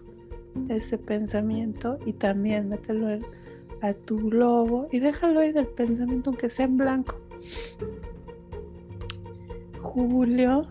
ese 0.69 0.99
pensamiento 0.99 1.99
y 2.07 2.13
también 2.13 2.69
mételo 2.69 3.09
a 3.81 3.93
tu 3.93 4.17
globo 4.31 4.89
y 4.93 5.01
déjalo 5.01 5.43
ir 5.43 5.57
el 5.59 5.67
pensamiento 5.67 6.31
aunque 6.31 6.49
sea 6.49 6.67
en 6.67 6.77
blanco. 6.77 7.17
Julio. 9.83 10.63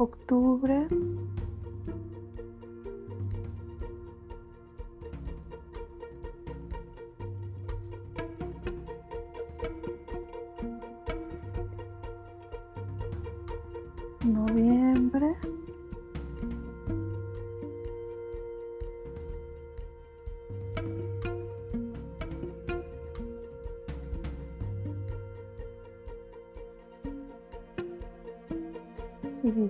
Octubre. 0.00 0.88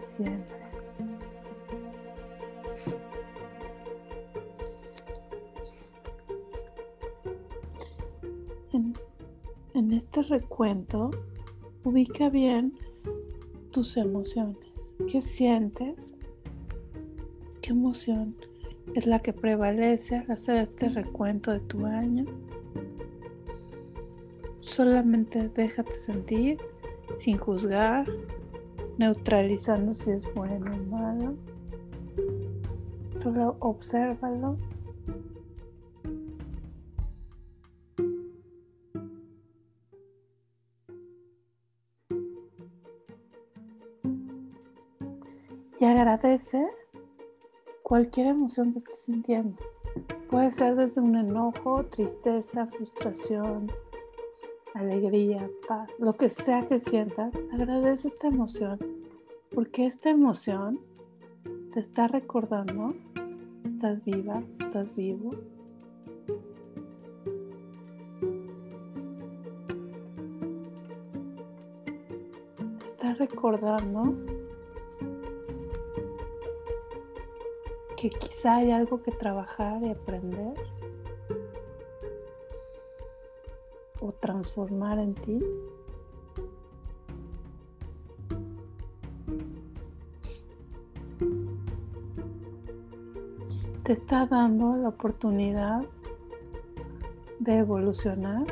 Y 0.01 0.03
diciembre. 0.03 0.47
En, 8.73 8.95
en 9.75 9.93
este 9.93 10.23
recuento, 10.23 11.11
ubica 11.85 12.31
bien 12.31 12.79
tus 13.73 13.99
emociones. 13.99 14.57
¿Qué 15.11 15.21
sientes? 15.21 16.15
¿Qué 17.61 17.73
emoción 17.73 18.37
es 18.95 19.07
la 19.07 19.19
que 19.21 19.35
prevalece 19.35 20.17
al 20.17 20.31
hacer 20.31 20.57
este 20.57 20.89
recuento 20.89 21.53
de 21.53 21.61
tu 21.61 21.85
año? 21.85 22.25
Solamente 24.61 25.51
déjate 25.51 25.93
sentir 25.93 26.59
sin 27.15 27.37
juzgar, 27.37 28.07
neutralizando 29.01 29.95
si 29.95 30.11
es 30.11 30.23
bueno 30.35 30.71
o 30.75 30.91
malo. 30.91 31.35
Solo 33.17 33.57
obsérvalo 33.61 34.59
y 45.79 45.85
agradece 45.87 46.63
cualquier 47.83 48.27
emoción 48.27 48.75
que 48.75 48.81
estés 48.81 49.01
sintiendo. 49.01 49.57
Puede 50.29 50.51
ser 50.51 50.77
desde 50.77 51.01
un 51.01 51.17
enojo, 51.17 51.87
tristeza, 51.87 52.67
frustración, 52.67 53.73
alegría, 54.75 55.49
paz, 55.67 55.91
lo 55.99 56.13
que 56.13 56.29
sea 56.29 56.67
que 56.69 56.79
sientas, 56.79 57.33
agradece 57.53 58.09
esta 58.09 58.29
emoción, 58.29 58.79
porque 59.51 59.87
esta 59.87 60.11
emoción 60.11 60.81
te 61.73 61.81
está 61.81 62.07
recordando, 62.07 62.95
estás 63.65 64.03
viva, 64.05 64.43
estás 64.59 64.95
vivo. 64.95 65.31
Te 72.79 72.87
está 72.87 73.15
recordando 73.15 74.15
que 77.97 78.09
quizá 78.11 78.57
hay 78.57 78.71
algo 78.71 79.03
que 79.03 79.11
trabajar 79.11 79.83
y 79.83 79.91
aprender. 79.91 80.55
O 84.01 84.13
transformar 84.13 84.99
en 84.99 85.15
ti. 85.15 85.39
Te 93.91 93.95
está 93.95 94.25
dando 94.25 94.77
la 94.77 94.91
oportunidad 94.91 95.83
de 97.41 97.59
evolucionar. 97.59 98.47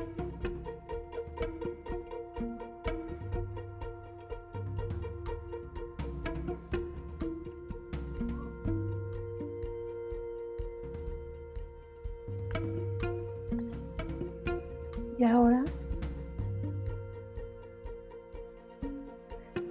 Y 15.20 15.22
ahora 15.22 15.64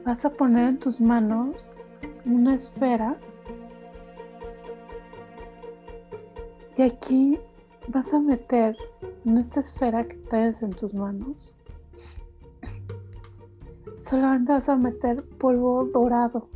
vas 0.05 0.23
a 0.23 0.29
poner 0.29 0.69
en 0.69 0.79
tus 0.79 1.01
manos 1.01 1.69
una 2.23 2.55
esfera 2.55 3.17
y 6.77 6.81
aquí 6.81 7.39
vas 7.87 8.13
a 8.13 8.19
meter 8.19 8.77
en 9.25 9.37
esta 9.37 9.61
esfera 9.61 10.03
que 10.03 10.15
tienes 10.15 10.61
en 10.61 10.71
tus 10.71 10.93
manos 10.93 11.53
solamente 13.97 14.51
vas 14.51 14.69
a 14.69 14.75
meter 14.75 15.23
polvo 15.23 15.85
dorado 15.85 16.47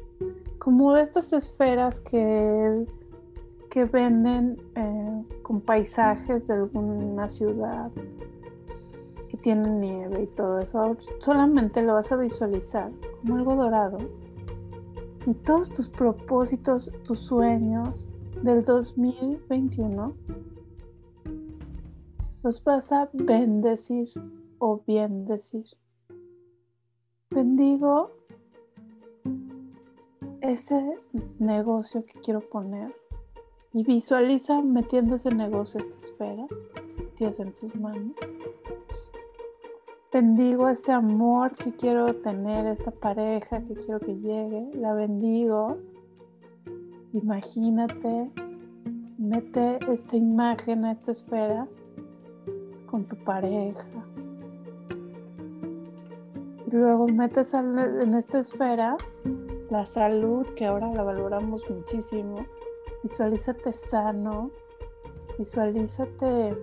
como 0.60 0.96
estas 0.96 1.34
esferas 1.34 2.00
que, 2.00 2.86
que 3.70 3.86
venden 3.86 4.62
eh, 4.76 5.24
con 5.42 5.62
paisajes 5.62 6.48
de 6.48 6.54
alguna 6.54 7.28
ciudad 7.30 7.92
tiene 9.42 9.70
nieve 9.70 10.24
y 10.24 10.28
todo 10.28 10.60
eso, 10.60 10.96
solamente 11.20 11.82
lo 11.82 11.96
vas 11.96 12.12
a 12.12 12.16
visualizar 12.16 12.92
como 13.22 13.36
algo 13.36 13.56
dorado. 13.56 13.98
Y 15.26 15.34
todos 15.34 15.70
tus 15.70 15.90
propósitos, 15.90 16.92
tus 17.04 17.20
sueños 17.20 18.10
del 18.44 18.64
2021 18.64 20.14
los 22.44 22.64
vas 22.64 22.92
a 22.92 23.10
bendecir 23.14 24.10
o 24.58 24.82
bien 24.86 25.26
decir. 25.26 25.66
Bendigo 27.30 28.12
ese 30.42 30.98
negocio 31.40 32.04
que 32.06 32.20
quiero 32.20 32.42
poner 32.42 32.96
y 33.74 33.84
visualiza 33.84 34.62
metiendo 34.62 35.16
ese 35.16 35.30
negocio, 35.30 35.80
esta 35.80 35.98
esfera 35.98 36.48
tienes 37.16 37.40
en 37.40 37.54
tus 37.54 37.76
manos. 37.76 38.16
Bendigo 40.12 40.68
ese 40.68 40.92
amor 40.92 41.56
que 41.56 41.72
quiero 41.72 42.16
tener, 42.16 42.66
esa 42.66 42.92
pareja 42.92 43.62
que 43.62 43.76
quiero 43.76 44.00
que 44.00 44.16
llegue. 44.18 44.72
La 44.74 44.94
bendigo. 44.94 45.78
Imagínate, 47.14 48.32
mete 49.18 49.80
esta 49.92 50.16
imagen 50.16 50.86
a 50.86 50.94
esta 50.94 51.12
esfera 51.12 51.68
con 52.86 53.04
tu 53.06 53.18
pareja. 53.18 53.86
Luego 56.72 57.08
metes 57.08 57.54
en 57.54 58.14
esta 58.14 58.40
esfera 58.40 58.96
la 59.70 59.86
salud, 59.86 60.46
que 60.56 60.66
ahora 60.66 60.90
la 60.94 61.04
valoramos 61.04 61.70
muchísimo. 61.70 62.46
Visualízate 63.04 63.74
sano, 63.74 64.52
visualízate 65.38 66.56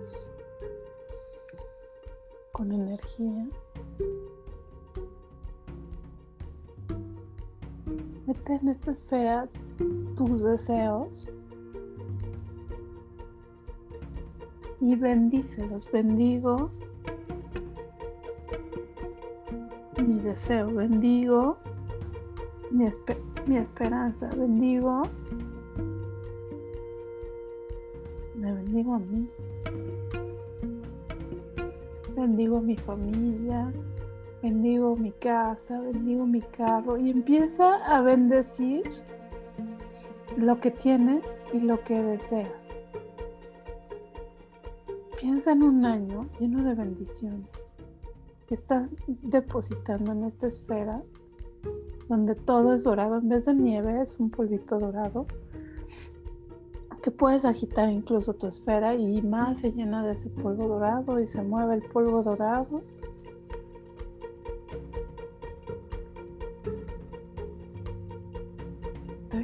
con 2.51 2.71
energía. 2.71 3.47
Mete 8.25 8.53
en 8.53 8.67
esta 8.69 8.91
esfera 8.91 9.47
tus 10.15 10.43
deseos 10.43 11.29
y 14.81 14.95
bendícelos. 14.95 15.89
Bendigo 15.91 16.71
mi 20.05 20.19
deseo, 20.21 20.73
bendigo 20.73 21.57
mi, 22.71 22.85
mi 23.45 23.57
esperanza, 23.57 24.29
bendigo, 24.35 25.03
me 28.35 28.53
bendigo 28.53 28.95
a 28.95 28.99
mí 28.99 29.27
bendigo 32.19 32.57
a 32.57 32.61
mi 32.61 32.75
familia, 32.75 33.71
bendigo 34.41 34.95
mi 34.95 35.11
casa, 35.11 35.79
bendigo 35.79 36.25
mi 36.25 36.41
carro 36.41 36.97
y 36.97 37.09
empieza 37.09 37.75
a 37.85 38.01
bendecir 38.01 38.83
lo 40.39 40.59
que 40.59 40.71
tienes 40.71 41.23
y 41.53 41.59
lo 41.59 41.83
que 41.83 42.01
deseas. 42.01 42.77
Piensa 45.19 45.51
en 45.51 45.63
un 45.63 45.85
año 45.85 46.29
lleno 46.39 46.63
de 46.63 46.75
bendiciones 46.75 47.47
que 48.47 48.55
estás 48.55 48.95
depositando 49.07 50.13
en 50.13 50.23
esta 50.23 50.47
esfera 50.47 51.03
donde 52.07 52.35
todo 52.35 52.73
es 52.73 52.83
dorado, 52.83 53.17
en 53.17 53.29
vez 53.29 53.45
de 53.45 53.53
nieve 53.53 54.01
es 54.01 54.19
un 54.19 54.31
polvito 54.31 54.79
dorado 54.79 55.27
que 57.01 57.11
puedes 57.11 57.45
agitar 57.45 57.89
incluso 57.89 58.33
tu 58.33 58.47
esfera 58.47 58.95
y 58.95 59.21
más 59.21 59.59
se 59.59 59.71
llena 59.71 60.05
de 60.05 60.13
ese 60.13 60.29
polvo 60.29 60.67
dorado 60.67 61.19
y 61.19 61.27
se 61.27 61.41
mueve 61.41 61.75
el 61.75 61.81
polvo 61.83 62.23
dorado. 62.23 62.81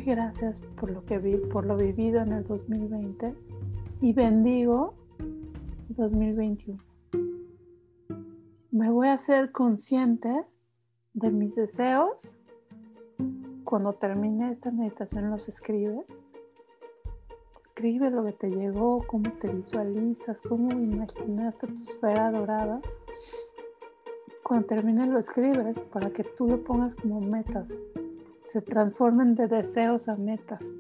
Gracias 0.06 0.62
por 0.80 0.91
lo 0.91 1.03
que 1.03 1.18
vi, 1.18 1.36
por 1.38 1.66
lo 1.66 1.76
vivido 1.76 2.22
en 2.22 2.32
el 2.32 2.43
2020 2.43 3.34
y 4.01 4.14
bendigo 4.14 4.93
el 5.89 5.95
2021. 5.95 6.84
Me 8.72 8.91
voy 8.91 9.08
a 9.08 9.18
ser 9.18 9.51
consciente 9.51 10.45
de 11.14 11.32
mis 11.32 11.56
deseos. 11.56 12.36
Cuando 13.64 13.93
termine 13.93 14.51
esta 14.51 14.70
meditación 14.70 15.32
los 15.32 15.49
escribes 15.49 16.06
escribe 17.76 18.10
lo 18.10 18.24
que 18.24 18.32
te 18.32 18.49
llegó, 18.49 19.06
cómo 19.06 19.30
te 19.41 19.49
visualizas, 19.49 20.39
cómo 20.41 20.70
imaginaste 20.72 21.68
tu 21.68 21.82
esfera 21.82 22.32
dorada. 22.32 22.80
Cuando 24.43 24.66
termines 24.66 25.10
lo 25.10 25.20
escribes 25.20 25.78
para 25.91 26.10
que 26.10 26.24
tú 26.24 26.47
lo 26.47 26.64
pongas 26.64 26.95
como 26.95 27.20
metas. 27.20 27.78
Se 28.45 28.61
transformen 28.61 29.35
de 29.35 29.47
deseos 29.47 30.07
a 30.07 30.15
metas. 30.15 30.71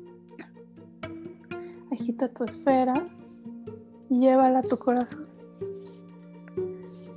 Agita 1.91 2.27
tu 2.29 2.43
esfera 2.43 2.93
y 4.09 4.21
llévala 4.21 4.59
a 4.59 4.63
tu 4.63 4.77
corazón. 4.77 5.27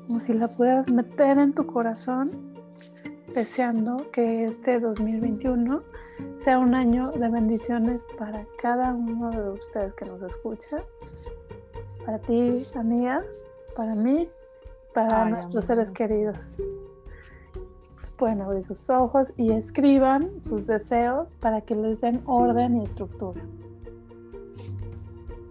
Como 0.07 0.21
si 0.21 0.33
la 0.33 0.49
pudieras 0.49 0.91
meter 0.91 1.39
en 1.39 1.53
tu 1.53 1.67
corazón, 1.67 2.31
deseando 3.35 4.11
que 4.11 4.45
este 4.45 4.81
2021 4.81 5.83
sea 6.39 6.59
un 6.59 6.75
año 6.75 7.11
de 7.13 7.29
bendiciones 7.29 8.03
para 8.19 8.47
cada 8.61 8.95
uno 8.95 9.31
de 9.31 9.51
ustedes 9.51 9.95
que 9.95 10.07
nos 10.07 10.23
escucha. 10.23 10.79
Para 12.05 12.19
ti, 12.19 12.67
amiga, 12.75 13.21
para 13.77 13.95
mí, 13.95 14.29
para 14.95 15.27
nuestros 15.27 15.67
seres 15.67 15.91
queridos. 15.91 16.39
Pueden 18.19 18.43
abrir 18.43 18.65
sus 18.65 18.91
ojos 18.91 19.33
y 19.37 19.53
escriban 19.53 20.31
sus 20.43 20.67
deseos 20.67 21.35
para 21.35 21.63
que 21.63 21.75
les 21.75 22.03
den 22.03 22.21
orden 22.27 22.77
y 22.77 22.85
estructura. 22.85 23.41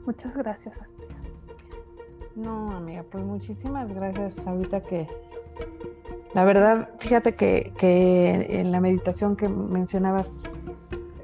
Muchas 0.05 0.37
gracias. 0.37 0.79
No, 2.35 2.69
amiga, 2.71 3.03
pues 3.09 3.23
muchísimas 3.23 3.91
gracias. 3.91 4.45
Ahorita 4.45 4.81
que 4.81 5.07
la 6.33 6.43
verdad, 6.43 6.89
fíjate 6.99 7.35
que, 7.35 7.73
que 7.79 8.59
en 8.59 8.71
la 8.71 8.79
meditación 8.79 9.35
que 9.35 9.49
mencionabas 9.49 10.43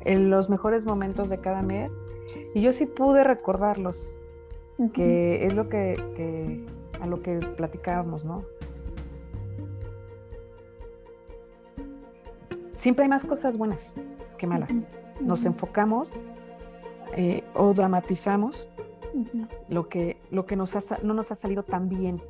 en 0.06 0.30
los 0.30 0.50
mejores 0.50 0.86
momentos 0.86 1.30
de 1.30 1.38
cada 1.40 1.62
mes 1.62 1.92
y 2.54 2.62
yo 2.62 2.74
sí 2.74 2.86
pude 2.86 3.24
recordarlos, 3.24 4.18
que 4.94 5.46
es 5.46 5.54
lo 5.54 5.70
que, 5.70 6.66
a 7.00 7.08
lo 7.08 7.22
que 7.22 7.38
platicábamos, 7.38 8.26
¿no? 8.26 8.44
Siempre 12.84 13.04
hay 13.04 13.10
más 13.10 13.24
cosas 13.24 13.56
buenas 13.56 14.02
que 14.38 14.46
malas. 14.46 14.92
Nos 15.22 15.46
enfocamos 15.46 16.20
eh, 17.16 17.42
o 17.54 17.74
dramatizamos 17.74 18.68
lo 19.70 19.88
que, 19.88 20.18
lo 20.32 20.46
que 20.46 20.58
nos 20.58 20.76
no 21.02 21.14
nos 21.14 21.32
ha 21.32 21.36
salido 21.36 21.64
tan 21.64 21.88
bien. 21.88 22.22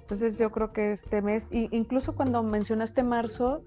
Entonces 0.00 0.38
yo 0.38 0.50
creo 0.50 0.72
que 0.72 0.90
este 0.90 1.22
mes, 1.22 1.46
incluso 1.52 2.16
cuando 2.16 2.42
mencionaste 2.42 3.04
marzo, 3.04 3.62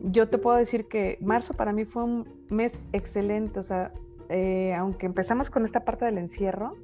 yo 0.00 0.28
te 0.28 0.36
puedo 0.36 0.58
decir 0.58 0.86
que 0.86 1.16
marzo 1.22 1.54
para 1.54 1.72
mí 1.72 1.86
fue 1.86 2.04
un 2.04 2.28
mes 2.50 2.86
excelente, 2.92 3.60
o 3.60 3.62
sea, 3.62 3.90
eh, 4.28 4.74
aunque 4.74 5.06
empezamos 5.06 5.48
con 5.48 5.64
esta 5.64 5.86
parte 5.86 6.04
del 6.04 6.18
encierro, 6.18 6.76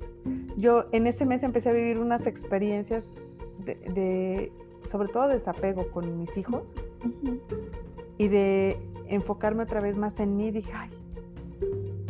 yo 0.56 0.86
en 0.92 1.06
ese 1.06 1.26
mes 1.26 1.42
empecé 1.42 1.68
a 1.68 1.72
vivir 1.72 1.98
unas 1.98 2.26
experiencias 2.26 3.10
de, 3.58 4.50
sobre 4.88 5.08
todo 5.08 5.28
desapego 5.28 5.90
con 5.90 6.18
mis 6.18 6.36
hijos 6.36 6.74
y 8.18 8.28
de 8.28 8.78
enfocarme 9.08 9.64
otra 9.64 9.80
vez 9.80 9.96
más 9.96 10.20
en 10.20 10.36
mí, 10.36 10.50
dije, 10.50 10.72
ay, 10.74 10.90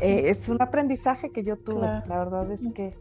eh, 0.00 0.28
es 0.28 0.48
un 0.48 0.60
aprendizaje 0.60 1.30
que 1.30 1.44
yo 1.44 1.56
tuve. 1.56 1.86
La 1.86 2.18
verdad 2.18 2.50
es 2.50 2.66
que 2.74 2.96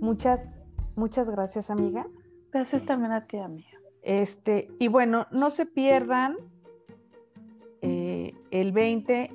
muchas, 0.00 0.62
muchas 0.96 1.30
gracias, 1.30 1.70
amiga. 1.70 2.06
Gracias 2.52 2.84
también 2.84 3.12
a 3.12 3.26
ti, 3.26 3.38
amiga. 3.38 3.68
Este, 4.02 4.68
y 4.78 4.88
bueno, 4.88 5.26
no 5.30 5.50
se 5.50 5.66
pierdan 5.66 6.36
eh, 7.82 8.34
el 8.50 8.72
20 8.72 9.30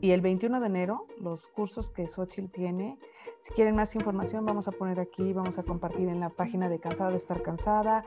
y 0.00 0.10
el 0.10 0.20
21 0.20 0.60
de 0.60 0.66
enero 0.66 1.06
los 1.20 1.46
cursos 1.48 1.90
que 1.90 2.08
Xochitl 2.08 2.50
tiene. 2.50 2.98
Si 3.40 3.52
quieren 3.54 3.76
más 3.76 3.94
información, 3.94 4.44
vamos 4.44 4.68
a 4.68 4.72
poner 4.72 5.00
aquí, 5.00 5.32
vamos 5.32 5.58
a 5.58 5.62
compartir 5.62 6.08
en 6.08 6.20
la 6.20 6.28
página 6.28 6.68
de 6.68 6.78
Cansada 6.78 7.10
de 7.10 7.16
Estar 7.16 7.42
Cansada. 7.42 8.04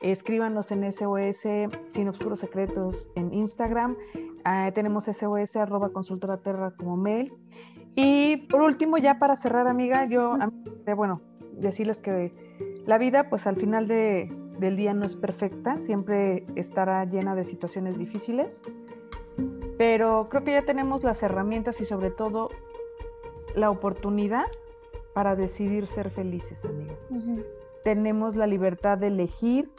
Escríbanos 0.00 0.70
en 0.70 0.90
SOS 0.92 1.46
Sin 1.92 2.08
Obscuros 2.08 2.40
Secretos 2.40 3.08
en 3.14 3.32
Instagram. 3.32 3.96
Tenemos 4.74 5.04
SOS 5.04 5.56
arroba 5.56 5.90
consultora 5.90 6.38
terra 6.38 6.72
como 6.76 6.96
mail. 6.96 7.32
Y 7.94 8.38
por 8.48 8.62
último, 8.62 8.98
ya 8.98 9.18
para 9.18 9.36
cerrar, 9.36 9.68
amiga, 9.68 10.06
yo, 10.06 10.36
bueno, 10.96 11.20
decirles 11.52 11.98
que 11.98 12.32
la 12.86 12.98
vida, 12.98 13.30
pues 13.30 13.46
al 13.46 13.56
final 13.56 13.86
del 13.86 14.76
día 14.76 14.92
no 14.94 15.04
es 15.04 15.16
perfecta, 15.16 15.78
siempre 15.78 16.44
estará 16.56 17.04
llena 17.04 17.34
de 17.34 17.44
situaciones 17.44 17.96
difíciles, 17.96 18.62
pero 19.78 20.28
creo 20.28 20.44
que 20.44 20.52
ya 20.52 20.62
tenemos 20.62 21.02
las 21.02 21.22
herramientas 21.22 21.80
y 21.80 21.84
sobre 21.84 22.10
todo 22.10 22.50
la 23.54 23.70
oportunidad 23.70 24.46
para 25.12 25.36
decidir 25.36 25.86
ser 25.86 26.10
felices, 26.10 26.64
amiga. 26.64 26.94
Tenemos 27.84 28.34
la 28.34 28.46
libertad 28.46 28.98
de 28.98 29.08
elegir 29.08 29.70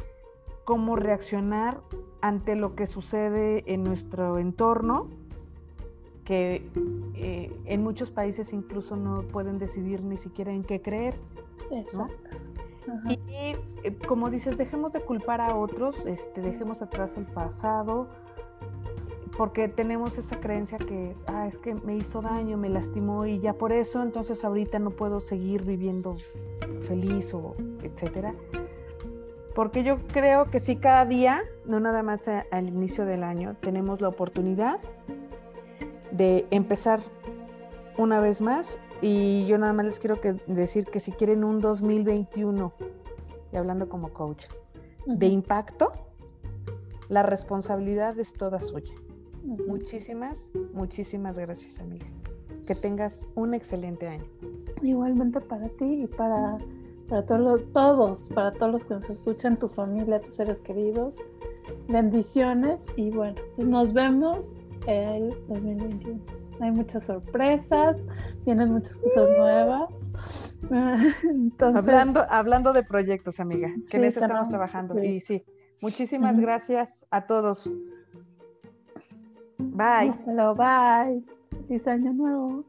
cómo 0.63 0.95
reaccionar 0.95 1.81
ante 2.21 2.55
lo 2.55 2.75
que 2.75 2.87
sucede 2.87 3.63
en 3.71 3.83
nuestro 3.83 4.39
entorno 4.39 5.09
que 6.25 6.67
eh, 7.13 7.55
en 7.65 7.83
muchos 7.83 8.09
países 8.11 8.51
incluso 8.51 8.95
no 8.95 9.21
pueden 9.21 9.59
decidir 9.59 10.01
ni 10.03 10.17
siquiera 10.17 10.51
en 10.51 10.63
qué 10.63 10.81
creer. 10.81 11.15
Exacto. 11.71 12.15
Y, 13.07 13.19
eh, 13.29 13.57
como 14.07 14.29
dices, 14.29 14.57
dejemos 14.57 14.91
de 14.91 15.01
culpar 15.01 15.41
a 15.41 15.55
otros, 15.55 16.05
este, 16.05 16.41
dejemos 16.41 16.81
atrás 16.81 17.15
el 17.17 17.25
pasado, 17.25 18.09
porque 19.37 19.67
tenemos 19.67 20.17
esa 20.17 20.39
creencia 20.39 20.77
que, 20.77 21.15
ah, 21.27 21.47
es 21.47 21.57
que 21.57 21.75
me 21.75 21.95
hizo 21.97 22.21
daño, 22.21 22.57
me 22.57 22.69
lastimó 22.69 23.25
y 23.25 23.39
ya 23.39 23.53
por 23.53 23.73
eso, 23.73 24.01
entonces 24.01 24.43
ahorita 24.43 24.79
no 24.79 24.91
puedo 24.91 25.19
seguir 25.19 25.63
viviendo 25.63 26.17
feliz 26.87 27.33
o 27.33 27.55
etcétera. 27.83 28.33
Porque 29.53 29.83
yo 29.83 29.97
creo 30.07 30.49
que 30.51 30.59
sí, 30.59 30.77
cada 30.77 31.05
día, 31.05 31.43
no 31.65 31.79
nada 31.79 32.03
más 32.03 32.27
al 32.27 32.67
inicio 32.67 33.05
del 33.05 33.23
año, 33.23 33.55
tenemos 33.61 34.01
la 34.01 34.09
oportunidad 34.09 34.79
de 36.11 36.45
empezar 36.51 37.01
una 37.97 38.19
vez 38.19 38.41
más 38.41 38.77
y 39.01 39.45
yo 39.47 39.57
nada 39.57 39.73
más 39.73 39.85
les 39.85 39.99
quiero 39.99 40.19
que 40.19 40.33
decir 40.47 40.85
que 40.85 40.99
si 40.99 41.11
quieren 41.11 41.43
un 41.43 41.59
2021, 41.59 42.73
y 43.51 43.55
hablando 43.55 43.87
como 43.87 44.13
coach, 44.13 44.45
de 45.05 45.27
impacto, 45.27 45.91
la 47.07 47.23
responsabilidad 47.23 48.17
es 48.19 48.33
toda 48.33 48.61
suya. 48.61 48.93
Muchísimas, 49.45 50.51
muchísimas 50.73 51.37
gracias, 51.37 51.79
amiga. 51.79 52.05
Que 52.65 52.75
tengas 52.75 53.27
un 53.35 53.53
excelente 53.53 54.07
año. 54.07 54.25
Igualmente 54.81 55.39
para 55.39 55.69
ti 55.69 56.03
y 56.03 56.07
para, 56.07 56.57
para 57.07 57.25
todos, 57.25 58.29
para 58.33 58.51
todos 58.53 58.71
los 58.71 58.85
que 58.85 58.95
nos 58.95 59.09
escuchan, 59.09 59.57
tu 59.57 59.67
familia, 59.67 60.19
tus 60.19 60.35
seres 60.35 60.61
queridos. 60.61 61.17
Bendiciones 61.87 62.85
y 62.95 63.11
bueno, 63.11 63.39
pues 63.55 63.67
nos 63.67 63.93
vemos 63.93 64.55
el 64.87 65.29
2021. 65.47 66.19
Hay 66.61 66.71
muchas 66.71 67.05
sorpresas, 67.05 68.05
vienen 68.45 68.71
muchas 68.71 68.97
cosas 68.97 69.29
nuevas. 69.37 69.89
hablando, 71.59 72.25
hablando 72.29 72.73
de 72.73 72.83
proyectos, 72.83 73.39
amiga, 73.39 73.71
que 73.89 73.97
en 73.97 74.05
eso 74.05 74.19
estamos 74.19 74.49
trabajando. 74.49 75.03
Y 75.03 75.19
sí, 75.19 75.43
muchísimas 75.81 76.39
gracias 76.39 77.05
a 77.11 77.27
todos. 77.27 77.69
Bye. 79.75 80.13
Hello, 80.25 80.55
bye. 80.55 81.21
Feliz 81.67 81.85
nuevo. 82.13 82.63